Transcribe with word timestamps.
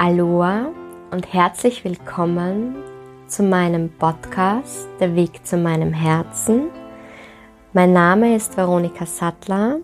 Aloha 0.00 0.68
und 1.10 1.32
herzlich 1.32 1.84
willkommen 1.84 2.76
zu 3.26 3.42
meinem 3.42 3.90
Podcast 3.90 4.86
Der 5.00 5.16
Weg 5.16 5.44
zu 5.44 5.56
meinem 5.56 5.92
Herzen. 5.92 6.68
Mein 7.72 7.94
Name 7.94 8.36
ist 8.36 8.56
Veronika 8.56 9.04
Sattler 9.06 9.80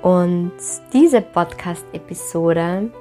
und 0.00 0.52
diese 0.92 1.20
Podcast-Episode 1.22 2.92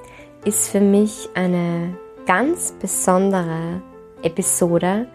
ist 0.44 0.70
für 0.70 0.80
mich 0.82 1.30
eine 1.36 1.96
ganz 2.26 2.72
besondere 2.72 3.80
Episode, 4.24 5.08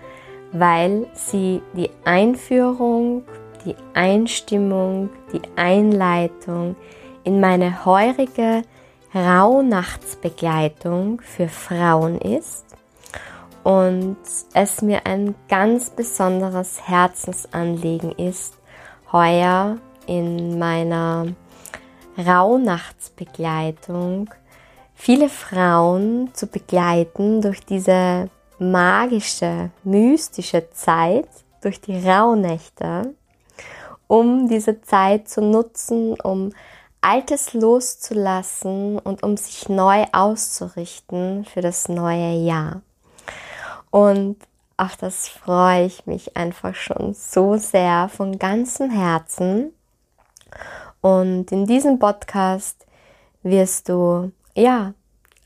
weil 0.53 1.09
sie 1.13 1.61
die 1.73 1.91
Einführung, 2.05 3.25
die 3.65 3.75
Einstimmung, 3.95 5.11
die 5.33 5.43
Einleitung 5.57 6.77
in 7.25 7.41
meine 7.41 7.85
heurige 7.85 8.63
Rauhnachtsbegleitung 9.17 11.21
für 11.23 11.49
Frauen 11.49 12.21
ist 12.21 12.67
und 13.65 14.19
es 14.53 14.83
mir 14.83 15.07
ein 15.07 15.35
ganz 15.49 15.89
besonderes 15.89 16.87
Herzensanliegen 16.87 18.13
ist, 18.13 18.59
heuer 19.11 19.79
in 20.07 20.59
meiner 20.59 21.29
Rauhnachtsbegleitung 22.19 24.29
viele 24.95 25.31
Frauen 25.31 26.29
zu 26.35 26.47
begleiten 26.47 27.41
durch 27.41 27.65
diese 27.65 28.29
magische, 28.59 29.71
mystische 29.83 30.69
Zeit, 30.73 31.29
durch 31.63 31.81
die 31.81 32.07
Rauhnächte, 32.07 33.15
um 34.09 34.47
diese 34.47 34.83
Zeit 34.83 35.27
zu 35.29 35.41
nutzen, 35.41 36.21
um 36.21 36.53
Altes 37.07 37.55
loszulassen 37.55 38.99
und 38.99 39.23
um 39.23 39.37
sich 39.37 39.69
neu 39.69 40.07
auszurichten 40.11 41.45
für 41.45 41.61
das 41.61 41.89
neue 41.89 42.33
Jahr. 42.45 42.83
Und 43.91 44.37
auf 44.77 44.97
das 44.97 45.29
freue 45.29 45.87
ich 45.87 46.07
mich 46.07 46.37
einfach 46.37 46.75
schon 46.75 47.15
so 47.15 47.59
sehr 47.59 48.09
von 48.09 48.41
ganzem 48.41 48.91
Herzen. 48.91 49.73
Und 51.01 51.53
in 51.53 51.65
diesem 51.67 52.01
Podcast 52.01 52.85
wirst 53.45 53.89
du, 53.89 54.33
ja, 54.57 54.93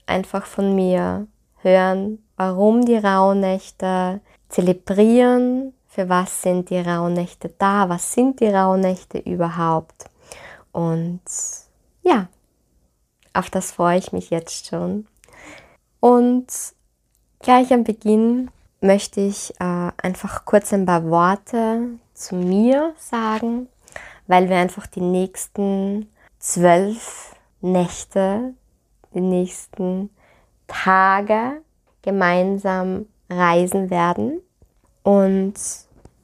einfach 0.06 0.47
von 0.47 0.74
mir 0.74 1.27
hören, 1.58 2.24
warum 2.36 2.86
die 2.86 2.97
Rauhnächte 2.97 4.22
zelebrieren, 4.48 5.74
für 5.89 6.08
was 6.08 6.41
sind 6.41 6.70
die 6.70 6.80
Rauhnächte 6.80 7.52
da, 7.58 7.86
was 7.91 8.14
sind 8.14 8.41
die 8.41 8.48
Rauhnächte 8.48 9.19
überhaupt 9.19 10.09
und 10.73 11.21
ja, 12.03 12.29
auf 13.33 13.51
das 13.51 13.73
freue 13.73 13.99
ich 13.99 14.13
mich 14.13 14.31
jetzt 14.31 14.67
schon. 14.67 15.07
Und 16.01 16.47
gleich 17.41 17.73
am 17.73 17.85
Beginn 17.85 18.51
möchte 18.81 19.21
ich 19.21 19.53
äh, 19.61 19.91
einfach 20.03 20.45
kurz 20.45 20.73
ein 20.73 20.87
paar 20.87 21.05
Worte 21.05 21.98
zu 22.15 22.35
mir 22.35 22.95
sagen, 22.98 23.69
weil 24.27 24.48
wir 24.48 24.57
einfach 24.57 24.87
die 24.87 25.03
nächsten 25.03 26.11
zwölf 26.39 27.35
Nächte, 27.61 28.55
die 29.15 29.21
nächsten 29.21 30.11
Tage 30.67 31.63
gemeinsam 32.03 33.07
reisen 33.29 33.91
werden. 33.91 34.41
Und 35.03 35.55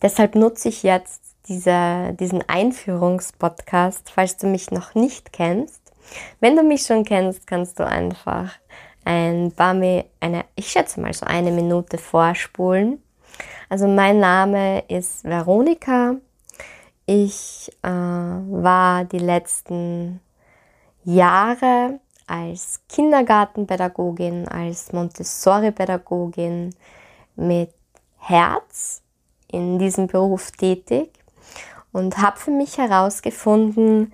deshalb 0.01 0.35
nutze 0.35 0.69
ich 0.69 0.83
jetzt 0.83 1.26
diese, 1.49 2.15
diesen 2.19 2.49
Einführungspodcast, 2.49 4.11
falls 4.11 4.37
du 4.37 4.47
mich 4.47 4.71
noch 4.71 4.95
nicht 4.95 5.33
kennst. 5.33 5.81
Wenn 6.41 6.57
du 6.57 6.63
mich 6.63 6.83
schon 6.83 7.05
kennst, 7.05 7.47
kannst 7.47 7.79
du 7.79 7.87
einfach 7.87 8.53
ein 9.05 9.53
paar, 9.53 9.71
eine, 9.71 10.45
ich 10.55 10.69
schätze 10.69 11.01
mal 11.01 11.13
so 11.13 11.27
eine 11.27 11.51
Minute 11.53 11.99
vorspulen. 11.99 13.03
Also 13.69 13.87
mein 13.87 14.19
Name 14.21 14.81
ist 14.89 15.25
Veronika. 15.25 16.17
Ich 17.07 17.71
äh, 17.83 17.89
war 17.89 19.05
die 19.05 19.19
letzten 19.19 20.21
Jahre 21.05 22.01
als 22.27 22.81
Kindergartenpädagogin, 22.89 24.49
als 24.49 24.93
Montessori-Pädagogin 24.93 26.75
mit 27.37 27.73
Herz 28.19 29.03
in 29.47 29.79
diesem 29.79 30.09
Beruf 30.09 30.51
tätig 30.51 31.13
und 31.97 32.19
habe 32.19 32.37
für 32.37 32.51
mich 32.51 32.77
herausgefunden, 32.77 34.13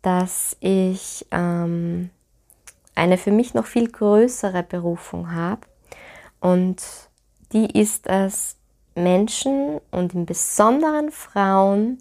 dass 0.00 0.56
ich 0.60 1.26
ähm, 1.32 2.10
eine 2.94 3.18
für 3.18 3.32
mich 3.32 3.52
noch 3.52 3.66
viel 3.66 3.90
größere 3.90 4.62
Berufung 4.62 5.32
habe. 5.32 5.62
Und 6.38 6.84
die 7.52 7.80
ist 7.80 8.06
es, 8.06 8.54
Menschen 8.94 9.80
und 9.90 10.14
im 10.14 10.24
Besonderen 10.24 11.10
Frauen 11.10 11.98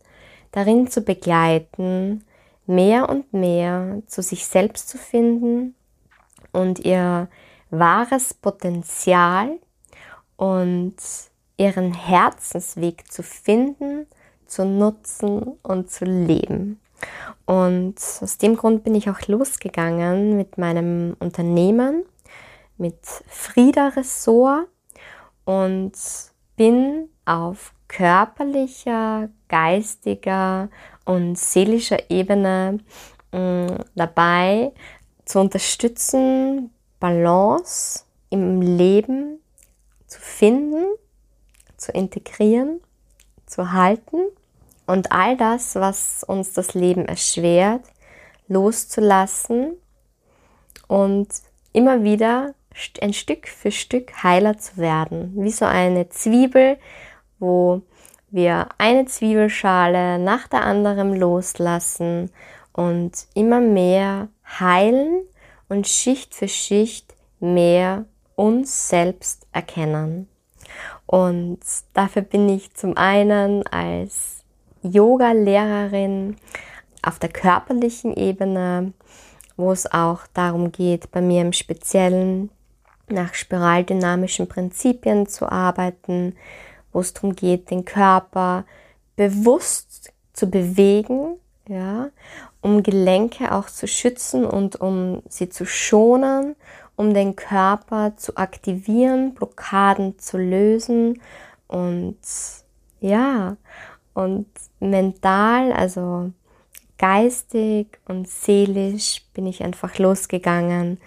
darin 0.51 0.91
zu 0.91 1.01
begleiten, 1.01 2.23
mehr 2.67 3.09
und 3.09 3.33
mehr 3.33 4.03
zu 4.05 4.21
sich 4.21 4.45
selbst 4.45 4.89
zu 4.89 4.99
finden 4.99 5.73
und 6.51 6.85
ihr 6.85 7.29
wahres 7.71 8.35
Potenzial 8.35 9.57
und 10.37 10.97
ihren 11.57 11.95
Herzensweg 11.95 13.11
zu 13.11 13.23
finden 13.23 14.05
zu 14.47 14.65
nutzen 14.65 15.57
und 15.63 15.91
zu 15.91 16.05
leben. 16.05 16.79
Und 17.45 17.95
aus 18.21 18.37
dem 18.37 18.55
Grund 18.55 18.83
bin 18.83 18.95
ich 18.95 19.09
auch 19.09 19.21
losgegangen 19.27 20.35
mit 20.35 20.57
meinem 20.57 21.15
Unternehmen, 21.19 22.03
mit 22.77 22.97
Frieda 23.27 23.89
Ressort 23.89 24.67
und 25.45 25.93
bin 26.55 27.09
auf 27.25 27.73
körperlicher, 27.87 29.29
geistiger 29.47 30.69
und 31.05 31.37
seelischer 31.37 32.09
Ebene 32.09 32.79
äh, 33.31 33.67
dabei 33.95 34.71
zu 35.25 35.39
unterstützen, 35.39 36.71
Balance 36.99 38.05
im 38.29 38.61
Leben 38.61 39.39
zu 40.07 40.19
finden, 40.19 40.85
zu 41.77 41.91
integrieren 41.91 42.81
zu 43.45 43.71
halten 43.71 44.17
und 44.85 45.11
all 45.11 45.37
das, 45.37 45.75
was 45.75 46.23
uns 46.23 46.53
das 46.53 46.73
Leben 46.73 47.05
erschwert, 47.05 47.83
loszulassen 48.47 49.73
und 50.87 51.27
immer 51.73 52.03
wieder 52.03 52.53
ein 53.01 53.13
Stück 53.13 53.47
für 53.47 53.71
Stück 53.71 54.23
heiler 54.23 54.57
zu 54.57 54.77
werden. 54.77 55.33
Wie 55.35 55.51
so 55.51 55.65
eine 55.65 56.09
Zwiebel, 56.09 56.77
wo 57.39 57.81
wir 58.29 58.67
eine 58.77 59.05
Zwiebelschale 59.05 60.19
nach 60.19 60.47
der 60.47 60.63
anderen 60.63 61.15
loslassen 61.15 62.31
und 62.73 63.11
immer 63.33 63.61
mehr 63.61 64.27
heilen 64.59 65.23
und 65.69 65.87
Schicht 65.87 66.35
für 66.35 66.47
Schicht 66.47 67.15
mehr 67.39 68.05
uns 68.35 68.89
selbst 68.89 69.47
erkennen. 69.53 70.27
Und 71.15 71.59
dafür 71.93 72.23
bin 72.23 72.49
ich 72.49 72.73
zum 72.73 72.97
einen 72.97 73.65
als 73.67 74.43
Yoga-Lehrerin 74.81 76.35
auf 77.01 77.19
der 77.19 77.29
körperlichen 77.29 78.13
Ebene, 78.17 78.91
wo 79.55 79.71
es 79.71 79.89
auch 79.89 80.27
darum 80.33 80.73
geht, 80.73 81.11
bei 81.11 81.21
mir 81.21 81.39
im 81.39 81.53
Speziellen 81.53 82.49
nach 83.07 83.33
spiraldynamischen 83.33 84.49
Prinzipien 84.49 85.25
zu 85.25 85.49
arbeiten, 85.49 86.35
wo 86.91 86.99
es 86.99 87.13
darum 87.13 87.33
geht, 87.33 87.71
den 87.71 87.85
Körper 87.85 88.65
bewusst 89.15 90.11
zu 90.33 90.49
bewegen, 90.49 91.37
ja, 91.69 92.09
um 92.59 92.83
Gelenke 92.83 93.53
auch 93.53 93.67
zu 93.67 93.87
schützen 93.87 94.43
und 94.43 94.81
um 94.81 95.23
sie 95.29 95.47
zu 95.47 95.65
schonen 95.65 96.57
um 96.95 97.13
den 97.13 97.35
Körper 97.35 98.15
zu 98.15 98.37
aktivieren, 98.37 99.33
Blockaden 99.33 100.17
zu 100.19 100.37
lösen 100.37 101.21
und 101.67 102.17
ja, 102.99 103.57
und 104.13 104.47
mental, 104.79 105.73
also 105.73 106.31
geistig 106.97 107.99
und 108.07 108.27
seelisch 108.27 109.23
bin 109.33 109.45
ich 109.45 109.63
einfach 109.63 109.97
losgegangen. 109.99 110.99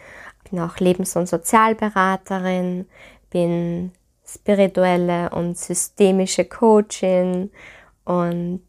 Bin 0.50 0.60
auch 0.60 0.76
Lebens- 0.78 1.16
und 1.16 1.28
Sozialberaterin, 1.28 2.86
bin 3.30 3.92
spirituelle 4.26 5.30
und 5.30 5.56
systemische 5.56 6.44
Coachin 6.44 7.50
und 8.04 8.62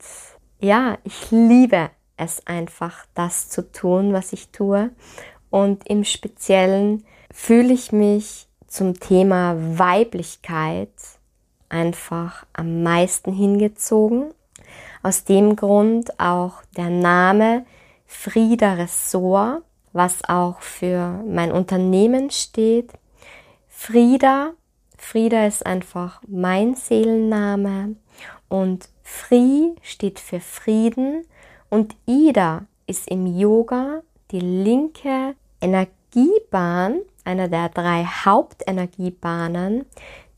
ja, 0.60 0.98
ich 1.04 1.32
liebe 1.32 1.90
es 2.18 2.46
einfach, 2.46 3.06
das 3.14 3.50
zu 3.50 3.72
tun, 3.72 4.14
was 4.14 4.34
ich 4.34 4.50
tue. 4.50 4.92
Und 5.50 5.88
im 5.88 6.04
Speziellen 6.04 7.06
fühle 7.32 7.74
ich 7.74 7.92
mich 7.92 8.48
zum 8.68 9.00
Thema 9.00 9.56
Weiblichkeit 9.80 10.92
einfach 11.70 12.46
am 12.54 12.84
meisten 12.84 13.32
hingezogen. 13.34 14.34
Aus 15.02 15.24
dem 15.24 15.56
Grund 15.56 16.20
auch 16.20 16.62
der 16.76 16.90
Name 16.90 17.66
Frieda 18.06 18.74
Ressort, 18.74 19.64
was 19.94 20.24
auch 20.28 20.62
für 20.62 21.24
mein 21.28 21.52
Unternehmen 21.52 22.30
steht. 22.32 22.92
Frieda, 23.68 24.52
Frieda 24.98 25.46
ist 25.46 25.66
einfach 25.66 26.22
mein 26.28 26.76
Seelenname 26.76 27.96
und 28.50 28.90
Fri 29.04 29.76
steht 29.82 30.20
für 30.20 30.40
Frieden 30.40 31.26
und 31.70 31.96
Ida 32.06 32.66
ist 32.88 33.08
im 33.08 33.26
Yoga 33.26 34.02
die 34.32 34.40
linke 34.40 35.36
Energiebahn, 35.62 37.00
einer 37.24 37.48
der 37.48 37.70
drei 37.70 38.06
Hauptenergiebahnen, 38.06 39.86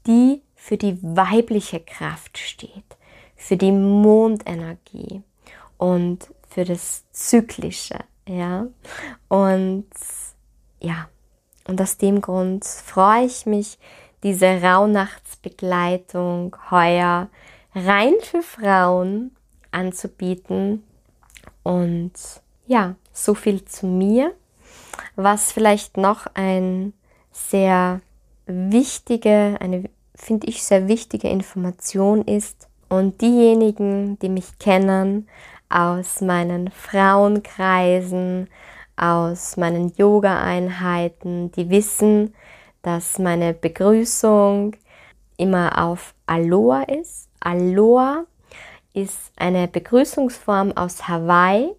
die 0.08 0.42
für 0.56 0.78
die 0.78 0.98
weibliche 1.02 1.80
Kraft 1.80 2.38
steht, 2.38 2.98
für 3.36 3.58
die 3.58 3.72
Mondenergie 3.72 5.24
und 5.78 6.28
für 6.50 6.66
das 6.66 7.10
Zyklische, 7.12 8.00
ja. 8.28 8.68
Und 9.28 9.88
ja, 10.80 11.08
und 11.68 11.80
aus 11.82 11.98
dem 11.98 12.22
Grund 12.22 12.66
freue 12.66 13.26
ich 13.26 13.46
mich, 13.46 13.78
diese 14.24 14.62
Rauhnachtsbegleitung 14.62 16.56
heuer 16.70 17.30
rein 17.74 18.14
für 18.22 18.42
Frauen 18.42 19.36
anzubieten. 19.72 20.84
Und 21.64 22.14
ja, 22.68 22.96
so 23.14 23.34
viel 23.34 23.66
zu 23.66 23.86
mir. 23.86 24.34
Was 25.16 25.52
vielleicht 25.52 25.98
noch 25.98 26.28
ein 26.34 26.94
sehr 27.32 28.02
wichtige, 28.46 29.58
eine 29.60 29.90
finde 30.16 30.48
ich 30.48 30.64
sehr 30.64 30.88
wichtige 30.88 31.30
Information 31.30 32.24
ist. 32.24 32.68
Und 32.90 33.22
diejenigen, 33.22 34.20
die 34.20 34.30
mich 34.30 34.60
kennen 34.60 35.28
aus 35.70 36.22
meinen 36.22 36.70
Frauenkreisen, 36.70 38.50
aus 38.98 39.58
meinen 39.58 39.94
Yoga-Einheiten, 39.96 41.52
die 41.54 41.70
wissen, 41.70 42.34
dass 42.82 43.18
meine 43.18 43.54
Begrüßung 43.54 44.76
immer 45.38 45.84
auf 45.84 46.14
Aloha 46.26 46.84
ist. 46.84 47.30
Aloha 47.40 48.26
ist 48.94 49.32
eine 49.38 49.68
Begrüßungsform 49.68 50.74
aus 50.74 51.08
Hawaii 51.08 51.72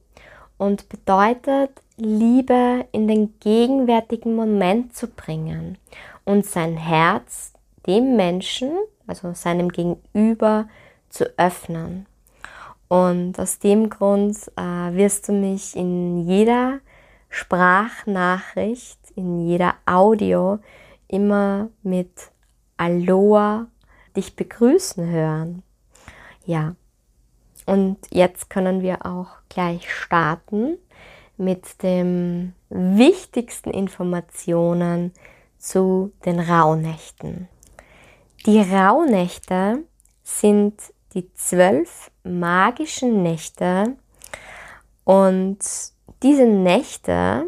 und 0.63 0.89
bedeutet, 0.89 1.71
Liebe 1.97 2.87
in 2.93 3.09
den 3.09 3.35
gegenwärtigen 3.41 4.37
Moment 4.37 4.95
zu 4.95 5.09
bringen 5.09 5.77
und 6.25 6.47
sein 6.47 6.77
Herz 6.77 7.53
dem 7.89 8.15
Menschen, 8.15 8.71
also 9.09 9.33
seinem 9.35 9.71
Gegenüber, 9.71 10.69
zu 11.09 11.25
öffnen. 11.37 12.07
Und 12.87 13.41
aus 13.41 13.59
dem 13.59 13.91
Grund 13.91 14.37
äh, 14.57 14.95
wirst 14.95 15.27
du 15.27 15.33
mich 15.33 15.75
in 15.75 16.29
jeder 16.29 16.79
Sprachnachricht, 17.29 19.01
in 19.17 19.45
jeder 19.45 19.75
Audio 19.85 20.61
immer 21.09 21.71
mit 21.83 22.31
Aloha 22.77 23.67
dich 24.17 24.37
begrüßen 24.37 25.05
hören. 25.09 25.65
Ja, 26.47 26.77
und 27.67 27.99
jetzt 28.11 28.49
können 28.49 28.83
wir 28.83 29.05
auch 29.05 29.42
gleich 29.53 29.93
starten 29.93 30.79
mit 31.37 31.83
den 31.83 32.55
wichtigsten 32.69 33.71
Informationen 33.71 35.13
zu 35.59 36.13
den 36.25 36.41
Rauhnächten. 36.41 37.49
Die 38.47 38.61
Rauhnächte 38.61 39.85
sind 40.23 40.75
die 41.15 41.33
zwölf 41.35 42.11
magischen 42.25 43.23
Nächte 43.23 43.97
und 45.05 45.59
diese 46.23 46.47
Nächte, 46.47 47.45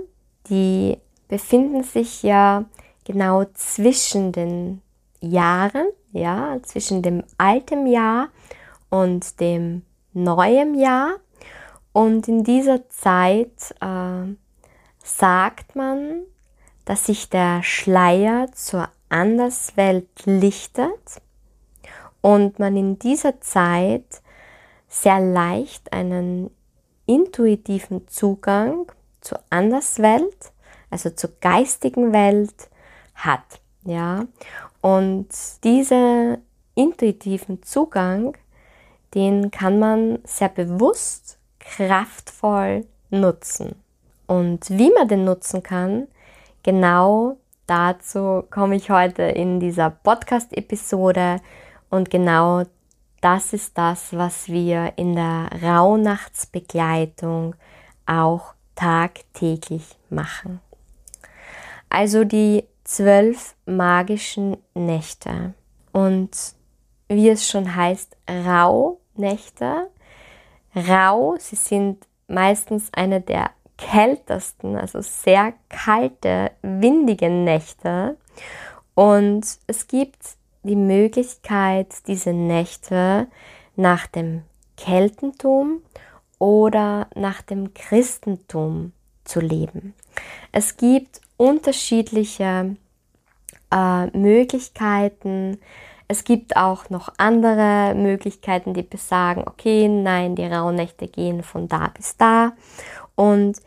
die 0.49 0.99
befinden 1.29 1.83
sich 1.83 2.23
ja 2.23 2.65
genau 3.05 3.45
zwischen 3.55 4.33
den 4.33 4.83
Jahren, 5.21 5.87
ja, 6.13 6.59
zwischen 6.63 7.03
dem 7.03 7.23
alten 7.39 7.87
Jahr 7.87 8.29
und 8.91 9.41
dem 9.41 9.83
neuen 10.13 10.75
Jahr. 10.75 11.17
Und 11.95 12.27
in 12.27 12.43
dieser 12.43 12.89
Zeit 12.91 13.73
äh, 13.81 14.35
sagt 14.99 15.77
man, 15.77 16.25
dass 16.85 17.07
sich 17.07 17.31
der 17.31 17.63
Schleier 17.63 18.49
zur 18.53 18.89
Anderswelt 19.09 20.27
lichtet 20.27 21.23
und 22.21 22.59
man 22.59 22.77
in 22.77 22.99
dieser 22.99 23.41
Zeit 23.41 24.23
sehr 24.89 25.21
leicht 25.21 25.93
einen 25.93 26.51
intuitiven 27.07 28.09
Zugang 28.09 28.91
zur 29.21 29.39
Anderswelt, 29.51 30.53
also 30.91 31.11
zur 31.11 31.31
geistigen 31.41 32.13
Welt 32.13 32.71
hat. 33.15 33.61
Ja, 33.85 34.27
und 34.81 35.29
diesen 35.63 36.39
intuitiven 36.75 37.63
Zugang, 37.63 38.37
den 39.15 39.53
kann 39.53 39.79
man 39.79 40.19
sehr 40.25 40.49
bewusst, 40.49 41.39
kraftvoll 41.65 42.87
nutzen. 43.11 43.77
Und 44.27 44.71
wie 44.71 44.91
man 44.91 45.09
den 45.09 45.25
nutzen 45.25 45.63
kann, 45.63 46.09
genau 46.63 47.37
dazu 47.67 48.45
komme 48.51 48.77
ich 48.77 48.91
heute 48.91 49.23
in 49.23 49.61
dieser 49.61 49.91
Podcast-Episode 49.91 51.41
und 51.91 52.11
genau 52.11 52.65
das 53.21 53.53
ist 53.53 53.79
das, 53.79 54.17
was 54.17 54.49
wir 54.49 54.93
in 54.97 55.15
der 55.15 55.49
Rauhnachtsbegleitung 55.63 57.55
auch 58.07 58.55
tagtäglich 58.75 59.97
machen. 60.11 60.61
Also 61.89 62.25
die 62.25 62.65
zwölf 62.85 63.55
magischen 63.67 64.57
Nächte. 64.75 65.55
Und 65.93 66.31
wie 67.09 67.29
es 67.29 67.49
schon 67.49 67.75
heißt, 67.75 68.17
Rauhnächte. 68.29 69.89
Rau, 70.75 71.37
sie 71.39 71.57
sind 71.57 72.07
meistens 72.27 72.89
eine 72.93 73.21
der 73.21 73.51
kältesten, 73.77 74.77
also 74.77 75.01
sehr 75.01 75.55
kalte, 75.69 76.53
windige 76.63 77.29
Nächte. 77.29 78.17
Und 78.95 79.47
es 79.67 79.89
gibt 79.89 80.19
die 80.63 80.77
Möglichkeit, 80.77 81.89
diese 82.07 82.33
Nächte 82.33 83.29
nach 83.77 84.07
dem 84.07 84.43
Keltentum 84.77 85.83
oder 86.39 87.09
nach 87.15 87.43
dem 87.43 87.75
Christentum 87.75 88.93
zu 89.25 89.41
leben. 89.41 89.95
Es 90.53 90.77
gibt 90.77 91.21
unterschiedliche 91.37 92.77
äh, 93.71 94.07
Möglichkeiten. 94.17 95.59
Es 96.07 96.25
gibt 96.25 96.57
auch 96.57 96.91
noch 96.91 97.09
andere 97.17 97.95
Möglichkeiten, 97.95 98.75
die 98.75 98.83
besagen, 98.83 99.45
okay, 99.47 99.89
nein, 99.89 100.37
die 100.37 100.47
Rauhnächte 100.47 101.09
gehen 101.09 101.43
von 101.43 101.69
da 101.69 101.89
bis 101.89 102.17
da. 102.17 102.53
Und 103.15 103.61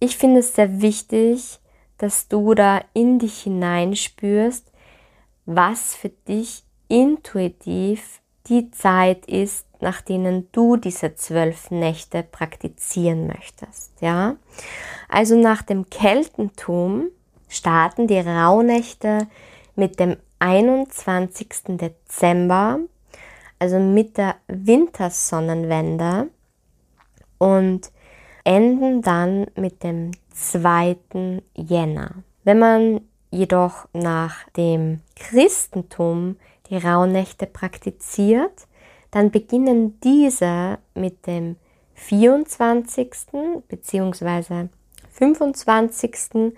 ich 0.00 0.16
finde 0.16 0.40
es 0.40 0.54
sehr 0.54 0.80
wichtig, 0.80 1.60
dass 1.98 2.28
du 2.28 2.54
da 2.54 2.82
in 2.92 3.18
dich 3.18 3.42
hineinspürst, 3.42 4.70
was 5.46 5.94
für 5.94 6.10
dich 6.10 6.64
intuitiv 6.88 8.20
die 8.48 8.70
Zeit 8.70 9.26
ist, 9.26 9.66
nach 9.80 10.00
denen 10.00 10.48
du 10.52 10.76
diese 10.76 11.14
zwölf 11.14 11.70
Nächte 11.70 12.22
praktizieren 12.22 13.26
möchtest. 13.26 13.92
Ja, 14.00 14.36
also 15.08 15.36
nach 15.36 15.62
dem 15.62 15.88
Keltentum 15.90 17.08
starten 17.48 18.06
die 18.06 18.18
Rauhnächte 18.18 19.28
mit 19.74 20.00
dem 20.00 20.16
21. 20.38 21.48
Dezember, 21.76 22.80
also 23.58 23.78
mit 23.78 24.18
der 24.18 24.36
Wintersonnenwende 24.48 26.28
und 27.38 27.90
enden 28.44 29.02
dann 29.02 29.46
mit 29.56 29.82
dem 29.82 30.12
2. 30.32 30.96
Jänner. 31.54 32.10
Wenn 32.44 32.58
man 32.58 33.00
jedoch 33.30 33.88
nach 33.92 34.48
dem 34.50 35.00
Christentum 35.16 36.36
die 36.70 36.76
Rauhnächte 36.76 37.46
praktiziert, 37.46 38.66
dann 39.10 39.30
beginnen 39.30 39.98
diese 40.00 40.78
mit 40.94 41.26
dem 41.26 41.56
24. 41.94 43.10
bzw. 43.68 44.68
25. 45.10 46.52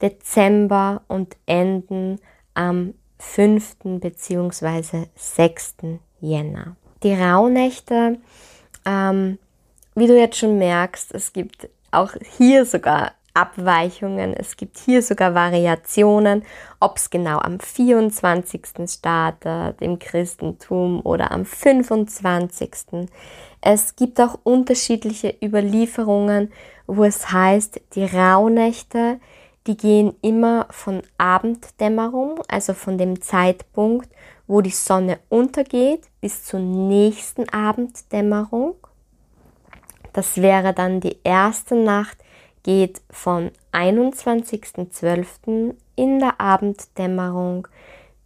Dezember 0.00 1.02
und 1.08 1.36
enden 1.46 2.18
am 2.54 2.94
5. 3.20 3.76
bzw. 4.00 5.06
6. 5.14 5.74
Jänner. 6.20 6.76
Die 7.02 7.14
Rauhnächte, 7.14 8.18
ähm, 8.84 9.38
wie 9.94 10.06
du 10.06 10.18
jetzt 10.18 10.38
schon 10.38 10.58
merkst, 10.58 11.14
es 11.14 11.32
gibt 11.32 11.68
auch 11.90 12.12
hier 12.36 12.64
sogar 12.64 13.12
Abweichungen. 13.34 14.34
Es 14.34 14.56
gibt 14.56 14.78
hier 14.78 15.02
sogar 15.02 15.34
Variationen, 15.34 16.42
ob 16.80 16.96
es 16.96 17.10
genau 17.10 17.38
am 17.38 17.60
24. 17.60 18.88
startet 18.88 19.80
im 19.80 19.98
Christentum 19.98 21.00
oder 21.02 21.30
am 21.30 21.44
25. 21.44 23.08
Es 23.60 23.94
gibt 23.94 24.20
auch 24.20 24.38
unterschiedliche 24.42 25.34
Überlieferungen, 25.42 26.52
wo 26.86 27.04
es 27.04 27.30
heißt, 27.30 27.80
die 27.94 28.04
Rauhnächte, 28.04 29.20
die 29.66 29.76
gehen 29.76 30.14
immer 30.22 30.66
von 30.70 31.02
Abenddämmerung, 31.18 32.40
also 32.48 32.72
von 32.74 32.98
dem 32.98 33.20
Zeitpunkt, 33.20 34.08
wo 34.46 34.62
die 34.62 34.70
Sonne 34.70 35.18
untergeht, 35.28 36.08
bis 36.20 36.44
zur 36.44 36.60
nächsten 36.60 37.48
Abenddämmerung. 37.48 38.76
Das 40.12 40.36
wäre 40.38 40.74
dann 40.74 41.00
die 41.00 41.18
erste 41.22 41.76
Nacht, 41.76 42.18
geht 42.62 43.00
von 43.10 43.50
21.12. 43.72 45.74
in 45.94 46.18
der 46.18 46.40
Abenddämmerung 46.40 47.68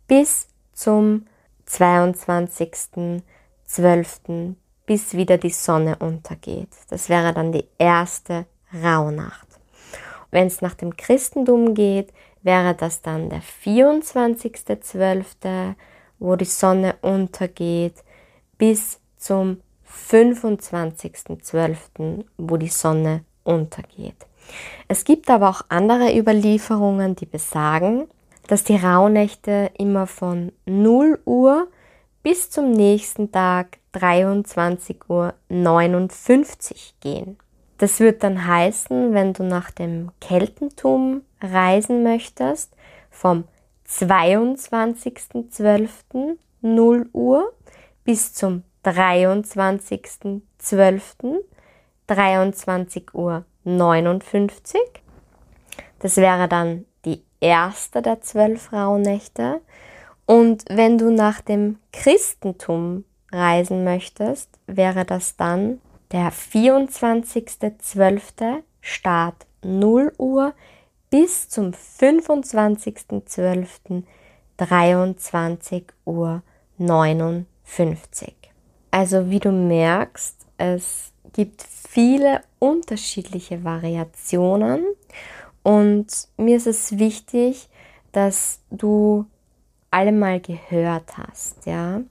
bis 0.07 0.47
zum 0.73 1.26
22.12. 1.69 4.55
bis 4.87 5.14
wieder 5.14 5.37
die 5.38 5.50
Sonne 5.50 5.97
untergeht. 5.97 6.71
Das 6.88 7.09
wäre 7.09 7.33
dann 7.33 7.50
die 7.53 7.64
erste 7.79 8.47
Rauhnacht. 8.83 9.54
Wenn 10.35 10.49
es 10.49 10.61
nach 10.62 10.75
dem 10.75 10.97
Christentum 10.97 11.75
geht, 11.75 12.12
wäre 12.43 12.75
das 12.75 13.03
dann 13.03 13.31
der 13.31 13.41
24.12., 13.41 15.76
wo 16.19 16.35
die 16.35 16.45
Sonne 16.45 16.97
untergeht, 17.03 18.03
bis 18.59 18.99
zum 19.17 19.61
25.12., 19.88 22.25
wo 22.37 22.57
die 22.57 22.67
Sonne 22.67 23.25
untergeht. 23.45 24.26
Es 24.88 25.05
gibt 25.05 25.31
aber 25.31 25.50
auch 25.50 25.62
andere 25.69 26.19
Überlieferungen, 26.19 27.14
die 27.14 27.26
besagen, 27.26 28.09
dass 28.49 28.64
die 28.64 28.75
Rauhnächte 28.75 29.71
immer 29.79 30.09
von 30.09 30.50
0 30.67 31.21
Uhr 31.26 31.69
bis 32.25 32.50
zum 32.50 32.73
nächsten 32.73 33.31
Tag 33.31 33.79
23.59 33.95 34.97
Uhr 35.09 35.35
gehen. 36.99 37.38
Das 37.85 38.00
wird 38.00 38.23
dann 38.23 38.47
heißen, 38.47 39.12
wenn 39.12 39.35
du 39.35 39.43
nach 39.43 39.71
dem 39.71 40.11
Keltentum 40.19 41.21
reisen 41.43 42.03
möchtest, 42.03 42.73
vom 43.11 43.45
22.12. 43.87 46.38
0 46.62 47.11
Uhr 47.12 47.53
bis 48.03 48.33
zum 48.33 48.62
23.12. 48.87 51.37
23 52.07 53.12
Uhr 53.12 53.45
59. 53.64 54.81
Das 55.99 56.17
wäre 56.17 56.49
dann 56.49 56.87
die 57.05 57.23
erste 57.38 58.00
der 58.00 58.23
zwölf 58.23 58.73
Rauhnächte. 58.73 59.61
Und 60.25 60.64
wenn 60.71 60.97
du 60.97 61.11
nach 61.11 61.43
dem 61.43 61.79
Christentum 61.93 63.05
reisen 63.31 63.85
möchtest, 63.85 64.49
wäre 64.67 65.05
das 65.05 65.37
dann 65.37 65.83
der 66.14 66.33
24.12. 66.33 68.62
Start 68.80 69.47
0 69.62 70.11
Uhr 70.16 70.54
bis 71.11 71.50
zum 71.50 71.73
25.12. 71.73 74.04
23 74.56 75.87
Uhr 76.04 76.42
59. 76.78 78.33
Also 78.92 79.28
wie 79.28 79.40
du 79.40 79.50
merkst, 79.50 80.47
es 80.56 81.11
gibt 81.33 81.64
viele 81.64 82.42
unterschiedliche 82.61 83.64
Variationen 83.64 84.85
und 85.64 86.28
mir 86.37 86.59
ist 86.59 86.68
es 86.68 86.97
wichtig, 86.97 87.68
dass 88.12 88.61
du 88.71 89.26
alle 89.90 90.12
mal 90.12 90.38
gehört 90.38 91.18
hast, 91.18 91.66
ja. 91.66 92.02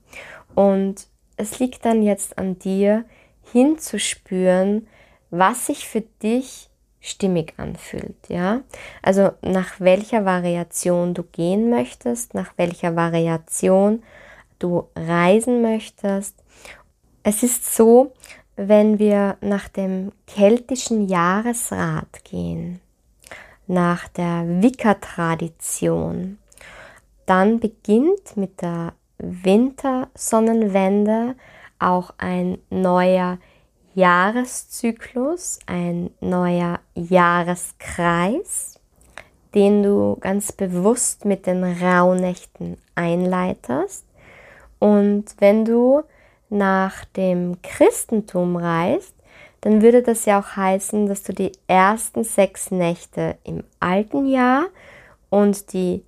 Und 0.55 1.07
es 1.37 1.59
liegt 1.59 1.85
dann 1.85 2.03
jetzt 2.03 2.37
an 2.37 2.59
dir, 2.59 3.05
hinzuspüren, 3.53 4.87
was 5.29 5.67
sich 5.67 5.87
für 5.87 6.01
dich 6.01 6.69
stimmig 6.99 7.53
anfühlt, 7.57 8.17
ja. 8.27 8.61
Also 9.01 9.31
nach 9.41 9.79
welcher 9.79 10.25
Variation 10.25 11.13
du 11.13 11.23
gehen 11.23 11.69
möchtest, 11.69 12.33
nach 12.33 12.53
welcher 12.57 12.95
Variation 12.95 14.03
du 14.59 14.87
reisen 14.95 15.61
möchtest. 15.61 16.35
Es 17.23 17.43
ist 17.43 17.75
so, 17.75 18.13
wenn 18.55 18.99
wir 18.99 19.37
nach 19.41 19.67
dem 19.67 20.11
keltischen 20.27 21.07
Jahresrat 21.07 22.23
gehen, 22.23 22.79
nach 23.67 24.07
der 24.09 24.45
Wicca-Tradition, 24.61 26.37
dann 27.25 27.59
beginnt 27.59 28.35
mit 28.35 28.61
der 28.61 28.93
Wintersonnenwende 29.17 31.35
auch 31.91 32.13
ein 32.17 32.57
neuer 32.69 33.37
Jahreszyklus, 33.95 35.59
ein 35.65 36.09
neuer 36.19 36.79
Jahreskreis, 36.95 38.79
den 39.53 39.83
du 39.83 40.17
ganz 40.19 40.51
bewusst 40.51 41.25
mit 41.25 41.45
den 41.45 41.63
Rauhnächten 41.63 42.77
einleitest. 42.95 44.05
Und 44.79 45.25
wenn 45.37 45.63
du 45.63 46.01
nach 46.49 47.05
dem 47.05 47.61
Christentum 47.61 48.55
reist, 48.55 49.13
dann 49.61 49.81
würde 49.81 50.01
das 50.01 50.25
ja 50.25 50.39
auch 50.39 50.55
heißen, 50.57 51.07
dass 51.07 51.23
du 51.23 51.33
die 51.33 51.51
ersten 51.67 52.23
sechs 52.23 52.69
Nächte 52.69 53.37
im 53.43 53.63
alten 53.79 54.25
Jahr 54.25 54.65
und 55.29 55.71
die 55.71 56.03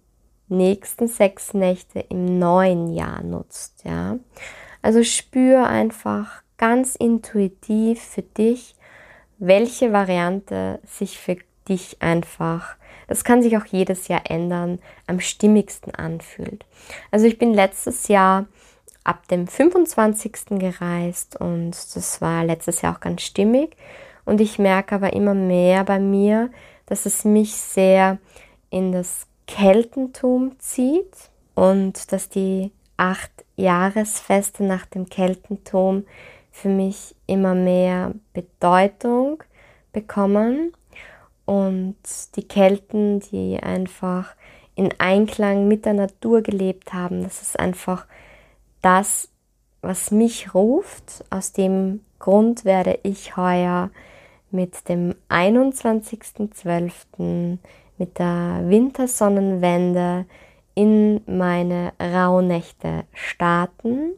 nächsten 0.49 1.07
sechs 1.07 1.53
Nächte 1.53 1.99
im 1.99 2.37
neuen 2.37 2.93
Jahr 2.93 3.23
nutzt, 3.23 3.83
ja. 3.85 4.17
Also 4.85 5.01
spür 5.03 5.65
einfach 5.65 6.43
ganz 6.57 6.93
intuitiv 6.93 7.99
für 7.99 8.21
dich, 8.21 8.75
welche 9.39 9.91
Variante 9.91 10.79
sich 10.85 11.17
für 11.17 11.37
dich 11.67 12.03
einfach, 12.03 12.75
das 13.07 13.23
kann 13.23 13.41
sich 13.41 13.57
auch 13.57 13.65
jedes 13.65 14.09
Jahr 14.09 14.29
ändern, 14.29 14.77
am 15.07 15.19
stimmigsten 15.19 15.95
anfühlt. 15.95 16.67
Also 17.09 17.25
ich 17.25 17.39
bin 17.39 17.51
letztes 17.51 18.09
Jahr 18.09 18.45
ab 19.03 19.27
dem 19.29 19.47
25. 19.47 20.59
gereist 20.59 21.35
und 21.35 21.71
das 21.71 22.21
war 22.21 22.45
letztes 22.45 22.83
Jahr 22.83 22.95
auch 22.95 22.99
ganz 22.99 23.23
stimmig. 23.23 23.75
Und 24.23 24.39
ich 24.39 24.59
merke 24.59 24.93
aber 24.93 25.13
immer 25.13 25.33
mehr 25.33 25.83
bei 25.83 25.97
mir, 25.97 26.51
dass 26.85 27.07
es 27.07 27.25
mich 27.25 27.55
sehr 27.55 28.19
in 28.69 28.91
das 28.91 29.25
Keltentum 29.47 30.59
zieht 30.59 31.31
und 31.55 32.11
dass 32.11 32.29
die 32.29 32.71
acht 32.97 33.44
Jahresfeste 33.55 34.63
nach 34.63 34.85
dem 34.85 35.09
Keltentum 35.09 36.05
für 36.51 36.69
mich 36.69 37.15
immer 37.27 37.55
mehr 37.55 38.13
Bedeutung 38.33 39.43
bekommen 39.91 40.73
und 41.45 41.95
die 42.35 42.47
Kelten, 42.47 43.19
die 43.19 43.59
einfach 43.61 44.35
in 44.75 44.93
Einklang 44.97 45.67
mit 45.67 45.85
der 45.85 45.93
Natur 45.93 46.41
gelebt 46.41 46.93
haben, 46.93 47.23
das 47.23 47.41
ist 47.41 47.59
einfach 47.59 48.05
das, 48.81 49.29
was 49.81 50.11
mich 50.11 50.53
ruft. 50.53 51.23
Aus 51.29 51.53
dem 51.53 52.01
Grund 52.19 52.65
werde 52.65 52.99
ich 53.03 53.37
heuer 53.37 53.89
mit 54.51 54.89
dem 54.89 55.15
21.12. 55.29 57.57
mit 57.97 58.19
der 58.19 58.63
Wintersonnenwende 58.65 60.25
in 60.75 61.21
meine 61.25 61.93
Rauhnächte 61.99 63.05
starten. 63.13 64.11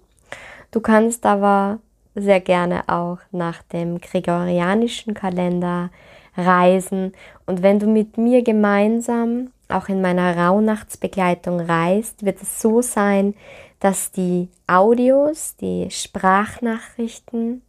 Du 0.71 0.81
kannst 0.81 1.25
aber 1.25 1.79
sehr 2.15 2.41
gerne 2.41 2.83
auch 2.87 3.19
nach 3.31 3.61
dem 3.61 4.01
gregorianischen 4.01 5.13
Kalender 5.13 5.91
reisen 6.35 7.13
und 7.45 7.63
wenn 7.63 7.79
du 7.79 7.87
mit 7.87 8.17
mir 8.17 8.43
gemeinsam 8.43 9.51
auch 9.69 9.89
in 9.89 10.01
meiner 10.01 10.35
Rauhnachtsbegleitung 10.37 11.59
reist, 11.59 12.25
wird 12.25 12.41
es 12.41 12.61
so 12.61 12.81
sein, 12.81 13.35
dass 13.79 14.11
die 14.11 14.49
Audios, 14.65 15.55
die 15.57 15.89
Sprachnachrichten 15.91 17.61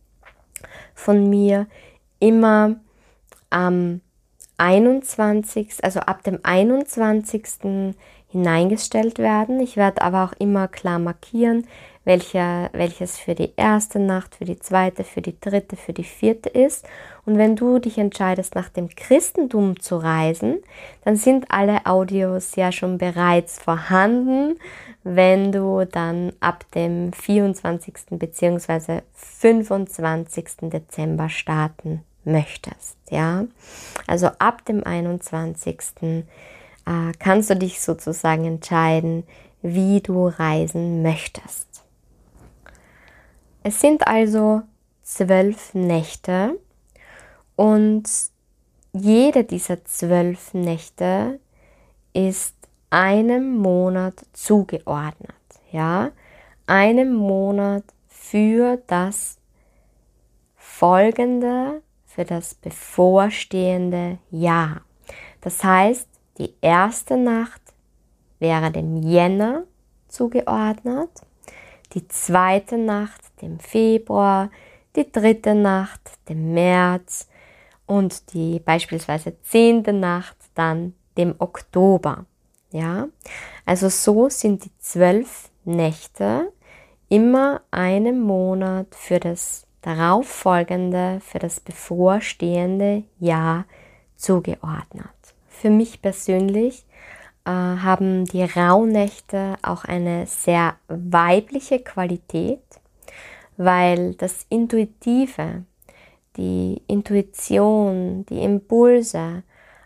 von 0.95 1.28
mir 1.28 1.66
immer 2.21 2.76
am 3.50 4.00
21., 4.59 5.85
also 5.85 6.00
ab 6.00 6.23
dem 6.25 6.40
21. 6.42 7.95
hineingestellt 8.28 9.18
werden. 9.18 9.61
Ich 9.61 9.76
werde 9.76 10.02
aber 10.02 10.25
auch 10.25 10.32
immer 10.38 10.68
klar 10.68 10.99
markieren, 10.99 11.66
welcher, 12.04 12.70
welches 12.73 13.18
für 13.18 13.35
die 13.35 13.52
erste 13.56 13.99
Nacht, 13.99 14.37
für 14.37 14.47
die 14.47 14.58
zweite, 14.58 15.04
für 15.04 15.20
die 15.20 15.38
dritte, 15.38 15.76
für 15.76 15.92
die 15.92 16.04
vierte 16.04 16.49
ist. 16.49 16.87
Und 17.26 17.37
wenn 17.37 17.54
du 17.54 17.78
dich 17.78 17.99
entscheidest, 17.99 18.54
nach 18.54 18.70
dem 18.70 18.88
Christentum 18.88 19.78
zu 19.78 19.99
reisen, 19.99 20.58
dann 21.04 21.16
sind 21.16 21.47
alle 21.50 21.85
Audios 21.85 22.56
ja 22.56 22.73
schon 22.73 22.97
bereits 22.97 23.58
vorhanden, 23.58 24.58
wenn 25.04 25.52
du 25.52 25.85
dann 25.85 26.32
ab 26.40 26.64
dem 26.75 27.12
24. 27.12 27.94
bzw. 28.11 29.02
25. 29.12 30.70
Dezember 30.70 31.28
starten 31.28 32.02
möchtest. 32.25 32.97
Ja, 33.11 33.44
also 34.06 34.28
ab 34.38 34.64
dem 34.64 34.82
21. 34.85 36.25
Äh, 36.88 37.12
kannst 37.18 37.50
du 37.50 37.57
dich 37.57 37.80
sozusagen 37.80 38.47
entscheiden, 38.47 39.25
wie 39.61 40.00
du 40.00 40.28
reisen 40.28 41.02
möchtest. 41.02 41.85
Es 43.62 43.80
sind 43.80 44.07
also 44.07 44.62
zwölf 45.02 45.75
Nächte 45.75 46.59
und 47.57 48.09
jede 48.92 49.45
dieser 49.45 49.85
zwölf 49.85 50.54
Nächte 50.54 51.40
ist 52.14 52.54
einem 52.88 53.59
Monat 53.59 54.14
zugeordnet, 54.33 55.35
ja, 55.71 56.11
einem 56.66 57.12
Monat 57.14 57.85
für 58.07 58.78
das 58.87 59.37
folgende, 60.57 61.83
für 62.07 62.25
das 62.25 62.54
bevorstehende 62.54 64.18
Jahr. 64.30 64.83
Das 65.42 65.62
heißt, 65.62 66.07
die 66.38 66.54
erste 66.61 67.16
Nacht 67.16 67.61
wäre 68.38 68.71
dem 68.71 68.97
Jänner 68.97 69.64
zugeordnet, 70.09 71.11
die 71.95 72.07
zweite 72.09 72.78
Nacht 72.78 73.21
dem 73.42 73.59
Februar, 73.59 74.50
die 74.97 75.11
dritte 75.11 75.54
Nacht 75.54 76.00
dem 76.28 76.54
März 76.54 77.28
und 77.87 78.33
die 78.33 78.61
beispielsweise 78.61 79.40
zehnte 79.42 79.92
Nacht 79.92 80.37
dann 80.54 80.95
dem 81.16 81.35
Oktober. 81.38 82.26
Ja, 82.71 83.09
also 83.64 83.88
so 83.88 84.28
sind 84.28 84.64
die 84.64 84.78
zwölf 84.78 85.50
Nächte 85.64 86.52
immer 87.09 87.62
einen 87.71 88.21
Monat 88.21 88.95
für 88.95 89.18
das 89.18 89.66
darauffolgende, 89.80 91.21
für 91.21 91.38
das 91.38 91.61
bevorstehende 91.61 93.04
Jahr 93.18 93.64
zugeordnet. 94.16 95.17
Für 95.60 95.70
mich 95.70 96.00
persönlich 96.00 96.86
äh, 97.44 97.50
haben 97.50 98.26
die 98.26 98.44
Rauhnächte 98.44 99.56
auch 99.60 99.84
eine 99.84 100.24
sehr 100.28 100.76
weibliche 100.86 101.80
Qualität, 101.80 102.62
weil 103.56 104.14
das 104.14 104.46
Intuitive, 104.50 105.64
die 106.36 106.80
Intuition, 106.86 108.24
die 108.26 108.44
Impulse, 108.44 109.42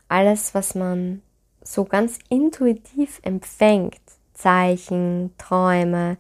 alles, 0.09 0.55
was 0.55 0.75
man 0.75 1.23
so 1.63 1.87
ganz 1.87 2.19
intuitiv 2.29 3.21
empfängt, 3.23 4.03
Zeichen, 4.35 5.33
Träume, 5.39 6.19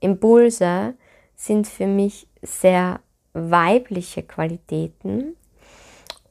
Impulse, 0.00 0.94
sind 1.36 1.68
für 1.68 1.86
mich 1.86 2.26
sehr 2.42 2.98
weibliche 3.34 4.24
Qualitäten 4.24 5.36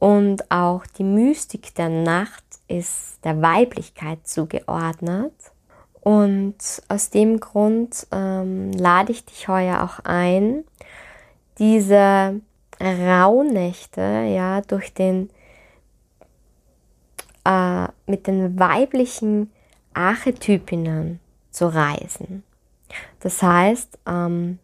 und 0.00 0.50
auch 0.50 0.86
die 0.86 1.04
Mystik 1.04 1.74
der 1.74 1.90
Nacht 1.90 2.42
ist 2.66 3.22
der 3.22 3.40
Weiblichkeit 3.42 4.26
zugeordnet. 4.26 5.34
Und 6.00 6.56
aus 6.88 7.10
dem 7.10 7.38
Grund 7.38 8.06
ähm, 8.10 8.72
lade 8.72 9.12
ich 9.12 9.26
dich 9.26 9.46
heuer 9.46 9.82
auch 9.84 10.02
ein, 10.04 10.64
diese 11.58 12.40
Rauhnächte 12.80 14.00
ja 14.00 14.62
durch 14.62 14.94
den 14.94 15.28
äh, 17.44 17.86
mit 18.06 18.26
den 18.26 18.58
weiblichen 18.58 19.52
Archetypinnen 19.92 21.20
zu 21.50 21.66
reisen. 21.66 22.42
Das 23.20 23.42
heißt, 23.42 23.98
ähm, 24.06 24.58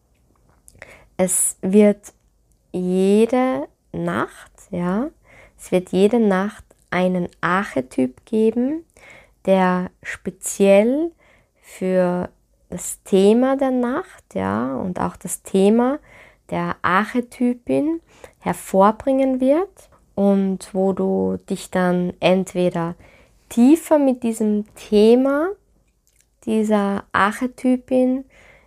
es 1.19 1.59
wird 1.61 2.15
jede 2.73 3.69
Nacht, 3.93 4.53
ja, 4.71 5.11
es 5.67 5.73
wird 5.73 5.91
jede 5.91 6.21
Nacht 6.21 6.65
einen 6.91 7.27
Archetyp 7.41 8.25
geben, 8.25 8.85
der 9.47 9.91
speziell 10.01 11.11
für 11.61 12.29
das 12.71 13.03
Thema 13.03 13.57
der 13.57 13.73
Nacht, 13.73 14.35
ja, 14.35 14.77
und 14.77 15.01
auch 15.01 15.17
das 15.17 15.43
Thema 15.43 15.99
der 16.51 16.77
Archetypin 16.83 18.01
hervorbringen 18.39 19.41
wird 19.41 19.91
und 20.15 20.73
wo 20.73 20.93
du 20.93 21.37
dich 21.51 21.69
dann 21.73 22.13
entweder 22.21 22.95
tiefer 23.49 23.99
mit 23.99 24.23
diesem 24.23 24.73
Thema 24.77 25.49
dieser 26.45 27.03
Archetypin, 27.11 28.25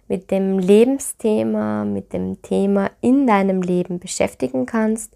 mit 0.09 0.31
dem 0.31 0.59
Lebensthema, 0.59 1.85
mit 1.85 2.12
dem 2.12 2.41
Thema 2.41 2.91
in 2.99 3.25
deinem 3.25 3.62
Leben 3.62 3.99
beschäftigen 3.99 4.65
kannst 4.65 5.15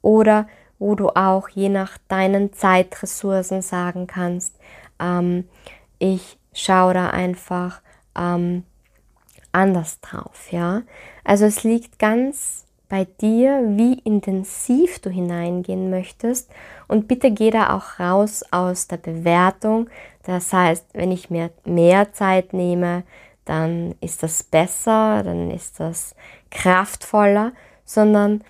oder 0.00 0.46
wo 0.84 0.94
du 0.94 1.08
auch 1.08 1.48
je 1.48 1.70
nach 1.70 1.96
deinen 2.08 2.52
Zeitressourcen 2.52 3.62
sagen 3.62 4.06
kannst, 4.06 4.54
ähm, 5.00 5.48
ich 5.98 6.38
schaue 6.52 6.92
da 6.92 7.08
einfach 7.08 7.80
ähm, 8.14 8.64
anders 9.50 10.02
drauf, 10.02 10.52
ja. 10.52 10.82
Also 11.24 11.46
es 11.46 11.64
liegt 11.64 11.98
ganz 11.98 12.66
bei 12.90 13.06
dir, 13.06 13.62
wie 13.66 13.94
intensiv 14.00 14.98
du 14.98 15.08
hineingehen 15.08 15.88
möchtest 15.88 16.50
und 16.86 17.08
bitte 17.08 17.30
geh 17.30 17.50
da 17.50 17.74
auch 17.74 17.98
raus 17.98 18.44
aus 18.50 18.86
der 18.86 18.98
Bewertung. 18.98 19.88
Das 20.24 20.52
heißt, 20.52 20.88
wenn 20.92 21.12
ich 21.12 21.30
mir 21.30 21.50
mehr 21.64 22.12
Zeit 22.12 22.52
nehme, 22.52 23.04
dann 23.46 23.94
ist 24.02 24.22
das 24.22 24.42
besser, 24.42 25.22
dann 25.22 25.50
ist 25.50 25.80
das 25.80 26.14
kraftvoller, 26.50 27.52
sondern 27.86 28.44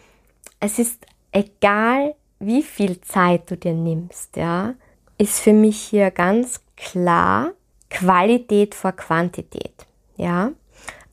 es 0.58 0.80
ist 0.80 1.06
egal, 1.30 2.16
wie 2.38 2.62
viel 2.62 3.00
Zeit 3.00 3.50
du 3.50 3.56
dir 3.56 3.72
nimmst, 3.72 4.36
ja, 4.36 4.74
ist 5.18 5.40
für 5.40 5.52
mich 5.52 5.80
hier 5.80 6.10
ganz 6.10 6.60
klar 6.76 7.52
Qualität 7.90 8.74
vor 8.74 8.92
Quantität, 8.92 9.86
ja. 10.16 10.52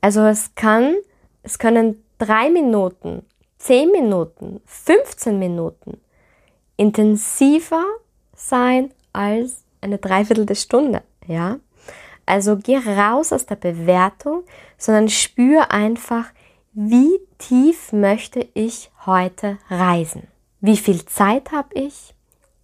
Also 0.00 0.22
es 0.22 0.54
kann, 0.54 0.96
es 1.42 1.58
können 1.58 2.02
drei 2.18 2.50
Minuten, 2.50 3.24
zehn 3.58 3.90
Minuten, 3.92 4.60
15 4.66 5.38
Minuten 5.38 6.00
intensiver 6.76 7.84
sein 8.34 8.90
als 9.12 9.62
eine 9.80 9.98
Dreiviertel 9.98 10.54
Stunde, 10.56 11.02
ja. 11.26 11.58
Also 12.26 12.56
geh 12.56 12.78
raus 12.78 13.32
aus 13.32 13.46
der 13.46 13.56
Bewertung, 13.56 14.44
sondern 14.78 15.08
spür 15.08 15.70
einfach, 15.70 16.26
wie 16.72 17.20
tief 17.38 17.92
möchte 17.92 18.48
ich 18.54 18.90
heute 19.04 19.58
reisen? 19.68 20.31
Wie 20.64 20.76
viel 20.76 21.04
Zeit 21.06 21.50
habe 21.50 21.74
ich, 21.74 22.14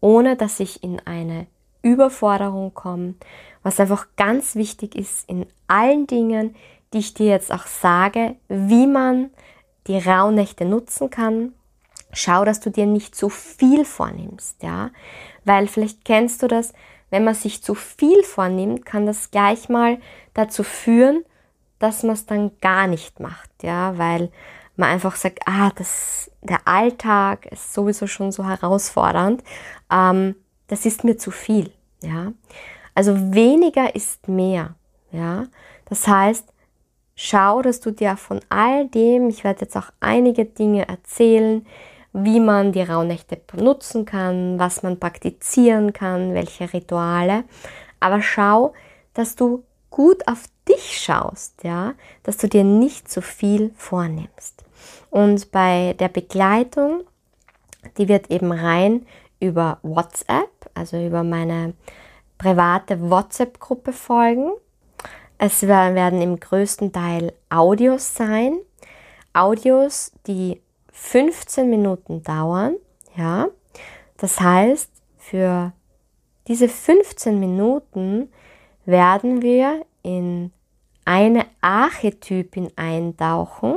ohne 0.00 0.36
dass 0.36 0.60
ich 0.60 0.84
in 0.84 1.00
eine 1.04 1.48
Überforderung 1.82 2.72
komme? 2.72 3.14
Was 3.64 3.80
einfach 3.80 4.06
ganz 4.16 4.54
wichtig 4.54 4.94
ist 4.94 5.28
in 5.28 5.46
allen 5.66 6.06
Dingen, 6.06 6.54
die 6.92 6.98
ich 6.98 7.14
dir 7.14 7.26
jetzt 7.26 7.52
auch 7.52 7.66
sage, 7.66 8.36
wie 8.46 8.86
man 8.86 9.30
die 9.88 9.98
Rauhnächte 9.98 10.64
nutzen 10.64 11.10
kann. 11.10 11.54
Schau, 12.12 12.44
dass 12.44 12.60
du 12.60 12.70
dir 12.70 12.86
nicht 12.86 13.16
zu 13.16 13.28
viel 13.30 13.84
vornimmst, 13.84 14.62
ja, 14.62 14.90
weil 15.44 15.66
vielleicht 15.66 16.04
kennst 16.04 16.40
du 16.44 16.46
das, 16.46 16.74
wenn 17.10 17.24
man 17.24 17.34
sich 17.34 17.64
zu 17.64 17.74
viel 17.74 18.22
vornimmt, 18.22 18.86
kann 18.86 19.06
das 19.06 19.32
gleich 19.32 19.68
mal 19.68 19.98
dazu 20.34 20.62
führen, 20.62 21.24
dass 21.80 22.04
man 22.04 22.12
es 22.12 22.26
dann 22.26 22.52
gar 22.60 22.86
nicht 22.86 23.18
macht, 23.18 23.50
ja, 23.64 23.98
weil 23.98 24.30
man 24.78 24.90
einfach 24.90 25.16
sagt, 25.16 25.40
ah, 25.46 25.70
das, 25.74 26.30
der 26.42 26.66
Alltag 26.66 27.46
ist 27.46 27.74
sowieso 27.74 28.06
schon 28.06 28.32
so 28.32 28.46
herausfordernd, 28.46 29.42
ähm, 29.90 30.36
das 30.68 30.86
ist 30.86 31.04
mir 31.04 31.16
zu 31.16 31.30
viel, 31.30 31.72
ja. 32.02 32.32
Also 32.94 33.32
weniger 33.32 33.94
ist 33.94 34.28
mehr, 34.28 34.74
ja. 35.10 35.46
Das 35.86 36.06
heißt, 36.06 36.44
schau, 37.14 37.62
dass 37.62 37.80
du 37.80 37.90
dir 37.90 38.16
von 38.16 38.40
all 38.48 38.88
dem, 38.88 39.28
ich 39.28 39.44
werde 39.44 39.62
jetzt 39.62 39.76
auch 39.76 39.90
einige 40.00 40.44
Dinge 40.44 40.88
erzählen, 40.88 41.66
wie 42.12 42.40
man 42.40 42.72
die 42.72 42.82
Rauhnächte 42.82 43.40
nutzen 43.54 44.04
kann, 44.04 44.58
was 44.58 44.82
man 44.82 44.98
praktizieren 44.98 45.92
kann, 45.92 46.34
welche 46.34 46.72
Rituale. 46.72 47.44
Aber 48.00 48.22
schau, 48.22 48.74
dass 49.14 49.36
du 49.36 49.64
gut 49.90 50.26
auf 50.28 50.44
dich 50.68 51.00
schaust, 51.00 51.64
ja, 51.64 51.94
dass 52.22 52.36
du 52.36 52.48
dir 52.48 52.64
nicht 52.64 53.10
zu 53.10 53.22
viel 53.22 53.72
vornimmst. 53.76 54.64
Und 55.10 55.50
bei 55.50 55.94
der 55.98 56.08
Begleitung, 56.08 57.04
die 57.96 58.08
wird 58.08 58.30
eben 58.30 58.52
rein 58.52 59.06
über 59.40 59.78
WhatsApp, 59.82 60.50
also 60.74 60.98
über 61.04 61.22
meine 61.22 61.74
private 62.36 63.10
WhatsApp-Gruppe 63.10 63.92
folgen. 63.92 64.52
Es 65.38 65.62
werden 65.62 66.20
im 66.20 66.40
größten 66.40 66.92
Teil 66.92 67.32
Audios 67.48 68.14
sein. 68.14 68.58
Audios, 69.32 70.12
die 70.26 70.60
15 70.92 71.70
Minuten 71.70 72.22
dauern. 72.22 72.74
Ja, 73.16 73.48
das 74.16 74.40
heißt, 74.40 74.90
für 75.16 75.72
diese 76.48 76.68
15 76.68 77.38
Minuten 77.38 78.32
werden 78.84 79.42
wir 79.42 79.84
in 80.02 80.52
eine 81.04 81.46
Archetypin 81.60 82.70
eintauchen. 82.76 83.76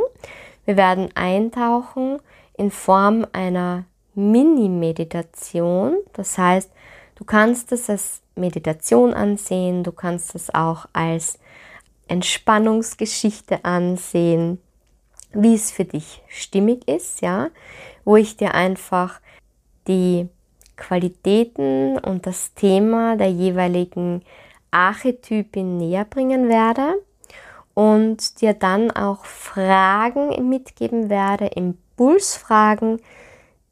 Wir 0.66 0.78
werden 0.78 1.10
eintauchen 1.16 2.20
in 2.58 2.72
Form 2.72 3.26
einer 3.34 3.86
Mini-Meditation. 4.14 5.98
Das 6.14 6.38
heißt, 6.38 6.72
du 7.16 7.26
kannst 7.26 7.72
es 7.72 7.90
als 7.90 8.22
Meditation 8.36 9.14
ansehen, 9.14 9.84
du 9.84 9.92
kannst 9.92 10.36
es 10.36 10.54
auch 10.54 10.86
als 10.94 11.40
Entspannungsgeschichte 12.08 13.64
ansehen. 13.66 14.60
wie 15.34 15.56
es 15.56 15.72
für 15.72 15.86
dich 15.86 16.22
stimmig 16.28 16.86
ist, 16.90 17.22
ja, 17.22 17.48
wo 18.04 18.18
ich 18.18 18.36
dir 18.36 18.54
einfach 18.54 19.22
die 19.88 20.28
Qualitäten 20.76 21.98
und 21.98 22.26
das 22.26 22.54
Thema 22.54 23.16
der 23.16 23.32
jeweiligen 23.32 24.24
Archetypin 24.72 25.78
näher 25.78 26.04
bringen 26.04 26.50
werde 26.50 26.96
und 27.82 28.42
dir 28.42 28.54
dann 28.54 28.92
auch 28.92 29.26
Fragen 29.26 30.48
mitgeben 30.48 31.10
werde, 31.10 31.48
Impulsfragen, 31.48 33.02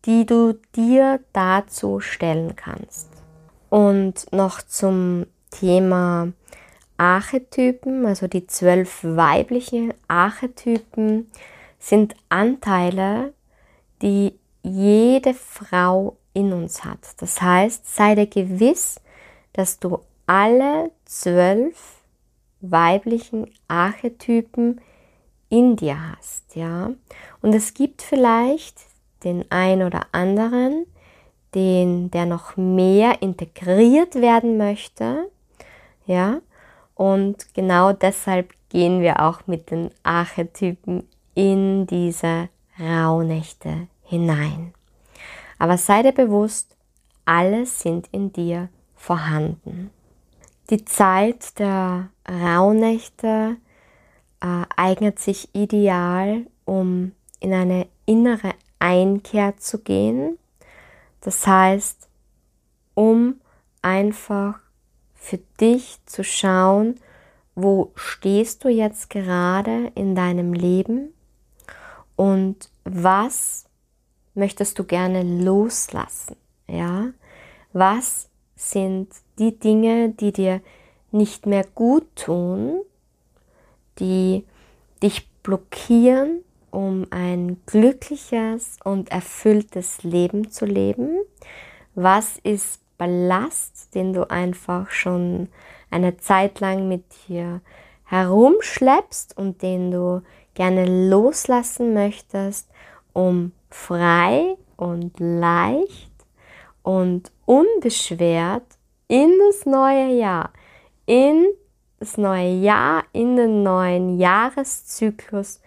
die 0.06 0.26
du 0.26 0.54
dir 0.76 1.20
dazu 1.32 2.00
stellen 2.00 2.56
kannst. 2.56 3.08
Und 3.70 4.34
noch 4.34 4.64
zum 4.64 5.28
Thema 5.52 6.30
Archetypen, 6.98 8.04
also 8.08 8.26
die 8.28 8.48
zwölf 8.48 9.04
weiblichen 9.04 9.94
Archetypen, 10.08 11.30
sind 11.78 12.16
Anteile, 12.30 13.36
die 14.02 14.40
jede 14.64 15.36
Frau 15.36 16.18
in 16.34 16.52
uns 16.52 16.84
hat. 16.84 16.98
Das 17.20 17.44
heißt, 17.44 17.96
sei 17.96 18.16
dir 18.16 18.26
gewiss, 18.26 19.00
dass 19.54 19.78
du 19.78 20.00
alle 20.26 20.90
zwölf 21.06 21.99
weiblichen 22.62 23.48
Archetypen 23.68 24.82
in 25.50 25.76
dir 25.76 25.98
hast, 26.12 26.56
ja. 26.56 26.92
Und 27.42 27.56
es 27.56 27.74
gibt 27.74 28.02
vielleicht 28.02 28.78
den 29.24 29.46
ein 29.50 29.84
oder 29.84 30.08
anderen, 30.12 30.86
den, 31.56 32.12
der 32.12 32.26
noch 32.26 32.58
mehr 32.58 33.22
integriert 33.22 34.16
werden 34.16 34.58
möchte, 34.58 35.30
ja. 36.06 36.42
Und 36.96 37.54
genau 37.54 37.94
deshalb 37.94 38.54
gehen 38.70 39.02
wir 39.02 39.22
auch 39.22 39.48
mit 39.48 39.72
den 39.72 39.90
Archetypen 40.04 41.08
in 41.34 41.88
diese 41.88 42.50
Rauhnächte 42.80 43.88
hinein. 44.04 44.74
Aber 45.58 45.78
sei 45.78 46.04
dir 46.04 46.12
bewusst, 46.12 46.76
alle 47.26 47.66
sind 47.66 48.08
in 48.12 48.32
dir 48.32 48.70
vorhanden. 48.96 49.92
Die 50.70 50.86
Zeit 50.86 51.58
der 51.58 52.10
Rauhnächte 52.30 53.58
äh, 54.40 54.64
eignet 54.76 55.18
sich 55.18 55.50
ideal, 55.56 56.46
um 56.66 57.14
in 57.40 57.54
eine 57.54 57.88
innere 58.06 58.54
Einkehr 58.78 59.58
zu 59.58 59.80
gehen. 59.80 60.38
Das 61.22 61.48
heißt, 61.48 62.08
um 62.94 63.42
einfach 63.82 64.60
für 65.16 65.40
dich 65.60 65.98
zu 66.06 66.24
schauen, 66.24 67.00
wo 67.56 67.92
stehst 67.96 68.64
du 68.64 68.70
jetzt 68.70 69.10
gerade 69.10 69.92
in 69.96 70.16
deinem 70.16 70.54
Leben 70.54 71.14
und 72.16 72.70
was 72.84 73.66
möchtest 74.34 74.78
du 74.78 74.84
gerne 74.84 75.24
loslassen? 75.24 76.36
Ja? 76.68 77.08
Was 77.74 78.29
sind 78.60 79.10
die 79.40 79.58
Dinge, 79.58 80.10
die 80.10 80.34
dir 80.34 80.62
nicht 81.12 81.46
mehr 81.46 81.66
gut 81.76 82.06
tun, 82.16 82.82
die 84.00 84.46
dich 85.02 85.30
blockieren, 85.44 86.44
um 86.70 87.08
ein 87.10 87.62
glückliches 87.66 88.78
und 88.84 89.12
erfülltes 89.12 90.04
Leben 90.04 90.52
zu 90.52 90.66
leben? 90.66 91.20
Was 91.96 92.38
ist 92.44 92.82
Ballast, 92.98 93.96
den 93.96 94.12
du 94.12 94.30
einfach 94.30 94.92
schon 94.92 95.48
eine 95.90 96.18
Zeit 96.18 96.60
lang 96.60 96.90
mit 96.90 97.06
dir 97.28 97.62
herumschleppst 98.04 99.38
und 99.38 99.62
den 99.62 99.92
du 99.92 100.22
gerne 100.54 101.10
loslassen 101.10 101.94
möchtest, 101.94 102.70
um 103.14 103.54
frei 103.70 104.58
und 104.76 105.18
leicht 105.20 106.12
und 106.84 107.32
unbeschwert 107.50 108.78
in 109.08 109.34
das 109.48 109.66
neue 109.66 110.14
Jahr, 110.20 110.52
in 111.08 111.48
das 112.00 112.16
neue 112.16 112.54
Jahr, 112.54 113.06
in 113.12 113.38
den 113.38 113.64
neuen 113.64 114.20
Jahreszyklus 114.20 115.60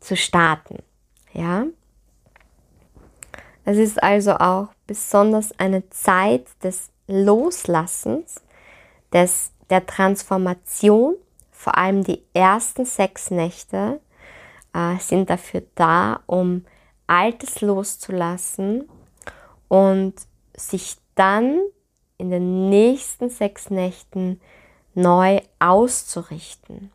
zu 0.00 0.16
starten. 0.16 0.82
Ja? 1.32 1.66
Es 3.64 3.78
ist 3.78 4.02
also 4.02 4.32
auch 4.32 4.70
besonders 4.88 5.56
eine 5.60 5.88
Zeit 5.90 6.48
des 6.64 6.90
Loslassens, 7.06 8.42
des, 9.12 9.52
der 9.70 9.86
Transformation. 9.86 11.14
Vor 11.52 11.78
allem 11.78 12.02
die 12.02 12.20
ersten 12.34 12.84
sechs 12.84 13.30
Nächte 13.30 14.00
äh, 14.74 14.96
sind 14.98 15.30
dafür 15.30 15.62
da, 15.76 16.20
um 16.26 16.64
Altes 17.06 17.60
loszulassen 17.60 18.88
und 19.68 20.14
sich 20.56 20.96
dann 21.18 21.60
in 22.16 22.30
den 22.30 22.68
nächsten 22.68 23.30
sechs 23.30 23.70
Nächten 23.70 24.40
neu 24.94 25.40
auszurichten. 25.58 26.90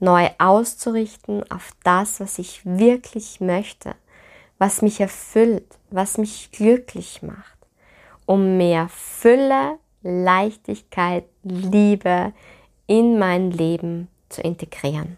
Neu 0.00 0.28
auszurichten 0.38 1.48
auf 1.50 1.72
das, 1.84 2.18
was 2.20 2.38
ich 2.38 2.62
wirklich 2.64 3.40
möchte, 3.40 3.94
was 4.58 4.82
mich 4.82 5.00
erfüllt, 5.00 5.78
was 5.90 6.18
mich 6.18 6.50
glücklich 6.50 7.22
macht, 7.22 7.58
um 8.26 8.56
mehr 8.56 8.88
Fülle, 8.88 9.78
Leichtigkeit, 10.02 11.24
Liebe 11.44 12.32
in 12.86 13.18
mein 13.18 13.52
Leben 13.52 14.08
zu 14.28 14.40
integrieren. 14.40 15.16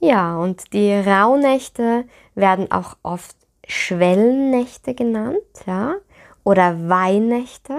Ja, 0.00 0.36
und 0.36 0.72
die 0.72 0.92
Rauhnächte 0.92 2.04
werden 2.34 2.70
auch 2.72 2.96
oft 3.02 3.36
Schwellennächte 3.66 4.94
genannt, 4.94 5.38
ja, 5.66 5.94
oder 6.44 6.88
Weihnächte. 6.88 7.78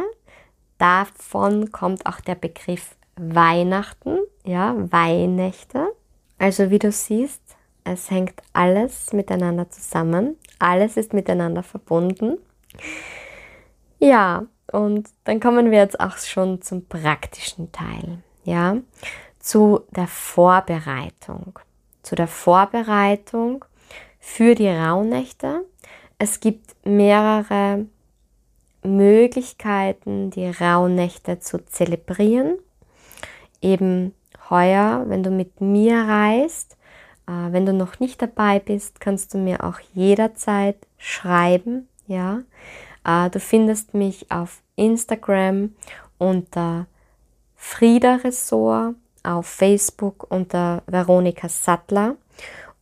Davon 0.77 1.71
kommt 1.71 2.05
auch 2.05 2.19
der 2.19 2.35
Begriff 2.35 2.95
Weihnachten, 3.15 4.17
ja, 4.43 4.75
Weihnächte. 4.91 5.93
Also 6.37 6.69
wie 6.69 6.79
du 6.79 6.91
siehst, 6.91 7.41
es 7.83 8.09
hängt 8.09 8.41
alles 8.53 9.13
miteinander 9.13 9.69
zusammen, 9.69 10.37
alles 10.59 10.97
ist 10.97 11.13
miteinander 11.13 11.63
verbunden. 11.63 12.37
Ja, 13.99 14.45
und 14.71 15.09
dann 15.25 15.39
kommen 15.39 15.71
wir 15.71 15.79
jetzt 15.79 15.99
auch 15.99 16.17
schon 16.17 16.61
zum 16.61 16.85
praktischen 16.87 17.71
Teil, 17.71 18.23
ja, 18.43 18.77
zu 19.39 19.81
der 19.91 20.07
Vorbereitung 20.07 21.59
zu 22.03 22.15
der 22.15 22.27
Vorbereitung 22.27 23.65
für 24.19 24.53
die 24.53 24.69
Rauhnächte. 24.69 25.65
Es 26.19 26.39
gibt 26.39 26.75
mehrere 26.85 27.87
Möglichkeiten, 28.83 30.29
die 30.29 30.47
Rauhnächte 30.47 31.39
zu 31.39 31.65
zelebrieren. 31.65 32.57
Eben 33.61 34.13
heuer, 34.49 35.05
wenn 35.07 35.23
du 35.23 35.31
mit 35.31 35.61
mir 35.61 35.95
reist, 35.95 36.77
äh, 37.27 37.51
wenn 37.51 37.65
du 37.65 37.73
noch 37.73 37.99
nicht 37.99 38.21
dabei 38.21 38.59
bist, 38.59 38.99
kannst 38.99 39.33
du 39.33 39.37
mir 39.37 39.63
auch 39.63 39.79
jederzeit 39.93 40.77
schreiben. 40.97 41.87
Ja, 42.07 42.41
äh, 43.05 43.29
du 43.29 43.39
findest 43.39 43.93
mich 43.93 44.29
auf 44.31 44.61
Instagram 44.75 45.73
unter 46.17 46.87
Frieda 47.55 48.15
Ressort 48.15 48.95
auf 49.23 49.47
Facebook 49.47 50.29
unter 50.29 50.83
Veronika 50.85 51.47
Sattler. 51.47 52.15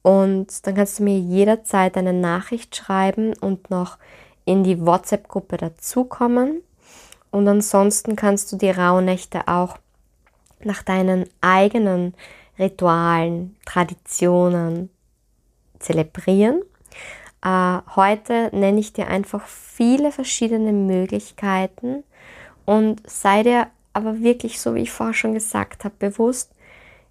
Und 0.01 0.65
dann 0.65 0.75
kannst 0.75 0.99
du 0.99 1.03
mir 1.03 1.19
jederzeit 1.19 1.95
eine 1.95 2.13
Nachricht 2.13 2.75
schreiben 2.75 3.33
und 3.39 3.69
noch 3.69 3.97
in 4.51 4.63
die 4.63 4.85
WhatsApp-Gruppe 4.85 5.57
dazukommen. 5.57 6.61
Und 7.31 7.47
ansonsten 7.47 8.15
kannst 8.15 8.51
du 8.51 8.57
die 8.57 8.69
Rauhnächte 8.69 9.47
auch 9.47 9.77
nach 10.63 10.83
deinen 10.83 11.27
eigenen 11.39 12.13
Ritualen, 12.59 13.55
Traditionen 13.65 14.89
zelebrieren. 15.79 16.61
Äh, 17.43 17.79
heute 17.95 18.49
nenne 18.51 18.79
ich 18.79 18.93
dir 18.93 19.07
einfach 19.07 19.47
viele 19.47 20.11
verschiedene 20.11 20.73
Möglichkeiten 20.73 22.03
und 22.65 23.01
sei 23.09 23.43
dir 23.43 23.67
aber 23.93 24.21
wirklich, 24.21 24.59
so 24.61 24.75
wie 24.75 24.81
ich 24.81 24.91
vorher 24.91 25.13
schon 25.13 25.33
gesagt 25.33 25.83
habe, 25.83 25.95
bewusst, 25.97 26.51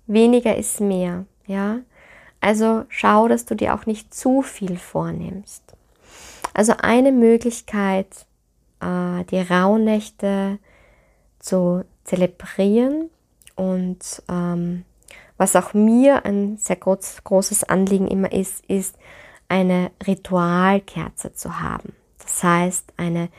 weniger 0.06 0.56
ist 0.56 0.80
mehr, 0.80 1.24
ja. 1.46 1.80
Also 2.40 2.84
schau, 2.88 3.28
dass 3.28 3.44
du 3.44 3.54
dir 3.54 3.74
auch 3.74 3.84
nicht 3.86 4.14
zu 4.14 4.40
viel 4.40 4.78
vornimmst. 4.78 5.69
Also 6.54 6.74
eine 6.78 7.12
Möglichkeit, 7.12 8.26
äh, 8.80 9.24
die 9.24 9.40
Rauhnächte 9.40 10.58
zu 11.38 11.84
zelebrieren 12.04 13.10
und 13.56 14.22
ähm, 14.28 14.84
was 15.36 15.56
auch 15.56 15.72
mir 15.72 16.24
ein 16.26 16.58
sehr 16.58 16.76
groß, 16.76 17.24
großes 17.24 17.64
Anliegen 17.64 18.08
immer 18.08 18.30
ist, 18.30 18.64
ist 18.66 18.96
eine 19.48 19.90
Ritualkerze 20.06 21.32
zu 21.32 21.60
haben. 21.60 21.94
Das 22.18 22.42
heißt, 22.42 22.92
eine 22.96 23.30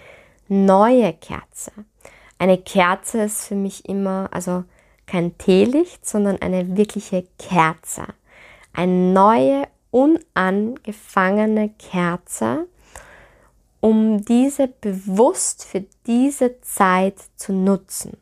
neue 0.47 1.13
Kerze. 1.13 1.71
Eine 2.39 2.57
Kerze 2.57 3.21
ist 3.21 3.45
für 3.45 3.55
mich 3.55 3.87
immer, 3.87 4.29
also 4.31 4.63
kein 5.05 5.37
Teelicht, 5.37 6.07
sondern 6.07 6.41
eine 6.41 6.75
wirkliche 6.75 7.27
Kerze. 7.37 8.03
eine 8.73 9.13
neue, 9.13 9.67
unangefangene 9.91 11.69
Kerze, 11.77 12.67
um 13.81 14.23
diese 14.23 14.67
bewusst 14.67 15.65
für 15.65 15.83
diese 16.07 16.61
Zeit 16.61 17.15
zu 17.35 17.51
nutzen. 17.51 18.17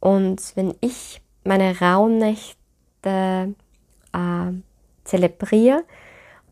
Und 0.00 0.52
wenn 0.56 0.74
ich 0.80 1.20
meine 1.44 1.78
Rauhnächte 1.78 2.56
äh, 3.04 4.52
zelebriere 5.04 5.84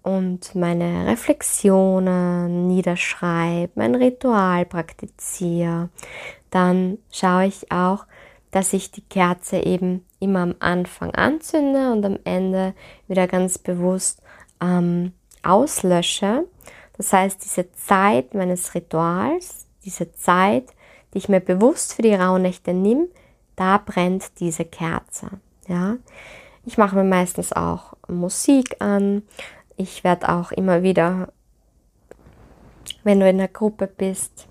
und 0.02 0.54
meine 0.54 1.06
Reflexionen 1.06 2.68
niederschreibe, 2.68 3.72
mein 3.74 3.94
Ritual 3.94 4.66
praktiziere, 4.66 5.88
dann 6.50 6.98
schaue 7.10 7.46
ich 7.46 7.72
auch, 7.72 8.06
dass 8.50 8.72
ich 8.72 8.90
die 8.90 9.02
Kerze 9.02 9.58
eben 9.58 10.04
immer 10.20 10.40
am 10.40 10.54
Anfang 10.60 11.14
anzünde 11.14 11.92
und 11.92 12.04
am 12.04 12.18
Ende 12.24 12.74
wieder 13.06 13.26
ganz 13.26 13.58
bewusst 13.58 14.22
ähm, 14.60 15.12
auslösche. 15.42 16.46
Das 16.98 17.12
heißt, 17.12 17.42
diese 17.44 17.70
Zeit 17.72 18.34
meines 18.34 18.74
Rituals, 18.74 19.66
diese 19.84 20.12
Zeit, 20.12 20.74
die 21.14 21.18
ich 21.18 21.28
mir 21.28 21.40
bewusst 21.40 21.94
für 21.94 22.02
die 22.02 22.14
Rauhnächte 22.14 22.74
nehme, 22.74 23.08
da 23.56 23.78
brennt 23.78 24.40
diese 24.40 24.64
Kerze. 24.64 25.30
Ja, 25.68 25.96
ich 26.66 26.76
mache 26.76 26.96
mir 26.96 27.04
meistens 27.04 27.52
auch 27.52 27.94
Musik 28.08 28.76
an. 28.80 29.22
Ich 29.76 30.02
werde 30.04 30.28
auch 30.28 30.52
immer 30.52 30.82
wieder, 30.82 31.32
wenn 33.04 33.20
du 33.20 33.28
in 33.28 33.38
der 33.38 33.48
Gruppe 33.48 33.86
bist, 33.86 34.48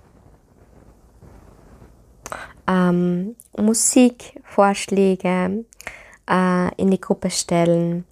ähm, 2.68 3.36
Musikvorschläge 3.58 5.66
äh, 6.30 6.76
in 6.76 6.92
die 6.92 7.02
Gruppe 7.02 7.30
stellen, 7.30 8.06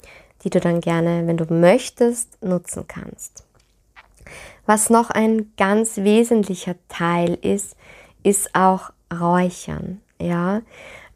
die 0.44 0.50
du 0.50 0.60
dann 0.60 0.82
gerne, 0.82 1.26
wenn 1.26 1.38
du 1.38 1.46
möchtest, 1.54 2.42
nutzen 2.44 2.86
kannst. 2.88 3.46
Was 4.66 4.90
noch 4.90 5.10
ein 5.10 5.54
ganz 5.58 5.98
wesentlicher 5.98 6.76
Teil 6.88 7.38
ist, 7.42 7.76
ist 8.24 8.56
auch 8.56 8.92
Räuchern. 9.14 10.02
Ja, 10.20 10.62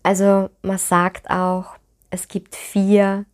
also 0.04 0.50
man 0.62 0.78
sagt 0.78 1.30
auch, 1.30 1.76
es 2.12 2.28
gibt 2.28 2.56
vier 2.56 3.26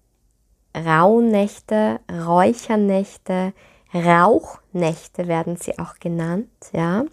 Rauhnächte, 0.75 1.99
Räuchernächte, 2.11 3.53
Rauchnächte 3.93 5.27
werden 5.27 5.55
sie 5.57 5.79
auch 5.79 5.95
genannt. 5.99 6.49
Ja, 6.73 7.05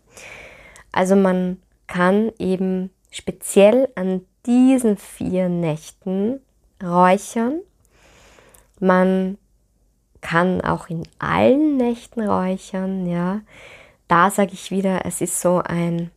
also 0.91 1.17
man 1.17 1.61
kann 1.87 2.33
eben 2.39 2.91
speziell 3.11 3.89
an 3.95 4.25
diesen 4.47 4.97
vier 4.97 5.49
Nächten 5.49 6.41
räuchern. 6.83 7.61
Man 8.81 9.39
kann 10.23 10.63
auch 10.63 10.89
in 10.89 11.03
allen 11.19 11.77
Nächten 11.77 12.27
räuchern, 12.27 13.07
ja. 13.07 13.43
Da 14.09 14.31
sage 14.31 14.53
ich 14.55 14.71
wieder, 14.71 15.05
es 15.05 15.21
ist 15.21 15.39
so 15.39 15.61
ein 15.63 16.11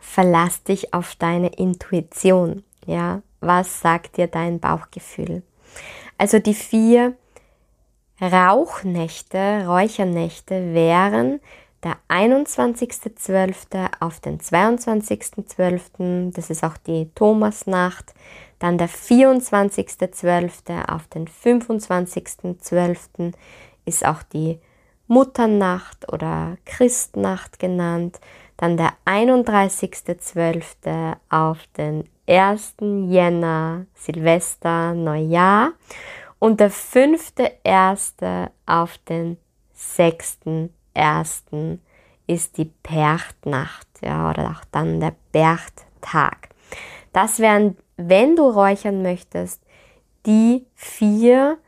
Verlass 0.00 0.64
dich 0.64 0.94
auf 0.94 1.14
deine 1.16 1.48
Intuition, 1.48 2.64
ja. 2.86 3.20
Was 3.40 3.80
sagt 3.80 4.16
dir 4.16 4.26
dein 4.26 4.60
Bauchgefühl? 4.60 5.42
Also 6.16 6.38
die 6.38 6.54
vier 6.54 7.14
Rauchnächte, 8.20 9.66
Räuchernächte 9.66 10.74
wären 10.74 11.40
der 11.82 11.96
21.12. 12.08 13.88
auf 14.00 14.20
den 14.20 14.38
22.12., 14.38 16.32
das 16.34 16.50
ist 16.50 16.62
auch 16.62 16.76
die 16.76 17.10
Thomasnacht, 17.14 18.12
dann 18.60 18.78
der 18.78 18.88
24.12. 18.88 20.88
auf 20.88 21.08
den 21.08 21.26
25.12. 21.26 23.32
ist 23.84 24.06
auch 24.06 24.22
die 24.22 24.60
Mutternacht 25.08 26.12
oder 26.12 26.56
Christnacht 26.64 27.58
genannt, 27.58 28.20
dann 28.56 28.76
der 28.76 28.92
31.12. 29.06 31.16
auf 31.30 31.58
den 31.76 32.08
1. 32.28 32.76
Jänner, 33.08 33.86
Silvester, 33.94 34.94
Neujahr 34.94 35.72
und 36.38 36.60
der 36.60 36.70
5.1. 36.70 38.50
auf 38.66 38.98
den 38.98 39.36
6 39.72 40.38
ersten 40.94 41.82
ist 42.26 42.58
die 42.58 42.66
Berchtnacht, 42.66 43.88
ja, 44.02 44.28
oder 44.30 44.50
auch 44.50 44.64
dann 44.70 45.00
der 45.00 45.14
Berchttag. 45.32 46.49
Das 47.12 47.38
wären, 47.38 47.76
wenn 47.96 48.36
du 48.36 48.48
räuchern 48.48 49.02
möchtest, 49.02 49.62
die 50.26 50.66
vier 50.74 51.58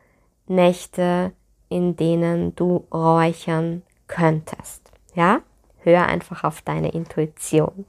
Nächte, 0.47 1.33
in 1.69 1.97
denen 1.97 2.55
du 2.55 2.87
räuchern 2.93 3.83
könntest. 4.07 4.91
Ja, 5.15 5.41
hör 5.79 6.07
einfach 6.07 6.45
auf 6.45 6.63
deine 6.63 6.93
Intuition. 6.93 7.87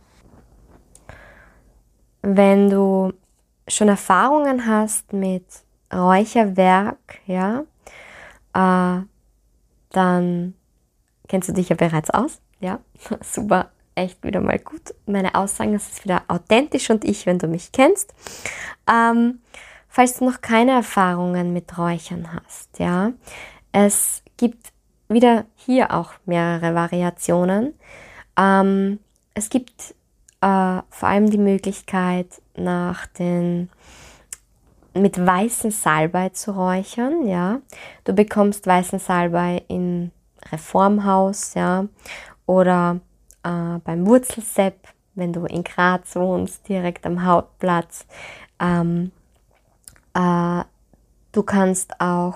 Wenn 2.21 2.69
du 2.69 3.13
schon 3.67 3.89
Erfahrungen 3.89 4.65
hast 4.65 5.13
mit 5.13 5.45
Räucherwerk, 5.93 7.19
ja, 7.25 7.63
äh, 8.53 9.03
dann 9.89 10.53
kennst 11.27 11.49
du 11.49 11.53
dich 11.53 11.69
ja 11.69 11.75
bereits 11.75 12.09
aus. 12.09 12.41
Ja, 12.59 12.79
super, 13.21 13.71
echt 13.95 14.23
wieder 14.23 14.41
mal 14.41 14.60
gut. 14.60 14.93
Meine 15.06 15.36
Aussagen, 15.36 15.73
das 15.73 15.91
ist 15.91 16.03
wieder 16.03 16.23
authentisch 16.27 16.89
und 16.89 17.06
ich, 17.06 17.25
wenn 17.25 17.39
du 17.39 17.47
mich 17.47 17.71
kennst. 17.71 18.13
Ähm, 18.89 19.41
falls 19.88 20.19
du 20.19 20.25
noch 20.25 20.41
keine 20.41 20.71
Erfahrungen 20.71 21.53
mit 21.53 21.77
Räuchern 21.77 22.27
hast, 22.34 22.79
ja, 22.79 23.12
es 23.71 24.23
gibt 24.38 24.71
wieder 25.10 25.45
hier 25.56 25.91
auch 25.91 26.13
mehrere 26.25 26.75
Variationen. 26.75 27.73
Ähm, 28.38 28.99
es 29.34 29.49
gibt 29.49 29.95
äh, 30.41 30.82
vor 30.89 31.10
allem 31.10 31.29
die 31.29 31.38
Möglichkeit, 31.38 32.27
nach 32.56 33.08
den 33.08 33.69
mit 34.93 35.23
weißen 35.23 35.71
Salbei 35.71 36.29
zu 36.29 36.51
räuchern, 36.51 37.25
ja. 37.25 37.62
Du 38.03 38.13
bekommst 38.13 38.67
weißen 38.67 38.99
Salbei 38.99 39.63
in 39.67 40.12
Reformhaus, 40.51 41.56
ja, 41.56 41.88
oder 42.45 42.99
äh, 43.43 43.79
beim 43.84 44.06
Wurzelsepp, 44.08 44.88
wenn 45.15 45.34
du 45.34 45.45
in 45.45 45.63
Graz 45.63 46.15
wohnst, 46.15 46.67
direkt 46.67 47.06
am 47.06 47.25
Hauptplatz. 47.25 48.06
Ähm, 48.60 49.12
äh, 50.13 50.63
du 51.32 51.43
kannst 51.43 51.99
auch 51.99 52.36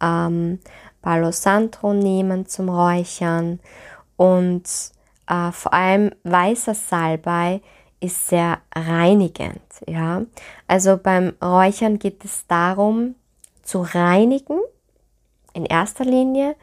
ähm, 0.00 0.60
Palo 1.02 1.32
Santo 1.32 1.92
nehmen 1.92 2.46
zum 2.46 2.68
Räuchern 2.68 3.60
und 4.16 4.64
äh, 5.28 5.52
vor 5.52 5.72
allem 5.72 6.10
weißer 6.24 6.74
Salbei 6.74 7.60
ist 8.00 8.28
sehr 8.28 8.58
reinigend. 8.74 9.62
Ja? 9.86 10.22
Also 10.66 10.96
beim 10.96 11.34
Räuchern 11.42 11.98
geht 11.98 12.24
es 12.24 12.46
darum, 12.46 13.14
zu 13.62 13.82
reinigen 13.82 14.60
in 15.52 15.64
erster 15.64 16.04
Linie 16.04 16.56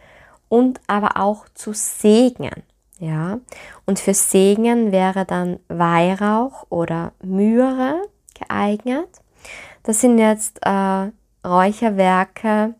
und 0.48 0.80
aber 0.88 1.18
auch 1.18 1.46
zu 1.54 1.74
segnen. 1.74 2.64
Ja, 3.00 3.40
und 3.86 4.00
für 4.00 4.14
Segnen 4.14 4.92
wäre 4.92 5.26
dann 5.26 5.60
Weihrauch 5.68 6.66
oder 6.70 7.12
Myre 7.22 8.02
geeignet. 8.40 9.10
Das 9.84 10.00
sind 10.00 10.20
jetzt 10.20 10.60
äh, 10.62 11.12
Räucherwerke, 11.46 12.76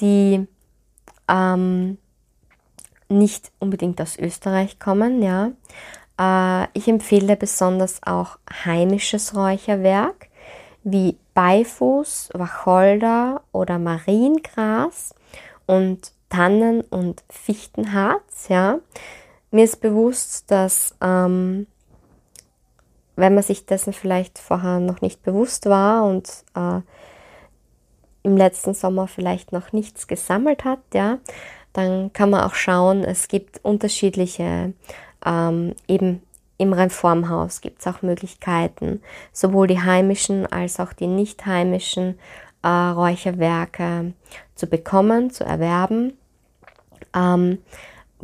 die 0.00 0.46
ähm, 1.28 1.98
nicht 3.08 3.52
unbedingt 3.60 4.00
aus 4.00 4.18
Österreich 4.18 4.78
kommen. 4.80 5.22
Ja, 5.22 5.52
äh, 6.18 6.68
ich 6.74 6.88
empfehle 6.88 7.36
besonders 7.36 8.02
auch 8.04 8.38
heimisches 8.64 9.36
Räucherwerk 9.36 10.28
wie 10.82 11.16
Beifuß, 11.34 12.30
Wacholder 12.34 13.42
oder 13.52 13.78
Mariengras 13.78 15.14
und 15.66 16.12
Tannen- 16.28 16.82
und 16.82 17.24
Fichtenharz. 17.30 18.48
Ja. 18.48 18.78
Mir 19.54 19.62
ist 19.62 19.80
bewusst, 19.80 20.50
dass 20.50 20.96
ähm, 21.00 21.68
wenn 23.14 23.34
man 23.34 23.44
sich 23.44 23.66
dessen 23.66 23.92
vielleicht 23.92 24.40
vorher 24.40 24.80
noch 24.80 25.00
nicht 25.00 25.22
bewusst 25.22 25.66
war 25.66 26.02
und 26.06 26.28
äh, 26.56 26.80
im 28.24 28.36
letzten 28.36 28.74
Sommer 28.74 29.06
vielleicht 29.06 29.52
noch 29.52 29.72
nichts 29.72 30.08
gesammelt 30.08 30.64
hat, 30.64 30.80
ja, 30.92 31.18
dann 31.72 32.12
kann 32.12 32.30
man 32.30 32.40
auch 32.40 32.54
schauen, 32.54 33.04
es 33.04 33.28
gibt 33.28 33.64
unterschiedliche, 33.64 34.72
ähm, 35.24 35.76
eben 35.86 36.20
im 36.58 36.72
Reformhaus 36.72 37.60
gibt 37.60 37.80
es 37.80 37.86
auch 37.86 38.02
Möglichkeiten, 38.02 39.02
sowohl 39.32 39.68
die 39.68 39.80
heimischen 39.80 40.46
als 40.46 40.80
auch 40.80 40.92
die 40.92 41.06
nicht 41.06 41.46
heimischen 41.46 42.18
äh, 42.64 42.68
Räucherwerke 42.68 44.14
zu 44.56 44.66
bekommen, 44.66 45.30
zu 45.30 45.44
erwerben. 45.44 46.18
Ähm, 47.14 47.58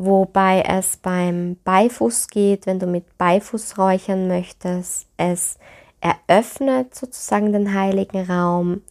wobei 0.05 0.63
es 0.63 0.97
beim 0.97 1.57
Beifuß 1.65 2.29
geht, 2.29 2.67
wenn 2.67 2.79
du 2.79 2.87
mit 2.87 3.19
Beifuß 3.19 3.79
räuchern 3.79 4.29
möchtest, 4.29 5.07
es 5.17 5.59
eröffnet 6.01 6.95
sozusagen 6.95 7.53
den 7.53 7.75
heiligen 7.75 8.25
Raum, 8.31 8.83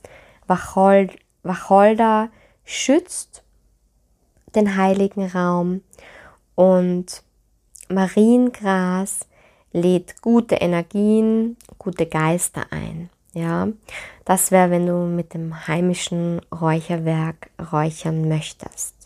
Wacholder, 0.48 1.14
Wacholder 1.44 2.30
schützt 2.66 3.44
den 4.56 4.78
heiligen 4.78 5.28
Raum 5.28 5.82
und 6.56 7.24
Mariengras 7.90 9.28
lädt 9.72 10.22
gute 10.22 10.56
Energien, 10.56 11.58
gute 11.78 12.06
Geister 12.06 12.66
ein. 12.72 13.10
Ja, 13.34 13.68
das 14.26 14.52
wäre, 14.52 14.72
wenn 14.72 14.88
du 14.88 15.06
mit 15.06 15.34
dem 15.34 15.68
heimischen 15.68 16.42
Räucherwerk 16.52 17.50
räuchern 17.72 18.28
möchtest. 18.28 18.99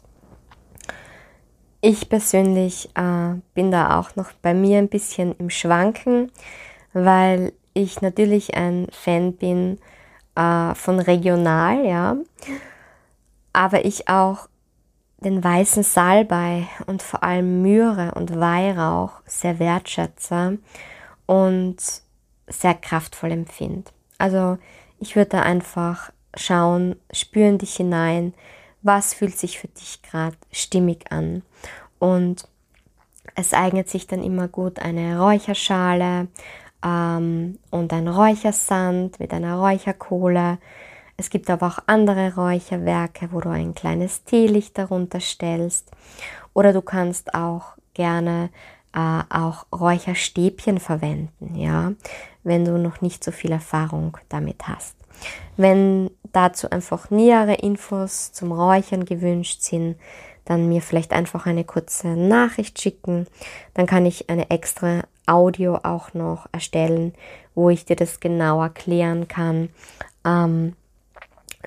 Ich 1.85 2.07
persönlich 2.07 2.89
äh, 2.95 3.33
bin 3.53 3.69
da 3.69 3.99
auch 3.99 4.15
noch 4.15 4.31
bei 4.41 4.53
mir 4.53 4.77
ein 4.77 4.87
bisschen 4.87 5.35
im 5.37 5.49
Schwanken, 5.49 6.31
weil 6.93 7.51
ich 7.73 8.01
natürlich 8.01 8.55
ein 8.55 8.87
Fan 8.89 9.33
bin 9.33 9.79
äh, 10.35 10.73
von 10.75 10.99
regional, 10.99 11.85
ja, 11.85 12.15
aber 13.51 13.83
ich 13.83 14.07
auch 14.07 14.47
den 15.17 15.43
weißen 15.43 15.83
Salbei 15.83 16.69
und 16.87 17.03
vor 17.03 17.21
allem 17.21 17.61
Myrrhe 17.61 18.13
und 18.15 18.39
Weihrauch 18.39 19.19
sehr 19.25 19.59
wertschätze 19.59 20.59
und 21.25 21.75
sehr 22.47 22.75
kraftvoll 22.75 23.31
empfinde. 23.31 23.91
Also 24.17 24.57
ich 24.99 25.17
würde 25.17 25.31
da 25.31 25.41
einfach 25.41 26.13
schauen, 26.33 26.95
spüren 27.11 27.57
dich 27.57 27.75
hinein, 27.75 28.33
was 28.83 29.13
fühlt 29.13 29.37
sich 29.37 29.59
für 29.59 29.67
dich 29.69 30.01
gerade 30.01 30.37
stimmig 30.51 31.11
an. 31.11 31.41
Und 31.99 32.47
es 33.35 33.53
eignet 33.53 33.89
sich 33.89 34.07
dann 34.07 34.23
immer 34.23 34.47
gut 34.47 34.79
eine 34.79 35.19
Räucherschale 35.19 36.27
ähm, 36.85 37.57
und 37.71 37.93
ein 37.93 38.07
Räuchersand 38.07 39.19
mit 39.19 39.33
einer 39.33 39.55
Räucherkohle 39.55 40.59
es 41.17 41.29
gibt 41.29 41.49
aber 41.49 41.67
auch 41.67 41.79
andere 41.85 42.35
Räucherwerke, 42.35 43.29
wo 43.31 43.39
du 43.39 43.49
ein 43.49 43.75
kleines 43.75 44.23
Teelicht 44.23 44.77
darunter 44.77 45.19
stellst. 45.19 45.91
Oder 46.53 46.73
du 46.73 46.81
kannst 46.81 47.33
auch 47.33 47.77
gerne 47.93 48.49
äh, 48.93 49.21
auch 49.29 49.65
Räucherstäbchen 49.71 50.79
verwenden, 50.79 51.55
ja, 51.55 51.93
wenn 52.43 52.65
du 52.65 52.77
noch 52.77 53.01
nicht 53.01 53.23
so 53.23 53.31
viel 53.31 53.51
Erfahrung 53.51 54.17
damit 54.29 54.67
hast. 54.67 54.95
Wenn 55.57 56.09
dazu 56.31 56.69
einfach 56.69 57.09
nähere 57.09 57.55
Infos 57.55 58.31
zum 58.31 58.51
Räuchern 58.51 59.05
gewünscht 59.05 59.61
sind, 59.61 59.95
dann 60.45 60.67
mir 60.67 60.81
vielleicht 60.81 61.13
einfach 61.13 61.45
eine 61.45 61.63
kurze 61.63 62.09
Nachricht 62.09 62.81
schicken. 62.81 63.27
Dann 63.73 63.85
kann 63.85 64.05
ich 64.05 64.29
eine 64.29 64.49
extra 64.49 65.03
Audio 65.25 65.79
auch 65.83 66.13
noch 66.13 66.47
erstellen, 66.51 67.13
wo 67.55 67.69
ich 67.69 67.85
dir 67.85 67.95
das 67.95 68.19
genau 68.19 68.61
erklären 68.61 69.27
kann. 69.27 69.69
Ähm, 70.25 70.75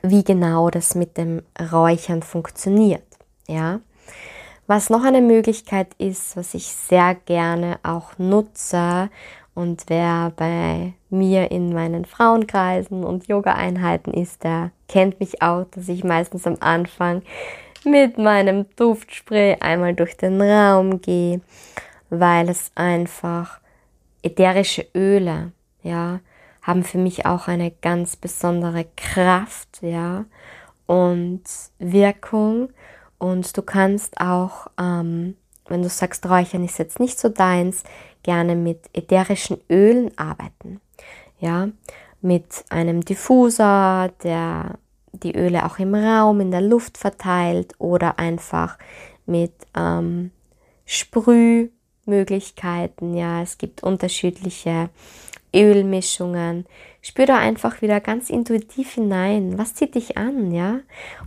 wie 0.02 0.24
genau 0.24 0.68
das 0.68 0.94
mit 0.94 1.16
dem 1.16 1.42
Räuchern 1.72 2.22
funktioniert. 2.22 3.02
Ja. 3.48 3.80
Was 4.66 4.90
noch 4.90 5.04
eine 5.04 5.20
Möglichkeit 5.20 5.94
ist, 5.98 6.36
was 6.36 6.54
ich 6.54 6.66
sehr 6.66 7.14
gerne 7.14 7.78
auch 7.82 8.18
nutze 8.18 9.10
und 9.56 9.84
wer 9.86 10.34
bei 10.36 10.92
mir 11.08 11.50
in 11.50 11.72
meinen 11.72 12.04
Frauenkreisen 12.04 13.04
und 13.04 13.26
Yoga-Einheiten 13.26 14.12
ist, 14.12 14.44
der 14.44 14.70
kennt 14.86 15.18
mich 15.18 15.40
auch, 15.40 15.64
dass 15.70 15.88
ich 15.88 16.04
meistens 16.04 16.46
am 16.46 16.58
Anfang 16.60 17.22
mit 17.82 18.18
meinem 18.18 18.66
Duftspray 18.76 19.56
einmal 19.60 19.94
durch 19.94 20.14
den 20.18 20.42
Raum 20.42 21.00
gehe, 21.00 21.40
weil 22.10 22.50
es 22.50 22.70
einfach 22.74 23.60
ätherische 24.22 24.86
Öle, 24.94 25.52
ja, 25.82 26.20
haben 26.60 26.84
für 26.84 26.98
mich 26.98 27.24
auch 27.24 27.48
eine 27.48 27.70
ganz 27.70 28.14
besondere 28.14 28.84
Kraft, 28.94 29.80
ja, 29.80 30.26
und 30.84 31.44
Wirkung. 31.78 32.68
Und 33.16 33.56
du 33.56 33.62
kannst 33.62 34.20
auch, 34.20 34.66
ähm, 34.78 35.38
wenn 35.68 35.82
du 35.82 35.88
sagst, 35.88 36.26
Räuchern 36.28 36.62
ist 36.62 36.78
jetzt 36.78 37.00
nicht 37.00 37.18
so 37.18 37.30
deins, 37.30 37.84
gerne 38.26 38.54
mit 38.56 38.90
ätherischen 38.92 39.58
Ölen 39.70 40.10
arbeiten. 40.18 40.82
Ja, 41.38 41.68
mit 42.20 42.64
einem 42.70 43.02
Diffuser, 43.02 44.10
der 44.24 44.80
die 45.12 45.36
Öle 45.36 45.64
auch 45.64 45.78
im 45.78 45.94
Raum, 45.94 46.40
in 46.40 46.50
der 46.50 46.60
Luft 46.60 46.98
verteilt 46.98 47.74
oder 47.78 48.18
einfach 48.18 48.78
mit 49.26 49.52
ähm, 49.76 50.32
Sprühmöglichkeiten. 50.84 53.14
Ja, 53.14 53.42
es 53.42 53.58
gibt 53.58 53.84
unterschiedliche 53.84 54.90
Ölmischungen. 55.54 56.66
Spür 57.00 57.26
da 57.26 57.38
einfach 57.38 57.80
wieder 57.80 58.00
ganz 58.00 58.28
intuitiv 58.28 58.94
hinein. 58.94 59.56
Was 59.56 59.74
zieht 59.74 59.94
dich 59.94 60.18
an, 60.18 60.50
ja? 60.50 60.80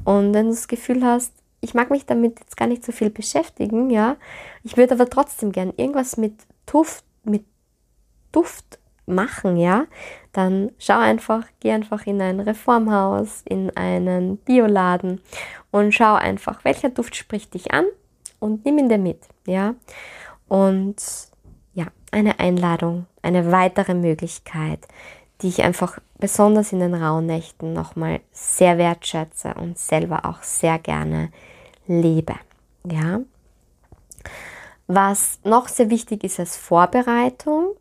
Und 0.03 0.33
wenn 0.33 0.47
du 0.47 0.51
das 0.51 0.67
Gefühl 0.67 1.05
hast, 1.05 1.31
ich 1.61 1.73
mag 1.73 1.91
mich 1.91 2.05
damit 2.05 2.39
jetzt 2.39 2.57
gar 2.57 2.67
nicht 2.67 2.83
so 2.85 2.91
viel 2.91 3.09
beschäftigen, 3.09 3.89
ja? 3.89 4.17
Ich 4.63 4.75
würde 4.77 4.95
aber 4.95 5.09
trotzdem 5.09 5.53
gern 5.53 5.71
irgendwas 5.77 6.17
mit 6.17 6.33
Duft, 6.71 7.03
mit 7.23 7.45
Duft 8.31 8.79
machen, 9.05 9.57
ja? 9.57 9.85
Dann 10.31 10.71
schau 10.77 10.99
einfach, 10.99 11.45
geh 11.59 11.71
einfach 11.71 12.05
in 12.05 12.21
ein 12.21 12.39
Reformhaus, 12.39 13.41
in 13.45 13.75
einen 13.75 14.37
Bioladen 14.37 15.21
und 15.71 15.93
schau 15.93 16.15
einfach, 16.15 16.63
welcher 16.63 16.89
Duft 16.89 17.15
spricht 17.15 17.53
dich 17.53 17.73
an 17.73 17.85
und 18.39 18.65
nimm 18.65 18.77
ihn 18.77 18.89
dir 18.89 18.97
mit, 18.97 19.27
ja? 19.45 19.75
Und 20.47 20.97
ja, 21.73 21.87
eine 22.11 22.39
Einladung, 22.39 23.05
eine 23.21 23.51
weitere 23.51 23.93
Möglichkeit, 23.93 24.87
die 25.41 25.47
ich 25.47 25.63
einfach 25.63 25.99
besonders 26.17 26.73
in 26.73 26.79
den 26.79 26.93
Rauhnächten 26.93 27.73
nochmal 27.73 28.19
sehr 28.31 28.77
wertschätze 28.77 29.53
und 29.55 29.77
selber 29.77 30.25
auch 30.25 30.43
sehr 30.43 30.79
gerne 30.79 31.31
lebe. 31.87 32.35
Ja. 32.85 33.21
Was 34.91 35.39
noch 35.43 35.67
sehr 35.67 35.91
wichtig 35.91 36.23
ist 36.23 36.39
als 36.39 36.57
Vorbereitung, 36.57 37.75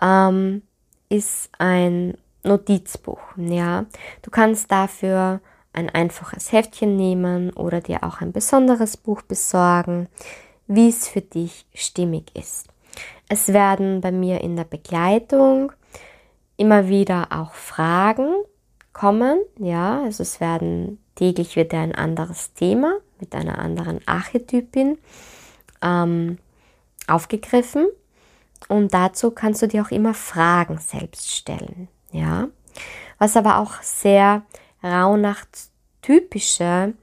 ähm, 0.00 0.62
ist 1.08 1.50
ein 1.58 2.16
Notizbuch. 2.44 3.18
Ja. 3.36 3.86
Du 4.22 4.30
kannst 4.30 4.70
dafür 4.70 5.40
ein 5.72 5.90
einfaches 5.90 6.52
Heftchen 6.52 6.94
nehmen 6.94 7.52
oder 7.54 7.80
dir 7.80 8.04
auch 8.04 8.20
ein 8.20 8.30
besonderes 8.30 8.96
Buch 8.96 9.22
besorgen, 9.22 10.06
wie 10.68 10.88
es 10.88 11.08
für 11.08 11.22
dich 11.22 11.66
stimmig 11.74 12.30
ist. 12.34 12.68
Es 13.28 13.48
werden 13.48 14.00
bei 14.00 14.12
mir 14.12 14.40
in 14.40 14.54
der 14.54 14.62
Begleitung 14.62 15.72
immer 16.56 16.86
wieder 16.86 17.26
auch 17.30 17.54
Fragen 17.54 18.32
kommen. 18.92 19.40
Ja, 19.58 20.04
also 20.04 20.22
es 20.22 20.38
werden 20.38 21.02
täglich 21.16 21.56
wieder 21.56 21.80
ein 21.80 21.96
anderes 21.96 22.54
Thema 22.54 22.98
mit 23.18 23.34
einer 23.34 23.58
anderen 23.58 23.98
Archetypin 24.06 24.98
ähm, 25.82 26.38
aufgegriffen. 27.06 27.86
Und 28.68 28.94
dazu 28.94 29.30
kannst 29.30 29.62
du 29.62 29.68
dir 29.68 29.82
auch 29.82 29.90
immer 29.90 30.14
Fragen 30.14 30.78
selbst 30.78 31.30
stellen. 31.30 31.88
Ja, 32.10 32.48
was 33.18 33.36
aber 33.36 33.58
auch 33.58 33.82
sehr 33.82 34.42
Rauhnacht-typische 34.82 36.94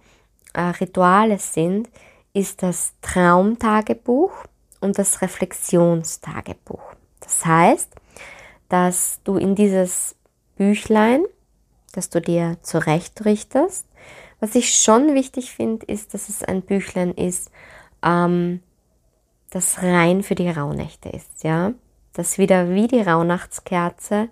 äh, 0.54 0.62
Rituale 0.62 1.38
sind, 1.40 1.90
ist 2.34 2.62
das 2.64 2.94
Traumtagebuch 3.02 4.32
und 4.82 4.98
das 4.98 5.22
Reflexionstagebuch. 5.22 6.82
Das 7.20 7.46
heißt, 7.46 7.94
dass 8.70 9.20
du 9.24 9.38
in 9.38 9.54
dieses 9.56 10.16
Büchlein, 10.56 11.24
das 11.94 12.10
du 12.10 12.20
dir 12.22 12.58
zurechtrichtest, 12.62 13.86
was 14.40 14.56
ich 14.56 14.74
schon 14.76 15.14
wichtig 15.16 15.52
finde, 15.52 15.86
ist, 15.86 16.14
dass 16.14 16.30
es 16.30 16.44
ein 16.44 16.62
Büchlein 16.62 17.14
ist, 17.14 17.52
ähm, 18.06 18.62
das 19.50 19.82
rein 19.82 20.24
für 20.24 20.36
die 20.36 20.50
Rauhnächte 20.50 21.10
ist, 21.10 21.44
ja, 21.44 21.74
das 22.13 22.38
wieder 22.38 22.70
wie 22.70 22.88
die 22.88 23.01
Rauhnachtskerze 23.01 24.30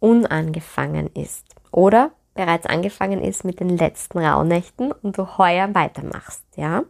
unangefangen 0.00 1.08
ist 1.14 1.44
oder 1.70 2.10
bereits 2.34 2.66
angefangen 2.66 3.22
ist 3.22 3.44
mit 3.44 3.60
den 3.60 3.76
letzten 3.76 4.18
Rauhnächten 4.18 4.92
und 4.92 5.18
du 5.18 5.38
heuer 5.38 5.74
weitermachst, 5.74 6.42
ja. 6.56 6.84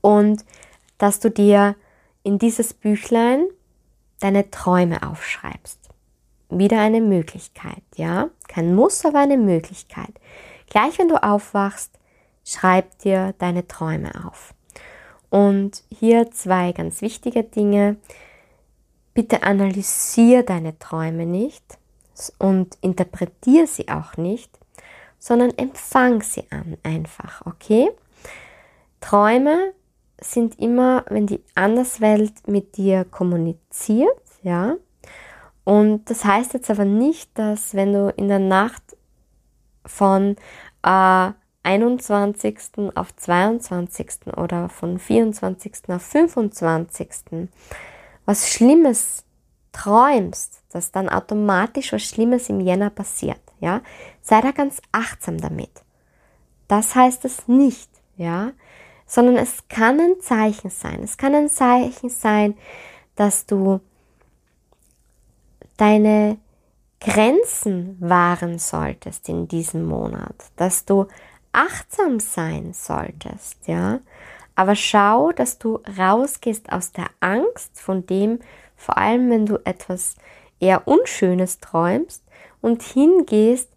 Und 0.00 0.44
dass 0.98 1.20
du 1.20 1.30
dir 1.30 1.76
in 2.22 2.38
dieses 2.38 2.74
Büchlein 2.74 3.46
deine 4.20 4.50
Träume 4.50 5.02
aufschreibst. 5.02 5.90
Wieder 6.48 6.80
eine 6.80 7.00
Möglichkeit, 7.00 7.82
ja? 7.96 8.28
Kein 8.48 8.74
Muss, 8.74 9.04
aber 9.04 9.18
eine 9.18 9.38
Möglichkeit. 9.38 10.12
Gleich 10.68 10.98
wenn 10.98 11.08
du 11.08 11.22
aufwachst, 11.22 11.98
schreib 12.44 12.98
dir 12.98 13.34
deine 13.38 13.66
Träume 13.66 14.10
auf. 14.26 14.54
Und 15.32 15.82
hier 15.88 16.30
zwei 16.30 16.72
ganz 16.72 17.00
wichtige 17.00 17.42
Dinge. 17.42 17.96
Bitte 19.14 19.44
analysier 19.44 20.42
deine 20.42 20.78
Träume 20.78 21.24
nicht 21.24 21.78
und 22.36 22.76
interpretier 22.82 23.66
sie 23.66 23.88
auch 23.88 24.18
nicht, 24.18 24.50
sondern 25.18 25.56
empfang 25.56 26.20
sie 26.20 26.44
an 26.50 26.76
einfach, 26.82 27.46
okay? 27.46 27.90
Träume 29.00 29.72
sind 30.20 30.58
immer, 30.58 31.06
wenn 31.08 31.26
die 31.26 31.42
Anderswelt 31.54 32.46
mit 32.46 32.76
dir 32.76 33.06
kommuniziert, 33.06 34.20
ja. 34.42 34.76
Und 35.64 36.10
das 36.10 36.26
heißt 36.26 36.52
jetzt 36.52 36.68
aber 36.68 36.84
nicht, 36.84 37.30
dass 37.38 37.72
wenn 37.72 37.94
du 37.94 38.12
in 38.18 38.28
der 38.28 38.38
Nacht 38.38 38.82
von 39.86 40.36
äh, 40.82 41.30
21. 41.62 42.92
auf 42.94 43.14
22. 43.16 44.28
oder 44.36 44.68
von 44.68 44.98
24. 44.98 45.88
auf 45.88 46.02
25. 46.02 47.48
was 48.24 48.50
Schlimmes 48.50 49.24
träumst, 49.72 50.62
dass 50.70 50.92
dann 50.92 51.08
automatisch 51.08 51.92
was 51.92 52.02
Schlimmes 52.02 52.48
im 52.48 52.60
Jänner 52.60 52.90
passiert, 52.90 53.40
ja, 53.60 53.80
sei 54.20 54.40
da 54.40 54.50
ganz 54.50 54.80
achtsam 54.92 55.38
damit. 55.38 55.70
Das 56.68 56.94
heißt 56.94 57.24
es 57.24 57.48
nicht, 57.48 57.90
ja, 58.16 58.52
sondern 59.06 59.36
es 59.36 59.68
kann 59.68 60.00
ein 60.00 60.20
Zeichen 60.20 60.70
sein. 60.70 61.00
Es 61.02 61.16
kann 61.16 61.34
ein 61.34 61.48
Zeichen 61.48 62.08
sein, 62.08 62.56
dass 63.14 63.46
du 63.46 63.80
deine 65.76 66.38
Grenzen 67.00 67.96
wahren 68.00 68.58
solltest 68.58 69.28
in 69.28 69.48
diesem 69.48 69.84
Monat, 69.84 70.36
dass 70.56 70.84
du 70.84 71.08
achtsam 71.52 72.20
sein 72.20 72.72
solltest, 72.72 73.66
ja. 73.66 74.00
Aber 74.54 74.74
schau, 74.74 75.32
dass 75.32 75.58
du 75.58 75.80
rausgehst 75.98 76.72
aus 76.72 76.92
der 76.92 77.06
Angst 77.20 77.80
von 77.80 78.06
dem, 78.06 78.40
vor 78.76 78.98
allem 78.98 79.30
wenn 79.30 79.46
du 79.46 79.58
etwas 79.64 80.16
eher 80.60 80.86
Unschönes 80.86 81.60
träumst 81.60 82.22
und 82.60 82.82
hingehst, 82.82 83.70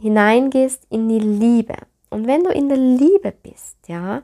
hineingehst 0.00 0.86
in 0.90 1.08
die 1.08 1.18
Liebe. 1.18 1.74
Und 2.10 2.26
wenn 2.26 2.44
du 2.44 2.50
in 2.50 2.68
der 2.68 2.78
Liebe 2.78 3.32
bist, 3.32 3.76
ja, 3.86 4.22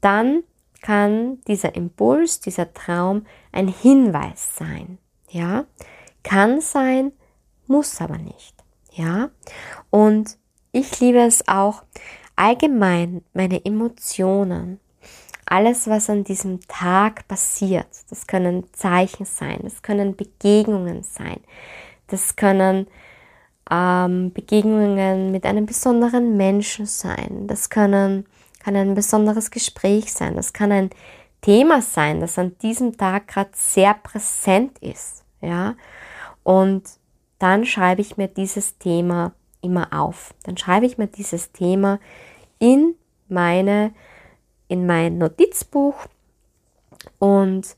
dann 0.00 0.42
kann 0.80 1.40
dieser 1.46 1.74
Impuls, 1.74 2.40
dieser 2.40 2.72
Traum 2.72 3.26
ein 3.52 3.68
Hinweis 3.68 4.56
sein, 4.56 4.98
ja. 5.28 5.64
Kann 6.24 6.60
sein, 6.60 7.12
muss 7.66 8.00
aber 8.00 8.18
nicht, 8.18 8.54
ja. 8.92 9.30
Und 9.90 10.38
ich 10.72 11.00
liebe 11.00 11.18
es 11.18 11.46
auch, 11.48 11.82
allgemein 12.42 13.22
meine 13.34 13.64
Emotionen, 13.64 14.80
alles, 15.46 15.86
was 15.86 16.10
an 16.10 16.24
diesem 16.24 16.60
Tag 16.66 17.28
passiert, 17.28 17.86
das 18.10 18.26
können 18.26 18.64
Zeichen 18.72 19.26
sein, 19.26 19.60
das 19.62 19.82
können 19.82 20.16
Begegnungen 20.16 21.04
sein, 21.04 21.38
das 22.08 22.34
können 22.34 22.88
ähm, 23.70 24.32
Begegnungen 24.32 25.30
mit 25.30 25.46
einem 25.46 25.66
besonderen 25.66 26.36
Menschen 26.36 26.86
sein, 26.86 27.46
das 27.46 27.70
können, 27.70 28.26
kann 28.58 28.74
ein 28.74 28.94
besonderes 28.96 29.52
Gespräch 29.52 30.12
sein, 30.12 30.34
das 30.34 30.52
kann 30.52 30.72
ein 30.72 30.90
Thema 31.42 31.80
sein, 31.80 32.20
das 32.20 32.40
an 32.40 32.58
diesem 32.58 32.96
Tag 32.96 33.28
gerade 33.28 33.50
sehr 33.54 33.94
präsent 33.94 34.80
ist, 34.80 35.22
ja, 35.40 35.76
und 36.42 36.82
dann 37.38 37.66
schreibe 37.66 38.00
ich 38.00 38.16
mir 38.16 38.26
dieses 38.26 38.78
Thema 38.78 39.32
immer 39.60 39.88
auf. 39.92 40.34
Dann 40.42 40.56
schreibe 40.56 40.86
ich 40.86 40.98
mir 40.98 41.06
dieses 41.06 41.52
Thema 41.52 42.00
in 42.62 42.94
meine, 43.28 43.92
in 44.68 44.86
mein 44.86 45.18
Notizbuch 45.18 45.96
und 47.18 47.76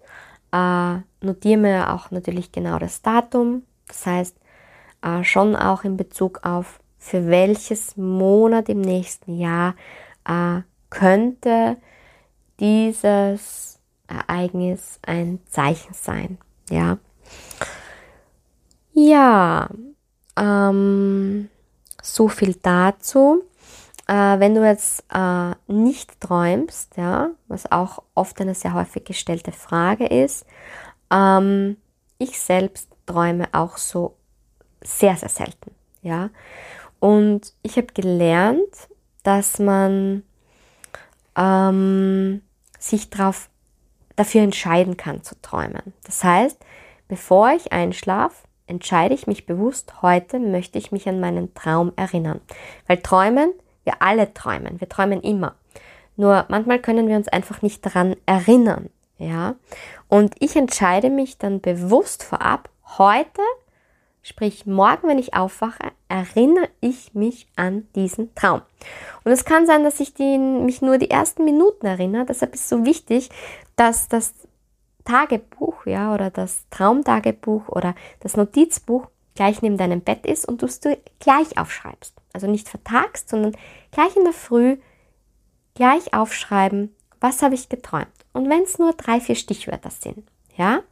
äh, 0.53 0.97
notiere 1.23 1.59
mir 1.59 1.95
auch 1.95 2.11
natürlich 2.11 2.53
genau 2.53 2.79
das 2.79 3.01
Datum. 3.01 3.63
Das 3.89 4.05
heißt, 4.05 4.37
äh, 5.01 5.25
schon 5.25 5.57
auch 5.57 5.85
in 5.85 5.97
Bezug 5.97 6.41
auf, 6.45 6.81
für 6.99 7.29
welches 7.29 7.97
Monat 7.97 8.69
im 8.69 8.83
nächsten 8.83 9.39
Jahr 9.39 9.75
äh, 10.27 10.61
könnte 10.91 11.79
dieses 12.61 13.81
Ereignis 14.07 14.99
ein 15.01 15.41
Zeichen 15.49 15.95
sein. 15.95 16.37
Ja. 16.69 16.99
Ja, 18.93 19.71
ähm, 20.37 21.49
so 22.03 22.29
viel 22.29 22.55
dazu. 22.63 23.45
Äh, 24.07 24.39
wenn 24.39 24.55
du 24.55 24.67
jetzt 24.67 25.05
äh, 25.13 25.53
nicht 25.67 26.21
träumst, 26.21 26.97
ja, 26.97 27.31
was 27.49 27.71
auch 27.73 28.03
oft 28.15 28.41
eine 28.41 28.55
sehr 28.55 28.75
häufig 28.75 29.05
gestellte 29.05 29.53
Frage 29.53 30.07
ist, 30.07 30.47
ähm, 31.11 31.77
ich 32.19 32.39
selbst 32.39 32.91
träume 33.07 33.49
auch 33.53 33.77
so 33.79 34.17
sehr, 34.83 35.17
sehr 35.17 35.29
selten, 35.31 35.71
ja. 36.03 36.31
Und 37.01 37.55
ich 37.63 37.77
habe 37.77 37.89
gelernt, 37.89 38.89
dass 39.23 39.59
man 39.59 40.23
ähm, 41.37 42.43
sich 42.79 43.11
drauf, 43.11 43.49
dafür 44.17 44.43
entscheiden 44.43 44.97
kann 44.97 45.23
zu 45.23 45.35
träumen. 45.41 45.95
Das 46.05 46.23
heißt, 46.23 46.59
bevor 47.09 47.51
ich 47.53 47.73
einschlafe, 47.73 48.47
entscheide 48.67 49.15
ich 49.15 49.27
mich 49.27 49.47
bewusst, 49.47 50.03
heute 50.03 50.39
möchte 50.39 50.79
ich 50.79 50.93
mich 50.93 51.09
an 51.09 51.21
meinen 51.21 51.55
Traum 51.55 51.93
erinnern. 51.97 52.41
Weil 52.87 52.99
träumen, 52.99 53.53
wir 53.85 54.03
alle 54.03 54.35
träumen, 54.35 54.81
wir 54.81 54.89
träumen 54.89 55.21
immer. 55.23 55.55
Nur 56.17 56.47
manchmal 56.49 56.79
können 56.79 57.09
wir 57.09 57.17
uns 57.17 57.29
einfach 57.29 57.63
nicht 57.63 57.85
daran 57.85 58.17
erinnern, 58.27 58.91
ja. 59.19 59.57
Und 60.09 60.35
ich 60.39 60.57
entscheide 60.57 61.11
mich 61.11 61.39
dann 61.39 61.61
bewusst 61.61 62.23
vorab, 62.23 62.69
heute, 62.99 63.43
sprich 64.23 64.67
morgen, 64.67 65.09
wenn 65.09 65.19
ich 65.19 65.35
aufwache, 65.35 65.93
erinnere 66.09 66.69
ich 66.81 67.15
mich 67.15 67.49
an 67.57 67.89
diesen 67.95 68.35
Traum. 68.35 68.63
Und 69.25 69.33
es 69.33 69.45
kann 69.45 69.67
sein, 69.67 69.85
dass 69.85 70.01
ich 70.01 70.15
die, 70.15 70.39
mich 70.39 70.83
nur 70.83 70.99
die 70.99 71.11
ersten 71.11 71.45
Minuten 71.45 71.87
erinnere. 71.87 72.27
Deshalb 72.27 72.55
ist 72.55 72.63
es 72.63 72.69
so 72.69 72.85
wichtig, 72.85 73.31
dass 73.77 74.09
das 74.09 74.35
Tagebuch, 75.05 75.85
ja, 75.87 76.15
oder 76.15 76.31
das 76.31 76.65
Traumtagebuch 76.71 77.69
oder 77.69 77.95
das 78.21 78.37
Notizbuch 78.37 79.07
gleich 79.35 79.63
neben 79.63 79.77
deinem 79.77 80.01
Bett 80.01 80.27
ist 80.27 80.47
und 80.47 80.63
du 80.63 80.67
es 80.67 80.81
gleich 81.19 81.59
aufschreibst. 81.59 82.15
Also 82.33 82.47
nicht 82.47 82.69
vertagst, 82.69 83.29
sondern 83.29 83.57
gleich 83.91 84.17
in 84.17 84.25
der 84.25 84.33
Früh 84.33 84.79
gleich 85.75 86.15
aufschreiben, 86.15 86.95
was 87.21 87.43
habe 87.43 87.55
ich 87.55 87.69
geträumt. 87.69 88.07
Und 88.33 88.49
wenn 88.49 88.63
es 88.63 88.79
nur 88.79 88.93
drei, 88.93 89.21
vier 89.21 89.35
Stichwörter 89.35 89.91
sind, 89.91 90.29
ja, 90.57 90.83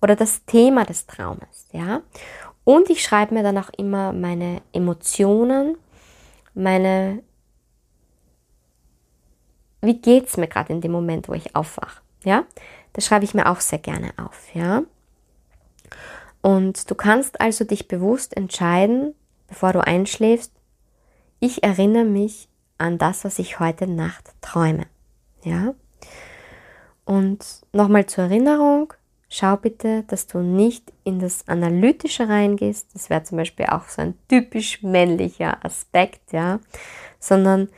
oder 0.00 0.16
das 0.16 0.44
Thema 0.44 0.84
des 0.84 1.06
Traumes, 1.06 1.68
ja. 1.72 2.02
Und 2.64 2.90
ich 2.90 3.02
schreibe 3.02 3.34
mir 3.34 3.42
dann 3.42 3.58
auch 3.58 3.70
immer 3.76 4.12
meine 4.12 4.62
Emotionen, 4.72 5.76
meine, 6.54 7.22
wie 9.80 9.98
geht 10.00 10.28
es 10.28 10.36
mir 10.36 10.48
gerade 10.48 10.72
in 10.72 10.80
dem 10.80 10.92
Moment, 10.92 11.28
wo 11.28 11.34
ich 11.34 11.56
aufwache, 11.56 12.00
ja. 12.24 12.44
Das 12.94 13.06
schreibe 13.06 13.24
ich 13.24 13.34
mir 13.34 13.50
auch 13.50 13.60
sehr 13.60 13.78
gerne 13.78 14.12
auf, 14.16 14.54
ja. 14.54 14.82
Und 16.42 16.90
du 16.90 16.94
kannst 16.94 17.40
also 17.40 17.64
dich 17.64 17.88
bewusst 17.88 18.36
entscheiden, 18.36 19.14
bevor 19.46 19.72
du 19.72 19.84
einschläfst, 19.84 20.52
ich 21.40 21.62
erinnere 21.62 22.04
mich 22.04 22.48
an 22.78 22.98
das, 22.98 23.24
was 23.24 23.38
ich 23.38 23.60
heute 23.60 23.86
Nacht 23.86 24.32
träume, 24.40 24.86
ja. 25.44 25.74
Und 27.04 27.44
nochmal 27.72 28.06
zur 28.06 28.24
Erinnerung, 28.24 28.92
schau 29.28 29.56
bitte, 29.56 30.04
dass 30.04 30.26
du 30.26 30.38
nicht 30.38 30.92
in 31.04 31.18
das 31.18 31.48
Analytische 31.48 32.28
reingehst. 32.28 32.88
Das 32.94 33.10
wäre 33.10 33.22
zum 33.22 33.38
Beispiel 33.38 33.66
auch 33.66 33.88
so 33.88 34.02
ein 34.02 34.14
typisch 34.28 34.82
männlicher 34.82 35.64
Aspekt, 35.64 36.32
ja, 36.32 36.60
sondern 37.18 37.68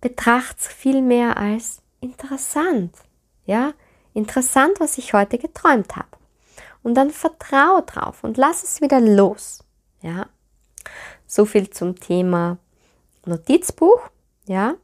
betracht 0.00 0.58
es 0.60 0.66
vielmehr 0.68 1.36
als 1.36 1.82
interessant, 2.00 2.94
ja. 3.46 3.72
Interessant, 4.14 4.80
was 4.80 4.98
ich 4.98 5.12
heute 5.12 5.38
geträumt 5.38 5.94
habe. 5.94 6.17
Und 6.82 6.94
dann 6.94 7.10
vertraue 7.10 7.82
drauf 7.82 8.24
und 8.24 8.36
lass 8.36 8.62
es 8.62 8.80
wieder 8.80 9.00
los. 9.00 9.64
Ja. 10.00 10.26
So 11.26 11.44
viel 11.44 11.70
zum 11.70 11.98
Thema 11.98 12.58
Notizbuch. 13.26 14.00
Ja. 14.46 14.74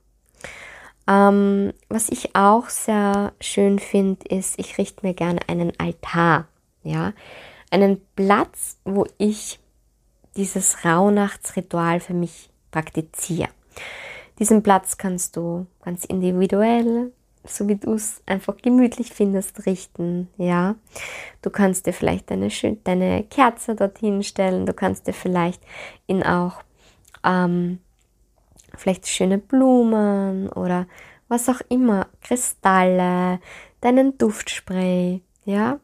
Ähm, 1.07 1.73
was 1.89 2.09
ich 2.09 2.35
auch 2.35 2.69
sehr 2.69 3.33
schön 3.41 3.79
finde, 3.79 4.27
ist, 4.29 4.59
ich 4.59 4.79
richte 4.79 5.07
mir 5.07 5.15
gerne 5.15 5.41
einen 5.49 5.73
Altar. 5.79 6.49
Ja. 6.83 7.13
Einen 7.71 8.01
Platz, 8.17 8.79
wo 8.85 9.07
ich 9.19 9.61
dieses 10.37 10.85
Rauhnachtsritual 10.85 12.01
für 12.01 12.15
mich 12.15 12.51
praktiziere. 12.71 13.49
Diesen 14.39 14.63
Platz 14.63 14.97
kannst 14.97 15.37
du 15.37 15.67
ganz 15.85 16.05
individuell 16.05 17.13
so 17.47 17.69
wie 17.69 17.77
du 17.77 17.95
es 17.95 18.23
einfach 18.27 18.57
gemütlich 18.57 19.13
findest, 19.13 19.67
richten. 19.67 20.29
Ja, 20.37 20.77
du 21.43 21.51
kannst 21.51 21.87
dir 21.87 21.93
vielleicht 21.93 22.31
deine, 22.31 22.49
deine 22.85 23.25
Kerze 23.25 23.75
dorthin 23.75 24.23
stellen. 24.23 24.67
Du 24.67 24.73
kannst 24.73 25.07
dir 25.07 25.13
vielleicht 25.13 25.63
in 26.07 26.23
auch 26.23 26.63
ähm, 27.25 27.79
vielleicht 28.77 29.07
schöne 29.09 29.39
Blumen 29.39 30.49
oder 30.49 30.87
was 31.29 31.49
auch 31.49 31.61
immer, 31.69 32.07
Kristalle, 32.23 33.41
deinen 33.81 34.19
Duftspray, 34.19 35.23
ja, 35.45 35.79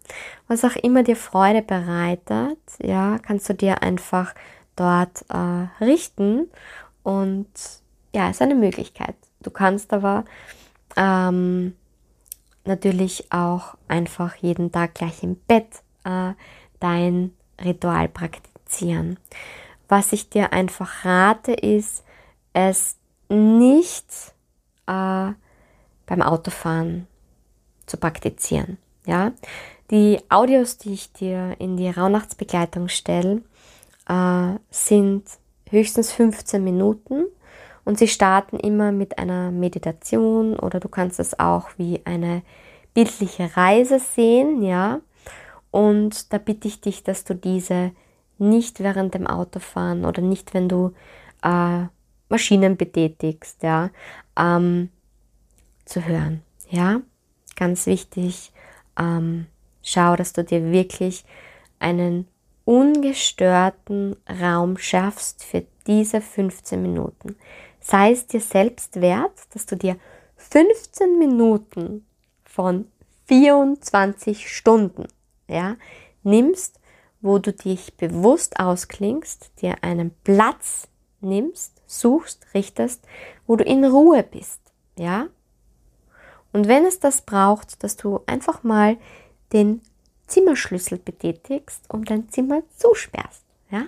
was 0.48 0.64
auch 0.64 0.76
immer 0.76 1.02
dir 1.02 1.16
Freude 1.16 1.62
bereitet, 1.62 2.58
ja, 2.82 3.18
kannst 3.18 3.48
du 3.48 3.54
dir 3.54 3.82
einfach 3.82 4.34
dort 4.76 5.24
äh, 5.28 5.84
richten 5.84 6.48
und 7.02 7.48
ja, 8.14 8.30
ist 8.30 8.42
eine 8.42 8.54
Möglichkeit. 8.54 9.14
Du 9.42 9.50
kannst 9.50 9.92
aber 9.92 10.24
ähm, 11.00 11.74
natürlich 12.64 13.32
auch 13.32 13.74
einfach 13.88 14.36
jeden 14.36 14.70
Tag 14.70 14.94
gleich 14.94 15.22
im 15.22 15.36
Bett 15.36 15.82
äh, 16.04 16.32
dein 16.78 17.32
Ritual 17.64 18.08
praktizieren. 18.08 19.18
Was 19.88 20.12
ich 20.12 20.28
dir 20.28 20.52
einfach 20.52 21.04
rate, 21.04 21.52
ist, 21.52 22.04
es 22.52 22.96
nicht 23.28 24.06
äh, 24.86 25.32
beim 26.06 26.22
Autofahren 26.22 27.06
zu 27.86 27.96
praktizieren. 27.96 28.76
Ja? 29.06 29.32
Die 29.90 30.20
Audios, 30.28 30.78
die 30.78 30.92
ich 30.92 31.12
dir 31.12 31.56
in 31.58 31.76
die 31.76 31.90
Rauhnachtsbegleitung 31.90 32.88
stelle, 32.88 33.42
äh, 34.08 34.54
sind 34.70 35.24
höchstens 35.70 36.12
15 36.12 36.62
Minuten 36.62 37.24
und 37.84 37.98
sie 37.98 38.08
starten 38.08 38.58
immer 38.58 38.92
mit 38.92 39.18
einer 39.18 39.50
Meditation 39.50 40.58
oder 40.58 40.80
du 40.80 40.88
kannst 40.88 41.20
es 41.20 41.38
auch 41.38 41.70
wie 41.76 42.00
eine 42.04 42.42
bildliche 42.94 43.56
Reise 43.56 43.98
sehen, 43.98 44.62
ja. 44.62 45.00
Und 45.70 46.32
da 46.32 46.38
bitte 46.38 46.68
ich 46.68 46.80
dich, 46.80 47.04
dass 47.04 47.24
du 47.24 47.34
diese 47.34 47.92
nicht 48.38 48.80
während 48.80 49.14
dem 49.14 49.26
Autofahren 49.26 50.04
oder 50.04 50.22
nicht, 50.22 50.54
wenn 50.54 50.68
du 50.68 50.92
äh, 51.42 51.84
Maschinen 52.28 52.76
betätigst, 52.76 53.62
ja, 53.62 53.90
ähm, 54.36 54.90
zu 55.84 56.04
hören, 56.04 56.42
ja. 56.68 57.00
Ganz 57.56 57.86
wichtig, 57.86 58.52
ähm, 58.98 59.46
schau, 59.82 60.16
dass 60.16 60.32
du 60.32 60.42
dir 60.42 60.72
wirklich 60.72 61.24
einen 61.78 62.26
ungestörten 62.64 64.16
Raum 64.40 64.78
schaffst 64.78 65.44
für 65.44 65.64
diese 65.86 66.20
15 66.20 66.80
Minuten. 66.80 67.36
Sei 67.80 68.12
es 68.12 68.26
dir 68.26 68.40
selbst 68.40 69.00
wert, 69.00 69.32
dass 69.54 69.66
du 69.66 69.76
dir 69.76 69.96
15 70.36 71.18
Minuten 71.18 72.06
von 72.44 72.86
24 73.26 74.54
Stunden 74.54 75.06
ja, 75.48 75.76
nimmst, 76.22 76.80
wo 77.20 77.38
du 77.38 77.52
dich 77.52 77.96
bewusst 77.96 78.58
ausklingst, 78.58 79.52
dir 79.60 79.76
einen 79.82 80.10
Platz 80.24 80.88
nimmst, 81.20 81.80
suchst, 81.86 82.46
richtest, 82.54 83.06
wo 83.46 83.56
du 83.56 83.64
in 83.64 83.84
Ruhe 83.84 84.22
bist, 84.22 84.60
ja? 84.98 85.28
Und 86.52 86.66
wenn 86.66 86.84
es 86.84 86.98
das 86.98 87.22
braucht, 87.22 87.84
dass 87.84 87.96
du 87.96 88.20
einfach 88.26 88.64
mal 88.64 88.96
den 89.52 89.82
Zimmerschlüssel 90.26 90.98
betätigst 90.98 91.84
und 91.88 92.10
dein 92.10 92.28
Zimmer 92.30 92.62
zusperrst, 92.76 93.44
ja? 93.70 93.86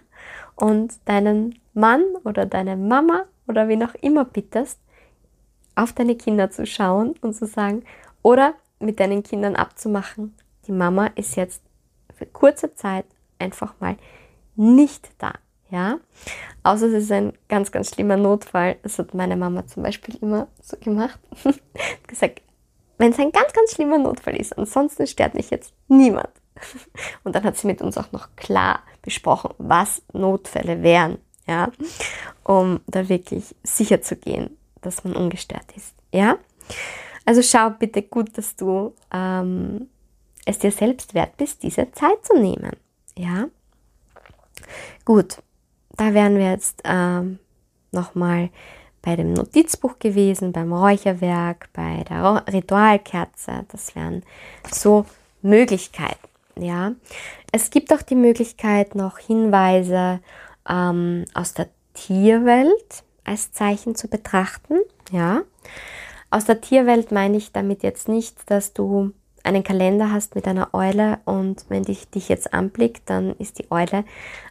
Und 0.54 0.94
deinen 1.06 1.58
Mann 1.74 2.04
oder 2.24 2.46
deine 2.46 2.76
Mama 2.76 3.24
oder 3.46 3.68
wie 3.68 3.82
auch 3.84 3.94
immer 4.00 4.24
bittest, 4.24 4.78
auf 5.74 5.92
deine 5.92 6.16
Kinder 6.16 6.50
zu 6.50 6.66
schauen 6.66 7.14
und 7.20 7.34
zu 7.34 7.46
sagen, 7.46 7.84
oder 8.22 8.54
mit 8.78 9.00
deinen 9.00 9.22
Kindern 9.22 9.56
abzumachen, 9.56 10.34
die 10.66 10.72
Mama 10.72 11.06
ist 11.14 11.36
jetzt 11.36 11.62
für 12.14 12.26
kurze 12.26 12.74
Zeit 12.74 13.06
einfach 13.38 13.74
mal 13.80 13.96
nicht 14.56 15.10
da. 15.18 15.32
Ja, 15.70 16.00
außer 16.64 16.88
es 16.88 17.04
ist 17.04 17.12
ein 17.12 17.32
ganz, 17.48 17.72
ganz 17.72 17.94
schlimmer 17.94 18.18
Notfall. 18.18 18.76
Das 18.82 18.98
hat 18.98 19.14
meine 19.14 19.38
Mama 19.38 19.66
zum 19.66 19.82
Beispiel 19.82 20.16
immer 20.20 20.48
so 20.60 20.76
gemacht. 20.76 21.18
gesagt, 22.06 22.42
wenn 22.98 23.12
es 23.12 23.18
ein 23.18 23.32
ganz, 23.32 23.54
ganz 23.54 23.72
schlimmer 23.72 23.96
Notfall 23.96 24.36
ist, 24.36 24.56
ansonsten 24.58 25.06
stört 25.06 25.34
mich 25.34 25.48
jetzt 25.48 25.72
niemand. 25.88 26.28
Und 27.24 27.34
dann 27.34 27.44
hat 27.44 27.56
sie 27.56 27.66
mit 27.66 27.80
uns 27.80 27.96
auch 27.96 28.12
noch 28.12 28.36
klar 28.36 28.80
besprochen, 29.00 29.54
was 29.56 30.02
Notfälle 30.12 30.82
wären, 30.82 31.16
ja, 31.46 31.70
um 32.44 32.80
da 32.86 33.08
wirklich 33.08 33.54
sicher 33.62 34.02
zu 34.02 34.16
gehen, 34.16 34.56
dass 34.80 35.04
man 35.04 35.16
ungestört 35.16 35.66
ist, 35.76 35.94
ja. 36.12 36.38
Also 37.24 37.42
schau 37.42 37.70
bitte 37.70 38.02
gut, 38.02 38.36
dass 38.36 38.56
du 38.56 38.94
ähm, 39.12 39.88
es 40.44 40.58
dir 40.58 40.72
selbst 40.72 41.14
wert 41.14 41.36
bist, 41.36 41.62
diese 41.62 41.90
Zeit 41.92 42.24
zu 42.24 42.36
nehmen. 42.38 42.72
Ja? 43.16 43.46
Gut, 45.04 45.38
da 45.96 46.14
wären 46.14 46.36
wir 46.36 46.50
jetzt 46.50 46.82
ähm, 46.84 47.38
nochmal 47.92 48.50
bei 49.02 49.16
dem 49.16 49.32
Notizbuch 49.32 49.98
gewesen, 49.98 50.52
beim 50.52 50.72
Räucherwerk, 50.72 51.68
bei 51.72 52.04
der 52.08 52.44
Ritualkerze. 52.52 53.66
Das 53.70 53.94
wären 53.94 54.22
so 54.70 55.06
Möglichkeiten. 55.42 56.28
Ja, 56.56 56.92
es 57.50 57.70
gibt 57.70 57.92
auch 57.92 58.02
die 58.02 58.14
Möglichkeit, 58.14 58.94
noch 58.94 59.18
Hinweise 59.18 60.20
ähm, 60.68 61.24
aus 61.34 61.54
der 61.54 61.68
Tierwelt 61.94 63.04
als 63.24 63.52
Zeichen 63.52 63.94
zu 63.94 64.08
betrachten. 64.08 64.78
Ja, 65.10 65.42
aus 66.30 66.46
der 66.46 66.60
Tierwelt 66.60 67.12
meine 67.12 67.36
ich 67.36 67.52
damit 67.52 67.82
jetzt 67.82 68.08
nicht, 68.08 68.50
dass 68.50 68.72
du 68.72 69.12
einen 69.44 69.64
Kalender 69.64 70.12
hast 70.12 70.34
mit 70.34 70.46
einer 70.46 70.72
Eule 70.72 71.18
und 71.24 71.64
wenn 71.68 71.82
dich, 71.82 72.08
dich 72.08 72.28
jetzt 72.28 72.54
anblickt, 72.54 73.02
dann 73.10 73.36
ist 73.36 73.58
die 73.58 73.70
Eule 73.70 74.04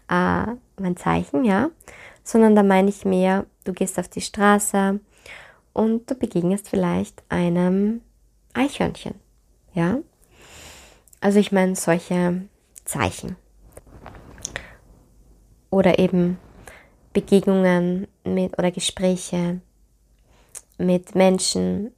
äh, 0.10 0.46
mein 0.78 0.98
Zeichen, 0.98 1.44
ja. 1.44 1.70
Sondern 2.24 2.56
da 2.56 2.64
meine 2.64 2.90
ich 2.90 3.06
mehr, 3.06 3.46
du 3.64 3.74
gehst 3.74 3.98
auf 3.98 4.08
die 4.10 4.22
Straße 4.22 5.00
und 5.74 6.10
du 6.12 6.16
begegnest 6.16 6.70
vielleicht 6.70 7.24
einem 7.30 8.02
Eichhörnchen, 8.54 9.16
ja. 9.74 9.98
Also 11.20 11.40
ich 11.40 11.52
meine 11.52 11.76
solche 11.76 12.42
Zeichen. 12.86 13.38
Oder 15.72 15.98
eben 15.98 16.38
Begegnungen 17.14 18.08
mit 18.24 18.58
oder 18.60 18.70
Gespräche 18.70 19.62
mit 20.78 21.16
Menschen, 21.16 21.92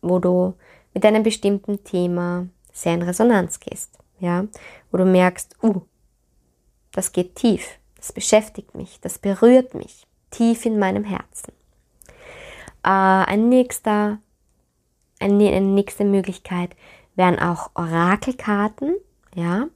wo 0.00 0.18
du 0.18 0.54
mit 0.94 1.04
einem 1.04 1.22
bestimmten 1.22 1.82
Thema 1.84 2.46
sehr 2.72 2.94
in 2.94 3.02
Resonanz 3.02 3.60
gehst, 3.60 3.98
ja, 4.18 4.46
wo 4.90 4.98
du 4.98 5.04
merkst, 5.04 5.56
uh, 5.62 5.82
das 6.92 7.12
geht 7.12 7.34
tief, 7.34 7.66
das 7.96 8.12
beschäftigt 8.12 8.74
mich, 8.74 9.00
das 9.00 9.18
berührt 9.18 9.74
mich 9.74 10.06
tief 10.30 10.64
in 10.66 10.78
meinem 10.78 11.04
Herzen. 11.04 11.52
Äh, 12.82 12.88
ein 12.90 13.48
nächster, 13.48 14.18
eine, 15.18 15.48
eine 15.50 15.66
nächste 15.66 16.04
Möglichkeit 16.04 16.70
wären 17.14 17.38
auch 17.38 17.70
Orakelkarten, 17.74 18.96
ja, 19.34 19.68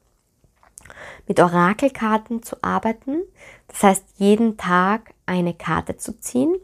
mit 1.27 1.41
Orakelkarten 1.41 2.43
zu 2.43 2.57
arbeiten. 2.63 3.23
Das 3.69 3.83
heißt, 3.83 4.05
jeden 4.17 4.57
Tag 4.57 5.13
eine 5.27 5.53
Karte 5.55 5.97
zu 5.97 6.19
ziehen. 6.21 6.55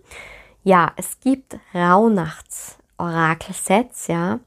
Ja, 0.64 0.92
es 0.96 1.20
gibt 1.20 1.58
Rauhnachts-Orakelsets, 1.74 4.08
ja. 4.08 4.40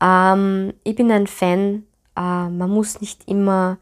Ähm, 0.00 0.72
ich 0.84 0.96
bin 0.96 1.12
ein 1.12 1.26
Fan, 1.26 1.86
äh, 2.16 2.48
man 2.48 2.70
muss 2.70 3.00
nicht 3.00 3.28
immer 3.28 3.78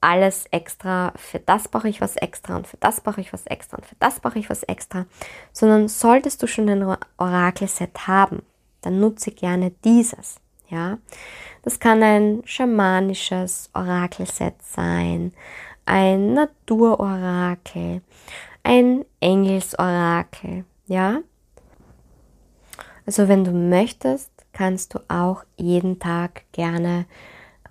alles 0.00 0.46
extra, 0.50 1.12
für 1.16 1.40
das 1.40 1.68
brauche 1.68 1.88
ich 1.88 2.00
was 2.00 2.16
extra 2.16 2.56
und 2.56 2.66
für 2.66 2.76
das 2.76 3.00
brauche 3.00 3.20
ich 3.20 3.32
was 3.32 3.46
extra 3.46 3.78
und 3.78 3.86
für 3.86 3.96
das 3.98 4.20
brauche 4.20 4.38
ich 4.38 4.48
was 4.48 4.62
extra, 4.62 5.06
sondern 5.52 5.88
solltest 5.88 6.42
du 6.42 6.46
schon 6.46 6.68
ein 6.68 6.96
Orakelset 7.16 8.06
haben, 8.06 8.42
dann 8.82 9.00
nutze 9.00 9.32
gerne 9.32 9.72
dieses, 9.84 10.40
ja. 10.68 10.98
Das 11.62 11.80
kann 11.80 12.02
ein 12.02 12.42
schamanisches 12.44 13.70
Orakelset 13.74 14.54
sein, 14.62 15.32
ein 15.86 16.34
Naturorakel, 16.34 18.02
ein 18.62 19.04
Engelsorakel, 19.20 20.64
ja? 20.86 21.20
Also 23.06 23.28
wenn 23.28 23.44
du 23.44 23.52
möchtest, 23.52 24.30
kannst 24.52 24.94
du 24.94 25.00
auch 25.08 25.44
jeden 25.56 25.98
Tag 25.98 26.42
gerne 26.52 27.06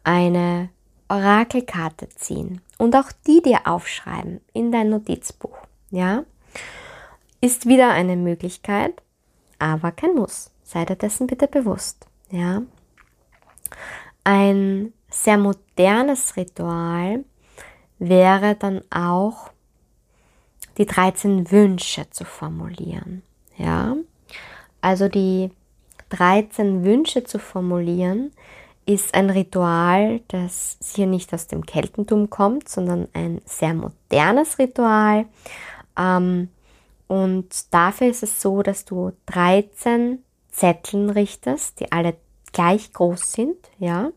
eine 0.04 0.70
Orakelkarte 1.10 2.10
ziehen 2.10 2.62
und 2.78 2.96
auch 2.96 3.12
die 3.28 3.42
dir 3.42 3.62
aufschreiben 3.66 4.42
in 4.54 4.72
dein 4.72 4.90
Notizbuch, 4.90 5.58
ja? 5.92 6.24
Ist 7.40 7.68
wieder 7.68 7.92
eine 7.92 8.16
Möglichkeit, 8.16 8.94
aber 9.60 9.92
kein 9.92 10.16
Muss. 10.16 10.50
Sei 10.64 10.86
dir 10.86 10.96
dessen 10.96 11.28
bitte 11.28 11.48
bewusst, 11.48 12.08
ja? 12.32 12.64
Ein 14.24 14.94
sehr 15.10 15.38
modernes 15.38 16.36
Ritual 16.36 17.24
wäre 18.00 18.56
dann 18.56 18.82
auch 18.92 19.52
die 20.78 20.86
13 20.86 21.52
Wünsche 21.52 22.10
zu 22.10 22.26
formulieren. 22.26 23.24
Ja, 23.58 23.96
also 24.82 25.08
die 25.08 25.50
13 26.10 26.84
Wünsche 26.84 27.24
zu 27.24 27.40
formulieren 27.40 28.32
ist 28.86 29.14
ein 29.16 29.30
Ritual, 29.30 30.22
das 30.30 30.78
hier 30.82 31.08
nicht 31.08 31.34
aus 31.34 31.48
dem 31.48 31.66
Keltentum 31.66 32.30
kommt, 32.30 32.70
sondern 32.70 33.10
ein 33.12 33.42
sehr 33.46 33.74
modernes 33.74 34.60
Ritual. 34.60 35.26
Ähm, 35.98 36.50
und 37.08 37.74
dafür 37.74 38.08
ist 38.08 38.24
es 38.24 38.42
so, 38.42 38.64
dass 38.64 38.86
du 38.86 39.12
13 39.26 40.20
Zetteln 40.52 41.10
richtest, 41.10 41.82
die 41.82 41.92
alle 41.92 42.16
gleich 42.54 42.94
groß 42.94 43.32
sind, 43.32 43.58
ja, 43.80 44.12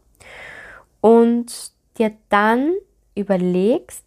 und 1.00 1.72
dir 1.98 2.12
dann 2.28 2.72
überlegst, 3.14 4.04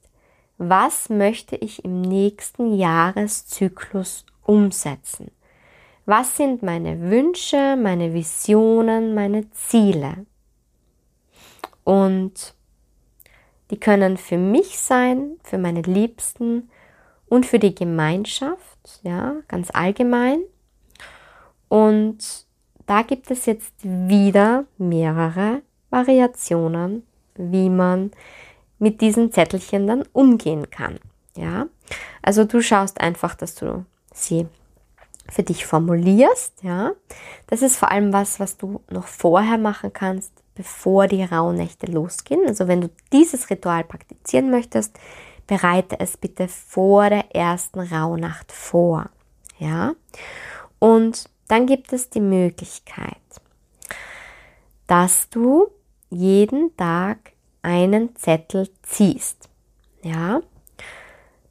was 0.58 1.10
möchte 1.10 1.56
ich 1.56 1.84
im 1.84 2.02
nächsten 2.02 2.76
Jahreszyklus 2.76 4.26
umsetzen? 4.44 5.32
Was 6.06 6.38
sind 6.38 6.64
meine 6.64 7.00
Wünsche, 7.10 7.78
meine 7.78 8.14
Visionen, 8.14 9.14
meine 9.14 9.50
Ziele? 9.52 10.26
Und 11.84 12.54
die 13.72 13.80
können 13.80 14.18
für 14.18 14.38
mich 14.38 14.80
sein, 14.80 15.38
für 15.44 15.58
meine 15.58 15.82
Liebsten 15.82 16.70
und 17.28 17.46
für 17.46 17.60
die 17.60 17.74
Gemeinschaft 17.74 19.00
ja, 19.02 19.38
ganz 19.48 19.70
allgemein. 19.72 20.42
Und 21.70 22.46
da 22.86 23.02
gibt 23.02 23.32
es 23.32 23.46
jetzt 23.46 23.74
wieder 23.82 24.66
mehrere 24.78 25.62
Variationen, 25.90 27.04
wie 27.36 27.70
man 27.70 28.12
mit 28.80 29.02
diesen 29.02 29.32
Zettelchen 29.32 29.88
dann 29.88 30.04
umgehen 30.12 30.70
kann. 30.70 31.00
Ja, 31.36 31.68
also 32.22 32.44
du 32.44 32.62
schaust 32.62 33.02
einfach, 33.02 33.36
dass 33.36 33.56
du 33.56 33.86
sie 34.14 34.48
für 35.30 35.44
dich 35.44 35.66
formulierst. 35.66 36.64
Ja, 36.64 36.92
das 37.48 37.62
ist 37.62 37.78
vor 37.78 37.92
allem 37.92 38.14
was, 38.14 38.40
was 38.40 38.58
du 38.58 38.82
noch 38.90 39.08
vorher 39.08 39.58
machen 39.58 39.92
kannst, 39.94 40.32
bevor 40.56 41.08
die 41.08 41.24
Rauhnächte 41.24 41.88
losgehen. 41.88 42.42
Also 42.48 42.68
wenn 42.68 42.82
du 42.82 42.90
dieses 43.12 43.50
Ritual 43.50 43.84
praktizieren 43.84 44.52
möchtest, 44.52 44.98
bereite 45.48 46.00
es 46.00 46.18
bitte 46.18 46.48
vor 46.48 47.10
der 47.10 47.36
ersten 47.36 47.80
Rauhnacht 47.80 48.52
vor. 48.52 49.10
Ja, 49.58 49.94
und 50.80 51.30
dann 51.54 51.68
gibt 51.68 51.94
es 51.94 52.10
die 52.10 52.20
Möglichkeit, 52.20 53.22
dass 54.88 55.30
du 55.30 55.68
jeden 56.10 56.76
Tag 56.78 57.34
einen 57.62 58.16
Zettel 58.16 58.72
ziehst. 58.82 59.50
Ja, 60.02 60.42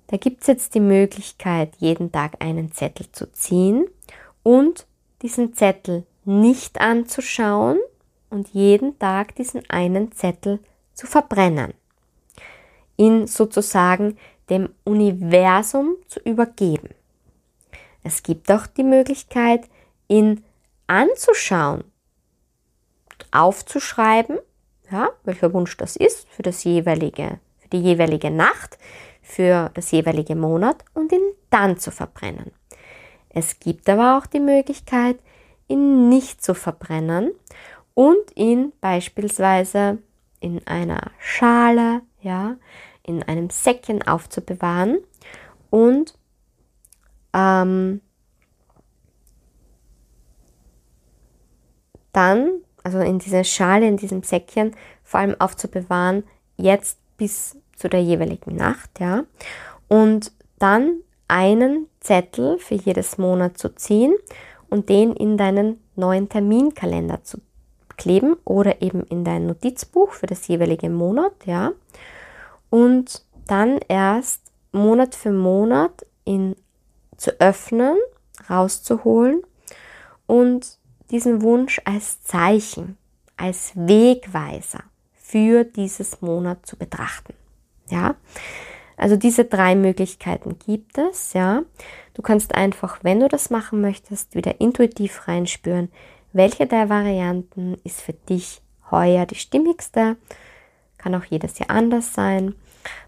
da 0.09 0.17
gibt 0.17 0.41
es 0.41 0.49
jetzt 0.49 0.75
die 0.75 0.81
Möglichkeit, 0.81 1.77
jeden 1.79 2.11
Tag 2.11 2.33
einen 2.41 2.73
Zettel 2.73 3.13
zu 3.13 3.31
ziehen 3.31 3.87
und 4.43 4.89
diesen 5.23 5.55
Zettel 5.55 6.05
nicht 6.25 6.81
anzuschauen 6.81 7.79
und 8.29 8.49
jeden 8.49 8.99
Tag 8.99 9.37
diesen 9.37 9.71
einen 9.71 10.11
Zettel 10.11 10.59
zu 10.95 11.07
verbrennen. 11.07 11.75
Ihn 12.97 13.29
sozusagen 13.29 14.19
dem 14.51 14.69
Universum 14.83 15.95
zu 16.09 16.19
übergeben. 16.19 16.89
Es 18.03 18.25
gibt 18.25 18.51
auch 18.51 18.67
die 18.67 18.83
Möglichkeit, 18.83 19.69
ihn 20.13 20.45
anzuschauen, 20.87 21.85
aufzuschreiben 23.31 24.39
ja, 24.93 25.09
welcher 25.25 25.53
Wunsch 25.55 25.77
das 25.79 25.97
ist 25.97 26.29
für 26.29 26.43
das 26.43 26.65
jeweilige, 26.65 27.41
für 27.59 27.69
die 27.69 27.81
jeweilige 27.81 28.31
Nacht, 28.31 28.79
für 29.23 29.71
das 29.75 29.91
jeweilige 29.91 30.37
Monat 30.37 30.85
und 30.93 31.11
ihn 31.13 31.33
dann 31.49 31.79
zu 31.79 31.91
verbrennen. 31.91 32.53
Es 33.31 33.59
gibt 33.59 33.89
aber 33.89 34.19
auch 34.19 34.27
die 34.27 34.41
Möglichkeit, 34.41 35.19
ihn 35.67 36.11
nicht 36.11 36.45
zu 36.45 36.55
verbrennen 36.55 37.33
und 37.95 38.37
ihn 38.37 38.73
beispielsweise 38.83 39.99
in 40.41 40.67
einer 40.67 41.11
Schale, 41.19 42.03
ja, 42.21 42.57
in 43.03 43.23
einem 43.23 43.49
Säckchen 43.49 44.03
aufzubewahren 44.07 44.99
und 45.71 46.19
ähm, 47.33 48.03
dann 52.13 52.63
also 52.83 52.99
in 52.99 53.19
dieser 53.19 53.45
Schale, 53.45 53.87
in 53.87 53.97
diesem 53.97 54.23
Säckchen, 54.23 54.75
vor 55.03 55.21
allem 55.21 55.41
aufzubewahren, 55.41 56.25
jetzt 56.57 56.99
bis 57.17 57.57
zu 57.77 57.89
der 57.89 58.03
jeweiligen 58.03 58.57
Nacht, 58.57 59.01
ja. 59.01 59.25
Und 59.89 60.33
dann 60.59 61.01
einen 61.29 61.89
Zettel 62.01 62.59
für 62.59 62.75
jedes 62.75 63.19
Monat 63.19 63.59
zu 63.59 63.75
ziehen 63.75 64.15
und 64.69 64.89
den 64.89 65.15
in 65.15 65.37
deinen 65.37 65.81
neuen 65.97 66.29
Terminkalender 66.29 67.23
zu 67.25 67.39
kleben 67.97 68.37
oder 68.45 68.81
eben 68.83 69.03
in 69.05 69.25
dein 69.25 69.47
Notizbuch 69.47 70.13
für 70.13 70.27
das 70.27 70.49
jeweilige 70.49 70.91
Monat, 70.91 71.33
ja. 71.45 71.73
Und 72.71 73.25
dann 73.47 73.81
erst 73.89 74.41
Monat 74.73 75.15
für 75.15 75.33
Monat 75.33 76.07
in, 76.25 76.57
zu 77.17 77.39
öffnen, 77.39 77.97
rauszuholen 78.49 79.43
und 80.27 80.79
diesen 81.13 81.43
Wunsch 81.43 81.81
als 81.85 82.23
Zeichen, 82.23 82.97
als 83.37 83.73
Wegweiser 83.75 84.83
für 85.15 85.65
dieses 85.65 86.21
Monat 86.21 86.67
zu 86.67 86.77
betrachten. 86.77 87.35
Ja, 87.89 88.17
also 88.97 89.17
diese 89.17 89.45
drei 89.45 89.75
Möglichkeiten 89.75 90.59
gibt 90.59 90.99
es. 90.99 91.33
Ja, 91.33 91.63
du 92.15 92.23
kannst 92.23 92.55
einfach, 92.55 92.99
wenn 93.03 93.21
du 93.21 93.29
das 93.29 93.51
machen 93.51 93.81
möchtest, 93.81 94.35
wieder 94.35 94.61
intuitiv 94.61 95.29
reinspüren, 95.29 95.91
welche 96.33 96.67
der 96.67 96.89
Varianten 96.89 97.77
ist 97.85 98.01
für 98.01 98.15
dich 98.15 98.63
heuer 98.91 99.27
die 99.27 99.35
stimmigste. 99.35 100.17
Kann 100.99 101.15
auch 101.15 101.25
jedes 101.25 101.59
Jahr 101.59 101.71
anders 101.71 102.15
sein. 102.15 102.55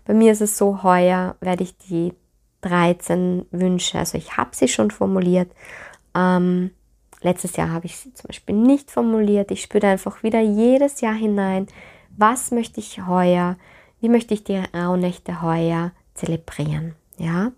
Bei 0.05 0.15
mir 0.15 0.33
ist 0.33 0.41
es 0.41 0.59
so, 0.59 0.83
heuer 0.83 1.37
werde 1.41 1.63
ich 1.63 1.77
die 1.79 2.13
13 2.63 3.47
Wünsche, 3.51 3.99
also 3.99 4.17
ich 4.17 4.37
habe 4.37 4.51
sie 4.53 4.69
schon 4.69 4.91
formuliert, 4.91 5.51
ähm, 6.15 6.71
Letztes 7.25 7.57
Jahr 7.57 7.71
habe 7.71 7.87
ich 7.87 7.97
sie 7.97 8.13
zum 8.13 8.29
Beispiel 8.29 8.55
nicht 8.55 8.91
formuliert. 8.91 9.51
Ich 9.51 9.63
spüre 9.63 9.87
einfach 9.87 10.23
wieder 10.23 10.43
jedes 10.43 11.01
Jahr 11.01 11.15
hinein, 11.15 11.67
was 12.19 12.51
möchte 12.51 12.81
ich 12.81 13.07
heuer, 13.07 13.57
wie 14.01 14.11
möchte 14.11 14.35
ich 14.35 14.45
die 14.45 14.63
Rauhnächte 14.75 15.41
heuer 15.41 15.93
zelebrieren. 16.13 16.95
Ja? 17.17 17.53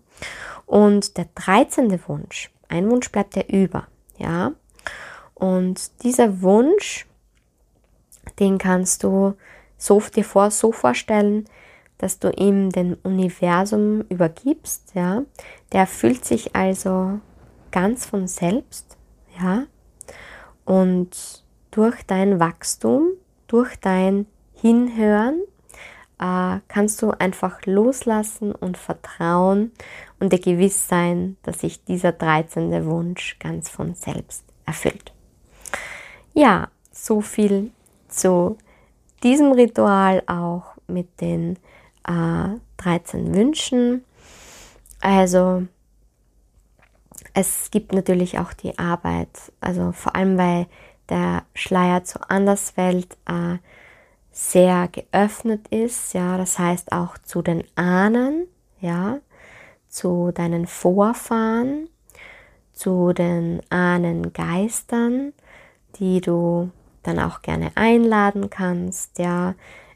Und 0.65 1.17
der 1.17 1.27
13. 1.35 1.99
Wunsch, 2.07 2.49
ein 2.69 2.89
Wunsch 2.89 3.11
bleibt 3.11 3.35
ja 3.35 3.43
über. 3.43 3.87
Ja? 4.17 4.53
Und 5.33 5.91
dieser 6.01 6.41
Wunsch, 6.41 7.05
den 8.39 8.59
kannst 8.59 9.03
du 9.03 9.33
so, 9.77 9.99
dir 9.99 10.23
vor, 10.23 10.49
so 10.49 10.71
vorstellen, 10.71 11.43
dass 11.97 12.19
du 12.19 12.29
ihm 12.29 12.69
den 12.69 12.93
Universum 12.93 14.05
übergibst. 14.07 14.93
Ja? 14.95 15.23
Der 15.73 15.81
erfüllt 15.81 16.23
sich 16.23 16.55
also 16.55 17.19
ganz 17.71 18.05
von 18.05 18.29
selbst 18.29 18.96
ja? 19.39 19.63
Und 20.65 21.43
durch 21.71 22.03
dein 22.05 22.39
Wachstum, 22.39 23.09
durch 23.47 23.79
dein 23.79 24.25
Hinhören, 24.53 25.41
äh, 26.19 26.59
kannst 26.67 27.01
du 27.01 27.11
einfach 27.11 27.65
loslassen 27.65 28.53
und 28.53 28.77
vertrauen 28.77 29.71
und 30.19 30.33
dir 30.33 30.39
gewiss 30.39 30.87
sein, 30.87 31.37
dass 31.43 31.61
sich 31.61 31.83
dieser 31.83 32.11
13. 32.11 32.85
Wunsch 32.85 33.37
ganz 33.39 33.69
von 33.69 33.93
selbst 33.93 34.43
erfüllt. 34.65 35.13
Ja, 36.33 36.69
so 36.91 37.21
viel 37.21 37.71
zu 38.07 38.57
diesem 39.23 39.51
Ritual 39.51 40.23
auch 40.27 40.75
mit 40.87 41.21
den 41.21 41.57
äh, 42.07 42.57
13 42.77 43.33
Wünschen. 43.35 44.03
Also 45.01 45.67
es 47.39 47.69
gibt 47.69 47.93
natürlich 47.93 48.39
auch 48.39 48.51
die 48.51 48.79
Arbeit, 48.79 49.29
also 49.61 49.91
vor 49.91 50.15
allem 50.15 50.39
weil 50.39 50.65
der 51.07 51.43
Schleier 51.53 52.03
zur 52.03 52.31
Anderswelt 52.31 53.15
äh, 53.27 53.59
sehr 54.31 54.87
geöffnet 54.87 55.67
ist, 55.67 56.15
ja, 56.15 56.39
das 56.39 56.57
heißt 56.57 56.91
auch 56.91 57.19
zu 57.19 57.43
den 57.43 57.63
Ahnen, 57.75 58.47
ja, 58.79 59.19
zu 59.87 60.31
deinen 60.33 60.65
Vorfahren, 60.65 61.87
zu 62.73 63.13
den 63.13 63.61
Ahnengeistern, 63.69 65.31
die 65.99 66.21
du 66.21 66.71
dann 67.03 67.19
auch 67.19 67.43
gerne 67.43 67.71
einladen 67.75 68.49
kannst, 68.49 69.19
ja. 69.19 69.53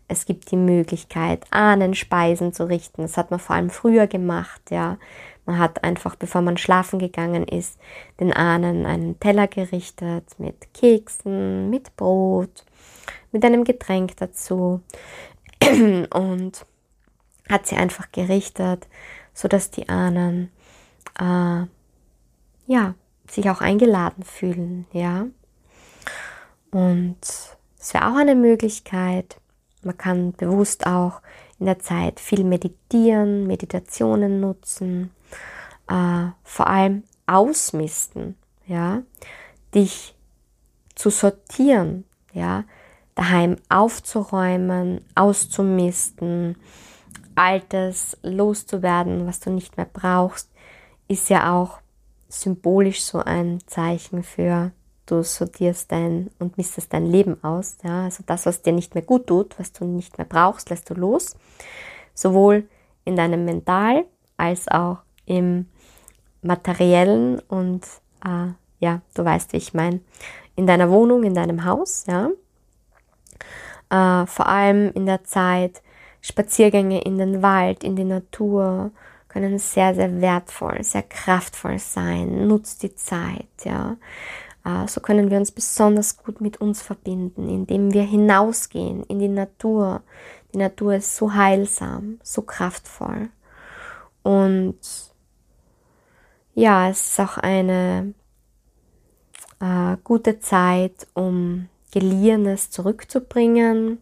Es 0.07 0.25
gibt 0.25 0.51
die 0.51 0.57
Möglichkeit, 0.57 1.45
Ahnenspeisen 1.51 2.51
zu 2.51 2.67
richten. 2.67 3.01
Das 3.01 3.15
hat 3.15 3.31
man 3.31 3.39
vor 3.39 3.55
allem 3.55 3.69
früher 3.69 4.07
gemacht, 4.07 4.61
ja. 4.69 4.97
Man 5.45 5.57
hat 5.57 5.83
einfach, 5.83 6.15
bevor 6.15 6.41
man 6.41 6.57
schlafen 6.57 6.99
gegangen 6.99 7.47
ist, 7.47 7.79
den 8.19 8.31
Ahnen 8.31 8.85
einen 8.85 9.19
Teller 9.19 9.47
gerichtet 9.47 10.25
mit 10.37 10.73
Keksen, 10.73 11.69
mit 11.69 11.95
Brot, 11.95 12.63
mit 13.31 13.43
einem 13.43 13.63
Getränk 13.63 14.17
dazu 14.17 14.81
und 15.63 16.65
hat 17.49 17.67
sie 17.67 17.75
einfach 17.75 18.11
gerichtet, 18.11 18.87
sodass 19.33 19.71
die 19.71 19.89
Ahnen 19.89 20.51
äh, 21.19 21.65
ja, 22.67 22.93
sich 23.27 23.49
auch 23.49 23.61
eingeladen 23.61 24.23
fühlen, 24.23 24.85
ja. 24.93 25.25
Und 26.69 27.17
es 27.21 27.93
wäre 27.93 28.07
auch 28.07 28.15
eine 28.15 28.35
Möglichkeit. 28.35 29.37
Man 29.83 29.97
kann 29.97 30.33
bewusst 30.33 30.85
auch 30.85 31.21
in 31.59 31.65
der 31.65 31.79
Zeit 31.79 32.19
viel 32.19 32.43
meditieren, 32.43 33.47
Meditationen 33.47 34.39
nutzen 34.39 35.11
äh, 35.91 36.31
vor 36.43 36.67
allem 36.67 37.03
ausmisten, 37.27 38.37
ja, 38.65 39.03
dich 39.75 40.15
zu 40.95 41.09
sortieren, 41.09 42.05
ja, 42.33 42.63
daheim 43.15 43.57
aufzuräumen, 43.69 45.03
auszumisten, 45.15 46.55
Altes 47.35 48.17
loszuwerden, 48.23 49.25
was 49.25 49.39
du 49.39 49.51
nicht 49.51 49.77
mehr 49.77 49.87
brauchst, 49.91 50.49
ist 51.07 51.29
ja 51.29 51.53
auch 51.53 51.79
symbolisch 52.29 53.03
so 53.03 53.19
ein 53.19 53.59
Zeichen 53.67 54.23
für 54.23 54.71
du 55.05 55.23
sortierst 55.23 55.91
dein 55.91 56.29
und 56.39 56.57
mistest 56.57 56.93
dein 56.93 57.05
Leben 57.05 57.43
aus. 57.43 57.77
Ja? 57.83 58.05
Also 58.05 58.23
das, 58.25 58.45
was 58.45 58.61
dir 58.61 58.73
nicht 58.73 58.95
mehr 58.95 59.03
gut 59.03 59.27
tut, 59.27 59.59
was 59.59 59.73
du 59.73 59.85
nicht 59.85 60.17
mehr 60.17 60.27
brauchst, 60.27 60.69
lässt 60.69 60.89
du 60.89 60.93
los. 60.93 61.35
Sowohl 62.13 62.67
in 63.03 63.15
deinem 63.15 63.45
Mental 63.45 64.05
als 64.37 64.67
auch 64.67 64.99
im 65.25 65.67
materiellen 66.41 67.39
und 67.47 67.85
äh, 68.25 68.53
ja, 68.79 69.01
du 69.13 69.23
weißt, 69.23 69.53
wie 69.53 69.57
ich 69.57 69.73
meine, 69.73 70.01
in 70.55 70.67
deiner 70.67 70.89
Wohnung, 70.89 71.23
in 71.23 71.35
deinem 71.35 71.65
Haus, 71.65 72.05
ja. 72.07 72.29
Äh, 73.89 74.25
vor 74.25 74.47
allem 74.47 74.91
in 74.93 75.05
der 75.05 75.23
Zeit 75.23 75.81
Spaziergänge 76.21 77.01
in 77.01 77.17
den 77.17 77.41
Wald, 77.41 77.83
in 77.83 77.95
die 77.95 78.03
Natur 78.03 78.91
können 79.27 79.57
sehr, 79.59 79.95
sehr 79.95 80.21
wertvoll, 80.21 80.83
sehr 80.83 81.03
kraftvoll 81.03 81.79
sein. 81.79 82.47
Nutzt 82.47 82.83
die 82.83 82.93
Zeit, 82.95 83.47
ja. 83.63 83.97
Äh, 84.63 84.87
so 84.87 85.01
können 85.01 85.31
wir 85.31 85.37
uns 85.37 85.51
besonders 85.51 86.17
gut 86.17 86.41
mit 86.41 86.61
uns 86.61 86.81
verbinden, 86.81 87.49
indem 87.49 87.93
wir 87.93 88.03
hinausgehen 88.03 89.03
in 89.03 89.19
die 89.19 89.29
Natur. 89.29 90.01
Die 90.53 90.57
Natur 90.57 90.95
ist 90.95 91.15
so 91.15 91.33
heilsam, 91.33 92.19
so 92.23 92.41
kraftvoll. 92.41 93.29
Und 94.21 94.77
ja, 96.53 96.89
es 96.89 97.11
ist 97.11 97.19
auch 97.19 97.37
eine 97.37 98.13
äh, 99.59 99.97
gute 100.03 100.39
Zeit, 100.39 101.07
um 101.13 101.69
Geliehenes 101.91 102.69
zurückzubringen, 102.69 103.99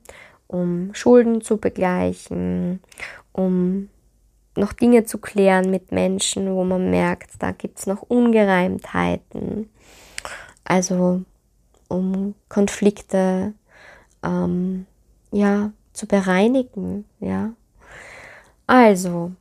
um 0.47 0.93
Schulden 0.93 1.41
zu 1.41 1.57
begleichen, 1.57 2.81
um 3.31 3.89
noch 4.55 4.73
Dinge 4.73 5.05
zu 5.05 5.19
klären 5.19 5.69
mit 5.69 5.91
Menschen, 5.91 6.53
wo 6.53 6.63
man 6.63 6.89
merkt, 6.89 7.31
da 7.39 7.51
gibt 7.51 7.79
es 7.79 7.87
noch 7.87 8.01
Ungereimtheiten. 8.01 9.69
Also 10.63 11.23
um 11.87 12.35
Konflikte 12.49 13.53
ähm, 14.23 14.85
ja, 15.31 15.71
zu 15.93 16.07
bereinigen. 16.07 17.05
Ja. 17.19 17.53
Also 18.67 19.31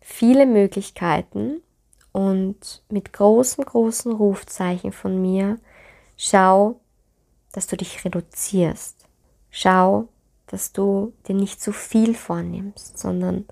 viele 0.00 0.46
Möglichkeiten 0.46 1.62
und 2.12 2.82
mit 2.88 3.12
großen, 3.12 3.64
großen 3.64 4.12
Rufzeichen 4.12 4.92
von 4.92 5.20
mir, 5.20 5.58
schau, 6.16 6.80
dass 7.52 7.66
du 7.66 7.76
dich 7.76 8.04
reduzierst. 8.04 9.06
Schau, 9.50 10.08
dass 10.46 10.72
du 10.72 11.12
dir 11.26 11.34
nicht 11.34 11.60
zu 11.60 11.72
viel 11.72 12.14
vornimmst, 12.14 12.98
sondern 12.98 13.46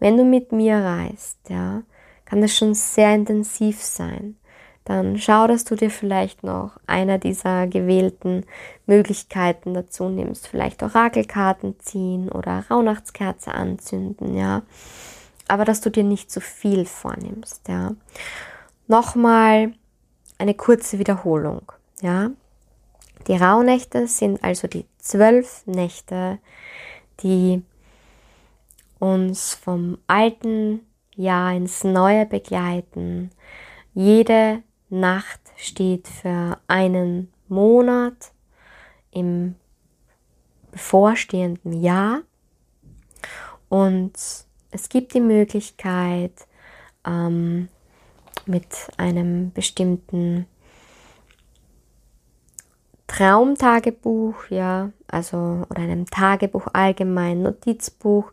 wenn 0.00 0.16
du 0.16 0.24
mit 0.24 0.52
mir 0.52 0.76
reist, 0.76 1.38
ja, 1.48 1.82
kann 2.24 2.40
das 2.40 2.56
schon 2.56 2.74
sehr 2.74 3.14
intensiv 3.14 3.82
sein. 3.82 4.36
Dann 4.84 5.18
schau, 5.18 5.46
dass 5.46 5.64
du 5.64 5.76
dir 5.76 5.90
vielleicht 5.90 6.42
noch 6.42 6.78
einer 6.86 7.18
dieser 7.18 7.66
gewählten 7.66 8.44
Möglichkeiten 8.86 9.72
dazu 9.72 10.10
nimmst. 10.10 10.46
Vielleicht 10.46 10.82
Orakelkarten 10.82 11.80
ziehen 11.80 12.28
oder 12.28 12.64
Rauhnachtskerze 12.70 13.52
anzünden, 13.52 14.36
ja. 14.36 14.62
Aber 15.48 15.64
dass 15.64 15.80
du 15.80 15.90
dir 15.90 16.04
nicht 16.04 16.30
zu 16.30 16.40
viel 16.40 16.86
vornimmst, 16.86 17.68
ja. 17.68 17.94
Nochmal 18.86 19.72
eine 20.38 20.54
kurze 20.54 20.98
Wiederholung, 20.98 21.72
ja. 22.00 22.30
Die 23.26 23.36
Rauhnächte 23.36 24.06
sind 24.06 24.42
also 24.44 24.68
die 24.68 24.84
zwölf 24.98 25.66
Nächte, 25.66 26.38
die 27.20 27.62
uns 28.98 29.54
vom 29.54 29.98
alten 30.06 30.80
Jahr 31.14 31.54
ins 31.54 31.84
neue 31.84 32.26
begleiten. 32.26 33.30
Jede 33.94 34.62
Nacht 34.90 35.40
steht 35.56 36.08
für 36.08 36.58
einen 36.66 37.32
Monat 37.48 38.32
im 39.10 39.54
bevorstehenden 40.72 41.72
Jahr 41.72 42.22
und 43.68 44.12
es 44.74 44.88
gibt 44.88 45.14
die 45.14 45.20
Möglichkeit, 45.20 46.32
ähm, 47.06 47.68
mit 48.44 48.66
einem 48.96 49.52
bestimmten 49.52 50.46
Traumtagebuch, 53.06 54.34
ja, 54.50 54.90
also 55.06 55.64
oder 55.70 55.82
einem 55.82 56.06
Tagebuch 56.06 56.66
allgemein, 56.72 57.42
Notizbuch 57.42 58.32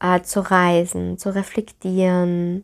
äh, 0.00 0.22
zu 0.22 0.48
reisen, 0.48 1.18
zu 1.18 1.34
reflektieren. 1.34 2.62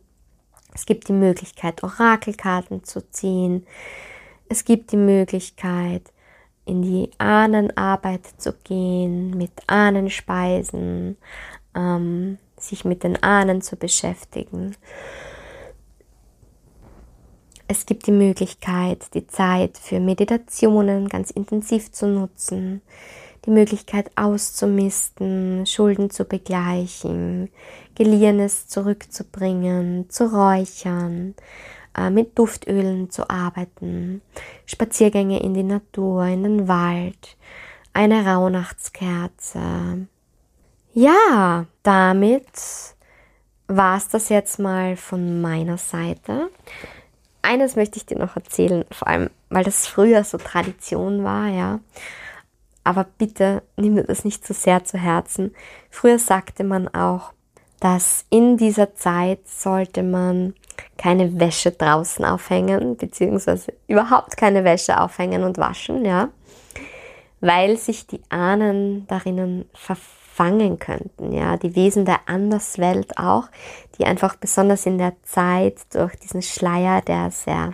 Es 0.73 0.85
gibt 0.85 1.09
die 1.09 1.13
Möglichkeit, 1.13 1.83
Orakelkarten 1.83 2.85
zu 2.85 3.01
ziehen. 3.11 3.67
Es 4.47 4.63
gibt 4.63 4.93
die 4.93 4.97
Möglichkeit, 4.97 6.13
in 6.63 6.81
die 6.81 7.11
Ahnenarbeit 7.17 8.25
zu 8.37 8.53
gehen, 8.53 9.31
mit 9.31 9.51
Ahnenspeisen, 9.67 11.17
ähm, 11.75 12.37
sich 12.59 12.85
mit 12.85 13.03
den 13.03 13.21
Ahnen 13.21 13.61
zu 13.61 13.75
beschäftigen. 13.75 14.75
Es 17.67 17.85
gibt 17.85 18.07
die 18.07 18.11
Möglichkeit, 18.11 19.13
die 19.13 19.27
Zeit 19.27 19.77
für 19.77 19.99
Meditationen 19.99 21.09
ganz 21.09 21.31
intensiv 21.31 21.91
zu 21.91 22.07
nutzen, 22.07 22.81
die 23.45 23.51
Möglichkeit 23.51 24.09
auszumisten, 24.15 25.65
Schulden 25.65 26.09
zu 26.09 26.23
begleichen, 26.23 27.49
Geliehenes 27.95 28.67
zurückzubringen, 28.67 30.09
zu 30.09 30.33
räuchern, 30.33 31.35
äh, 31.97 32.09
mit 32.09 32.37
Duftölen 32.39 33.09
zu 33.09 33.29
arbeiten, 33.29 34.21
Spaziergänge 34.65 35.41
in 35.41 35.53
die 35.53 35.63
Natur, 35.63 36.25
in 36.25 36.43
den 36.43 36.67
Wald, 36.69 37.37
eine 37.91 38.25
Rauhnachtskerze. 38.25 40.07
Ja, 40.99 41.67
damit 41.83 42.47
war 43.67 43.97
es 43.97 44.07
das 44.09 44.29
jetzt 44.29 44.57
mal 44.57 44.97
von 44.97 45.41
meiner 45.41 45.77
Seite 45.77 46.49
eines 47.43 47.75
möchte 47.75 47.97
ich 47.97 48.05
dir 48.07 48.17
noch 48.17 48.35
erzählen, 48.35 48.83
vor 48.91 49.07
allem, 49.07 49.29
weil 49.49 49.63
das 49.63 49.85
früher 49.85 50.23
so 50.23 50.39
Tradition 50.39 51.23
war, 51.23 51.47
ja. 51.47 51.79
Aber 52.83 53.05
bitte 53.17 53.61
nimm 53.75 53.95
dir 53.95 54.05
das 54.05 54.25
nicht 54.25 54.43
zu 54.43 54.55
sehr 54.55 54.85
zu 54.85 54.97
Herzen. 54.97 55.53
Früher 55.91 56.17
sagte 56.17 56.63
man 56.63 56.87
auch, 56.89 57.31
dass 57.79 58.25
in 58.31 58.57
dieser 58.57 58.95
Zeit 58.95 59.47
sollte 59.47 60.01
man 60.01 60.55
keine 60.97 61.39
Wäsche 61.39 61.71
draußen 61.71 62.25
aufhängen, 62.25 62.97
beziehungsweise 62.97 63.71
überhaupt 63.87 64.35
keine 64.35 64.63
Wäsche 64.63 64.99
aufhängen 64.99 65.43
und 65.43 65.59
waschen, 65.59 66.05
ja, 66.05 66.29
weil 67.39 67.77
sich 67.77 68.07
die 68.07 68.21
Ahnen 68.29 69.05
darinnen 69.05 69.69
verfangen 69.75 70.16
fangen 70.37 70.77
könnten, 70.77 71.33
ja, 71.33 71.57
die 71.57 71.75
Wesen 71.75 72.05
der 72.05 72.19
Anderswelt 72.27 73.17
auch, 73.17 73.49
die 73.97 74.05
einfach 74.05 74.35
besonders 74.35 74.85
in 74.85 74.99
der 74.99 75.13
Zeit 75.23 75.79
durch 75.95 76.15
diesen 76.17 76.43
Schleier, 76.43 77.01
der 77.01 77.31
sehr 77.31 77.73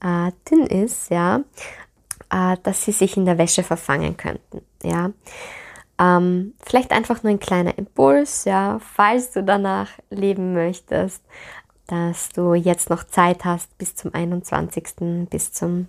äh, 0.00 0.32
dünn 0.50 0.66
ist, 0.66 1.10
ja, 1.10 1.42
äh, 2.30 2.56
dass 2.62 2.84
sie 2.84 2.92
sich 2.92 3.18
in 3.18 3.26
der 3.26 3.36
Wäsche 3.36 3.62
verfangen 3.62 4.16
könnten, 4.16 4.62
ja. 4.82 5.10
Ähm, 5.98 6.54
vielleicht 6.64 6.90
einfach 6.90 7.22
nur 7.22 7.30
ein 7.30 7.38
kleiner 7.38 7.76
Impuls, 7.76 8.46
ja, 8.46 8.80
falls 8.94 9.32
du 9.32 9.44
danach 9.44 9.90
leben 10.08 10.54
möchtest, 10.54 11.22
dass 11.86 12.30
du 12.30 12.54
jetzt 12.54 12.88
noch 12.88 13.04
Zeit 13.04 13.44
hast 13.44 13.76
bis 13.76 13.94
zum 13.94 14.14
21., 14.14 15.28
bis 15.28 15.52
zum 15.52 15.88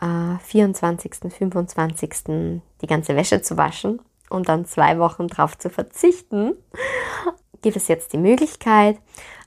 äh, 0.00 0.38
24., 0.44 1.32
25. 1.36 2.10
die 2.80 2.86
ganze 2.86 3.16
Wäsche 3.16 3.42
zu 3.42 3.56
waschen 3.56 3.98
und 4.32 4.48
dann 4.48 4.64
zwei 4.64 4.98
Wochen 4.98 5.28
darauf 5.28 5.56
zu 5.58 5.70
verzichten, 5.70 6.54
gibt 7.62 7.76
es 7.76 7.88
jetzt 7.88 8.12
die 8.12 8.18
Möglichkeit. 8.18 8.98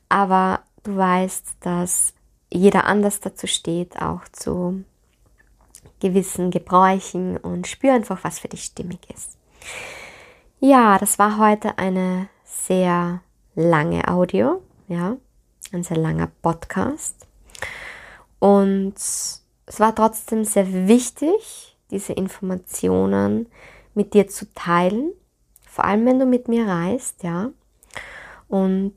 Aber 0.10 0.62
du 0.84 0.96
weißt, 0.96 1.58
dass 1.62 2.14
jeder 2.50 2.86
anders 2.86 3.20
dazu 3.20 3.48
steht, 3.48 4.02
auch 4.02 4.22
zu 4.32 4.84
gewissen 6.00 6.52
Gebräuchen 6.52 7.38
und 7.38 7.68
spür 7.68 7.94
einfach, 7.94 8.24
was 8.24 8.40
für 8.40 8.48
dich 8.48 8.64
stimmig 8.64 9.00
ist. 9.14 9.38
Ja, 10.60 10.98
das 10.98 11.20
war 11.20 11.38
heute 11.38 11.78
eine 11.78 12.30
sehr 12.44 13.22
lange 13.56 14.08
Audio, 14.08 14.62
ja, 14.88 15.18
ein 15.72 15.84
sehr 15.84 15.98
langer 15.98 16.30
Podcast. 16.42 17.28
Und 18.40 18.94
es 18.96 19.80
war 19.80 19.96
trotzdem 19.96 20.44
sehr 20.44 20.88
wichtig, 20.88 21.78
diese 21.92 22.14
Informationen 22.14 23.48
mit 23.96 24.14
dir 24.14 24.28
zu 24.28 24.46
teilen, 24.54 25.12
vor 25.68 25.86
allem 25.86 26.06
wenn 26.06 26.20
du 26.20 26.26
mit 26.26 26.48
mir 26.48 26.68
reist, 26.68 27.24
ja. 27.24 27.50
Und 28.48 28.96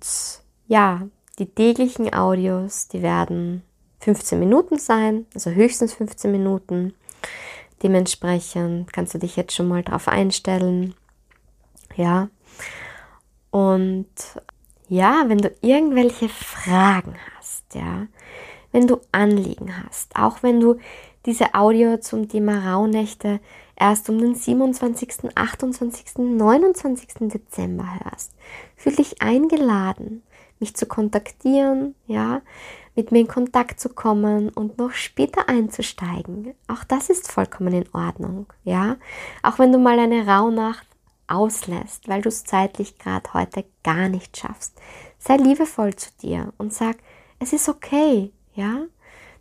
ja, 0.67 1.09
die 1.39 1.47
täglichen 1.47 2.13
Audios, 2.13 2.89
die 2.89 3.03
werden 3.03 3.63
15 4.01 4.39
Minuten 4.39 4.79
sein, 4.79 5.27
also 5.35 5.51
höchstens 5.51 5.95
15 5.95 6.31
Minuten. 6.31 6.95
Dementsprechend 7.83 8.93
kannst 8.93 9.15
du 9.15 9.19
dich 9.19 9.37
jetzt 9.37 9.55
schon 9.55 9.69
mal 9.69 9.83
drauf 9.83 10.09
einstellen. 10.09 10.95
Ja. 11.97 12.29
Und 13.51 14.07
ja, 14.89 15.25
wenn 15.27 15.39
du 15.39 15.53
irgendwelche 15.61 16.29
Fragen 16.29 17.15
hast, 17.37 17.75
ja, 17.75 18.07
wenn 18.73 18.87
du 18.87 19.01
Anliegen 19.13 19.73
hast, 19.85 20.17
auch 20.17 20.43
wenn 20.43 20.61
du 20.61 20.79
diese 21.27 21.55
Audio 21.55 21.99
zum 21.99 22.29
Thema 22.29 22.73
Rauhnächte 22.73 23.41
erst 23.77 24.09
um 24.09 24.19
den 24.19 24.35
27., 24.35 25.37
28., 25.37 26.19
29. 26.19 27.09
Dezember 27.21 27.87
hörst. 28.03 28.33
Fühl 28.77 28.97
dich 28.97 29.23
eingeladen, 29.23 30.23
mich 30.59 30.75
zu 30.75 30.87
kontaktieren, 30.87 31.95
ja. 32.07 32.43
mit 32.97 33.13
mir 33.13 33.21
in 33.21 33.29
Kontakt 33.29 33.79
zu 33.79 33.91
kommen 33.91 34.49
und 34.49 34.79
noch 34.79 34.93
später 34.93 35.49
einzusteigen. 35.49 36.55
Auch 36.67 36.83
das 36.85 37.11
ist 37.11 37.31
vollkommen 37.31 37.73
in 37.73 37.89
Ordnung, 37.93 38.47
ja. 38.65 38.97
Auch 39.43 39.59
wenn 39.59 39.73
du 39.73 39.79
mal 39.79 39.99
eine 39.99 40.27
Rauhnacht 40.27 40.87
auslässt, 41.29 42.09
weil 42.09 42.23
du 42.23 42.29
es 42.29 42.45
zeitlich 42.45 42.99
gerade 42.99 43.33
heute 43.35 43.65
gar 43.85 44.09
nicht 44.09 44.37
schaffst. 44.37 44.81
Sei 45.19 45.37
liebevoll 45.37 45.95
zu 45.95 46.11
dir 46.23 46.53
und 46.59 46.73
sag, 46.73 46.97
es 47.39 47.53
ist 47.53 47.69
okay, 47.69 48.33
ja. 48.55 48.87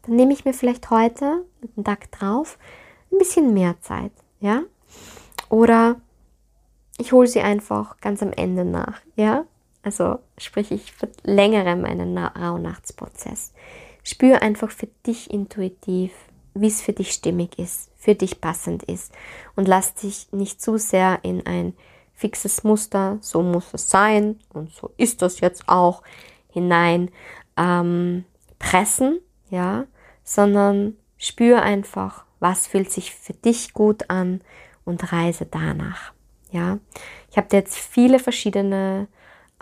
Dann 0.08 0.16
nehme 0.16 0.34
ich 0.34 0.46
mir 0.46 0.54
vielleicht 0.54 0.90
heute, 0.90 1.46
den 1.76 1.84
Tag 1.84 2.12
drauf, 2.12 2.58
ein 3.12 3.18
bisschen 3.18 3.54
mehr 3.54 3.80
Zeit, 3.82 4.12
ja. 4.40 4.64
Oder 5.50 5.98
ich 6.98 7.12
hole 7.12 7.28
sie 7.28 7.42
einfach 7.42 7.98
ganz 8.00 8.24
am 8.24 8.32
Ende 8.32 8.66
nach, 8.66 9.02
ja. 9.16 9.46
Also 9.84 10.20
sprich, 10.38 10.72
ich 10.72 10.92
verlängere 10.92 11.76
meinen 11.76 12.18
Rauhnachtsprozess. 12.18 13.54
Spür 14.04 14.42
einfach 14.42 14.72
für 14.72 14.88
dich 15.06 15.32
intuitiv, 15.32 16.12
wie 16.54 16.68
es 16.68 16.82
für 16.82 16.94
dich 16.94 17.12
stimmig 17.12 17.60
ist, 17.60 17.92
für 17.98 18.16
dich 18.16 18.42
passend 18.42 18.84
ist 18.84 19.14
und 19.56 19.68
lass 19.68 19.94
dich 19.96 20.32
nicht 20.32 20.62
zu 20.62 20.78
sehr 20.78 21.20
in 21.24 21.46
ein 21.46 21.74
fixes 22.14 22.64
Muster, 22.64 23.20
so 23.22 23.44
muss 23.44 23.74
es 23.74 23.90
sein 23.90 24.40
und 24.54 24.72
so 24.72 24.92
ist 24.98 25.22
das 25.22 25.40
jetzt 25.40 25.70
auch 25.70 26.02
hinein 26.50 27.12
ähm, 27.58 28.26
pressen, 28.60 29.20
ja, 29.50 29.86
sondern 30.28 30.98
spür 31.18 31.62
einfach, 31.64 32.26
was 32.42 32.68
fühlt 32.68 32.92
sich 32.92 33.16
für 33.16 33.34
dich 33.34 33.74
gut 33.74 34.10
an 34.10 34.42
und 34.84 35.14
reise 35.14 35.46
danach, 35.46 36.12
ja. 36.52 36.80
Ich 37.32 37.38
habe 37.38 37.48
dir 37.48 37.58
jetzt 37.58 37.78
viele 37.78 38.20
verschiedene 38.20 39.08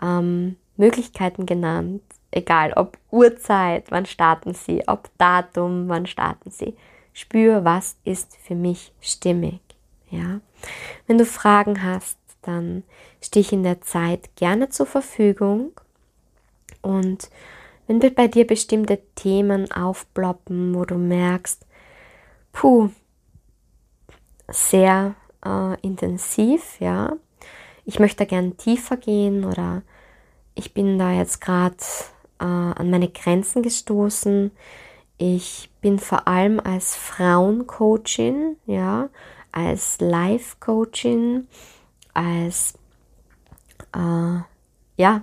ähm, 0.02 0.56
Möglichkeiten 0.76 1.46
genannt, 1.46 2.02
egal 2.32 2.72
ob 2.74 2.98
Uhrzeit, 3.12 3.90
wann 3.90 4.06
starten 4.06 4.54
sie, 4.54 4.82
ob 4.88 5.08
Datum, 5.18 5.88
wann 5.88 6.06
starten 6.06 6.50
sie. 6.50 6.76
Spür, 7.12 7.64
was 7.64 7.96
ist 8.04 8.36
für 8.36 8.56
mich 8.56 8.92
stimmig. 9.00 9.60
Ja? 10.10 10.40
Wenn 11.06 11.18
du 11.18 11.24
Fragen 11.24 11.82
hast, 11.82 12.18
dann 12.42 12.82
stehe 13.22 13.42
ich 13.42 13.52
in 13.52 13.62
der 13.62 13.80
Zeit 13.82 14.34
gerne 14.36 14.68
zur 14.68 14.86
Verfügung. 14.86 15.72
Und 16.82 17.30
wenn 17.86 18.00
bei 18.14 18.28
dir 18.28 18.46
bestimmte 18.46 19.00
Themen 19.14 19.70
aufploppen, 19.70 20.74
wo 20.74 20.84
du 20.84 20.96
merkst, 20.96 21.66
puh, 22.52 22.90
sehr 24.48 25.14
äh, 25.44 25.80
intensiv, 25.80 26.80
ja, 26.80 27.16
ich 27.84 27.98
möchte 27.98 28.26
gern 28.26 28.56
tiefer 28.56 28.96
gehen 28.96 29.44
oder 29.44 29.82
ich 30.54 30.74
bin 30.74 30.98
da 30.98 31.12
jetzt 31.12 31.40
gerade 31.40 31.76
äh, 32.40 32.44
an 32.44 32.90
meine 32.90 33.08
Grenzen 33.08 33.62
gestoßen. 33.62 34.50
Ich 35.18 35.70
bin 35.80 35.98
vor 35.98 36.26
allem 36.26 36.60
als 36.60 36.96
Frauencoachin, 36.96 38.56
ja, 38.66 39.08
als 39.52 40.00
Life-Coachin, 40.00 41.46
als 42.12 42.74
äh, 43.94 44.40
ja, 44.96 45.22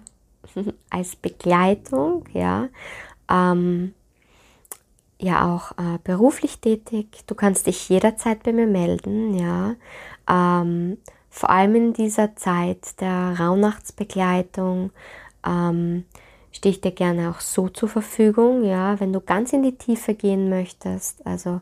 als 0.89 1.15
Begleitung, 1.15 2.25
ja, 2.33 2.69
ähm, 3.29 3.93
ja 5.19 5.53
auch 5.53 5.71
äh, 5.73 5.99
beruflich 6.03 6.59
tätig. 6.59 7.23
Du 7.27 7.35
kannst 7.35 7.67
dich 7.67 7.89
jederzeit 7.89 8.43
bei 8.43 8.53
mir 8.53 8.67
melden, 8.67 9.33
ja. 9.33 9.75
Ähm, 10.29 10.97
vor 11.29 11.49
allem 11.49 11.75
in 11.75 11.93
dieser 11.93 12.35
Zeit 12.35 13.01
der 13.01 13.39
Rauhnachtsbegleitung 13.39 14.91
ähm, 15.45 16.05
stehe 16.51 16.73
ich 16.73 16.81
dir 16.81 16.91
gerne 16.91 17.31
auch 17.31 17.39
so 17.39 17.69
zur 17.69 17.89
Verfügung, 17.89 18.63
ja, 18.63 18.99
wenn 18.99 19.11
du 19.11 19.19
ganz 19.19 19.51
in 19.51 19.63
die 19.63 19.75
Tiefe 19.75 20.13
gehen 20.13 20.49
möchtest, 20.49 21.25
also 21.25 21.59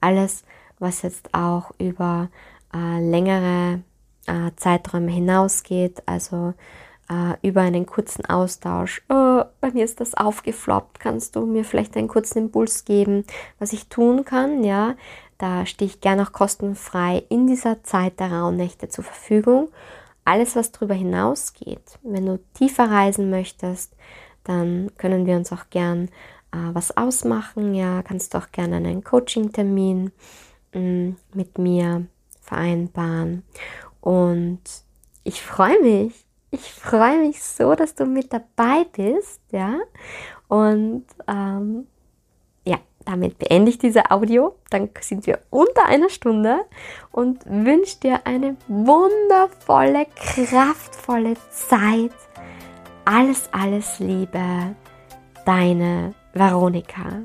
alles, 0.00 0.44
was 0.78 1.02
jetzt 1.02 1.32
auch 1.32 1.72
über 1.78 2.28
äh, 2.74 3.00
längere 3.00 3.80
äh, 4.26 4.50
Zeiträume 4.56 5.10
hinausgeht, 5.10 6.02
also 6.06 6.52
äh, 7.10 7.34
über 7.46 7.62
einen 7.62 7.86
kurzen 7.86 8.24
Austausch. 8.24 9.02
Oh, 9.08 9.42
bei 9.60 9.70
mir 9.72 9.84
ist 9.84 10.00
das 10.00 10.14
aufgefloppt, 10.14 11.00
kannst 11.00 11.36
du 11.36 11.46
mir 11.46 11.64
vielleicht 11.64 11.96
einen 11.96 12.08
kurzen 12.08 12.38
Impuls 12.38 12.84
geben, 12.84 13.24
was 13.58 13.72
ich 13.72 13.88
tun 13.88 14.24
kann, 14.24 14.64
ja, 14.64 14.94
da 15.38 15.66
stehe 15.66 15.90
ich 15.90 16.00
gerne 16.00 16.22
auch 16.22 16.32
kostenfrei 16.32 17.24
in 17.28 17.46
dieser 17.46 17.82
Zeit 17.82 18.20
der 18.20 18.32
Rauhnächte 18.32 18.88
zur 18.88 19.04
Verfügung. 19.04 19.68
Alles, 20.24 20.56
was 20.56 20.72
darüber 20.72 20.94
hinausgeht, 20.94 21.98
wenn 22.02 22.26
du 22.26 22.38
tiefer 22.54 22.90
reisen 22.90 23.30
möchtest, 23.30 23.94
dann 24.44 24.90
können 24.96 25.26
wir 25.26 25.36
uns 25.36 25.52
auch 25.52 25.68
gern 25.70 26.08
äh, 26.52 26.72
was 26.72 26.96
ausmachen. 26.96 27.74
Ja, 27.74 28.02
kannst 28.02 28.32
du 28.32 28.38
auch 28.38 28.50
gerne 28.52 28.76
einen 28.76 29.04
Coaching-Termin 29.04 30.12
mm, 30.72 31.08
mit 31.34 31.58
mir 31.58 32.06
vereinbaren. 32.40 33.42
Und 34.00 34.60
ich 35.24 35.42
freue 35.42 35.80
mich. 35.82 36.23
Ich 36.54 36.72
freue 36.72 37.18
mich 37.18 37.42
so, 37.42 37.74
dass 37.74 37.94
du 37.94 38.06
mit 38.06 38.32
dabei 38.32 38.84
bist, 38.92 39.40
ja. 39.50 39.78
Und 40.48 41.04
ähm, 41.26 41.86
damit 43.04 43.38
beende 43.38 43.70
ich 43.70 43.78
diese 43.78 44.10
Audio. 44.10 44.56
Dann 44.70 44.88
sind 45.00 45.26
wir 45.26 45.40
unter 45.50 45.86
einer 45.86 46.08
Stunde 46.08 46.64
und 47.12 47.44
wünsche 47.46 48.00
dir 48.00 48.26
eine 48.26 48.56
wundervolle, 48.68 50.06
kraftvolle 50.16 51.34
Zeit. 51.50 52.12
Alles, 53.04 53.48
alles 53.52 53.98
Liebe, 53.98 54.74
deine 55.44 56.14
Veronika. 56.32 57.22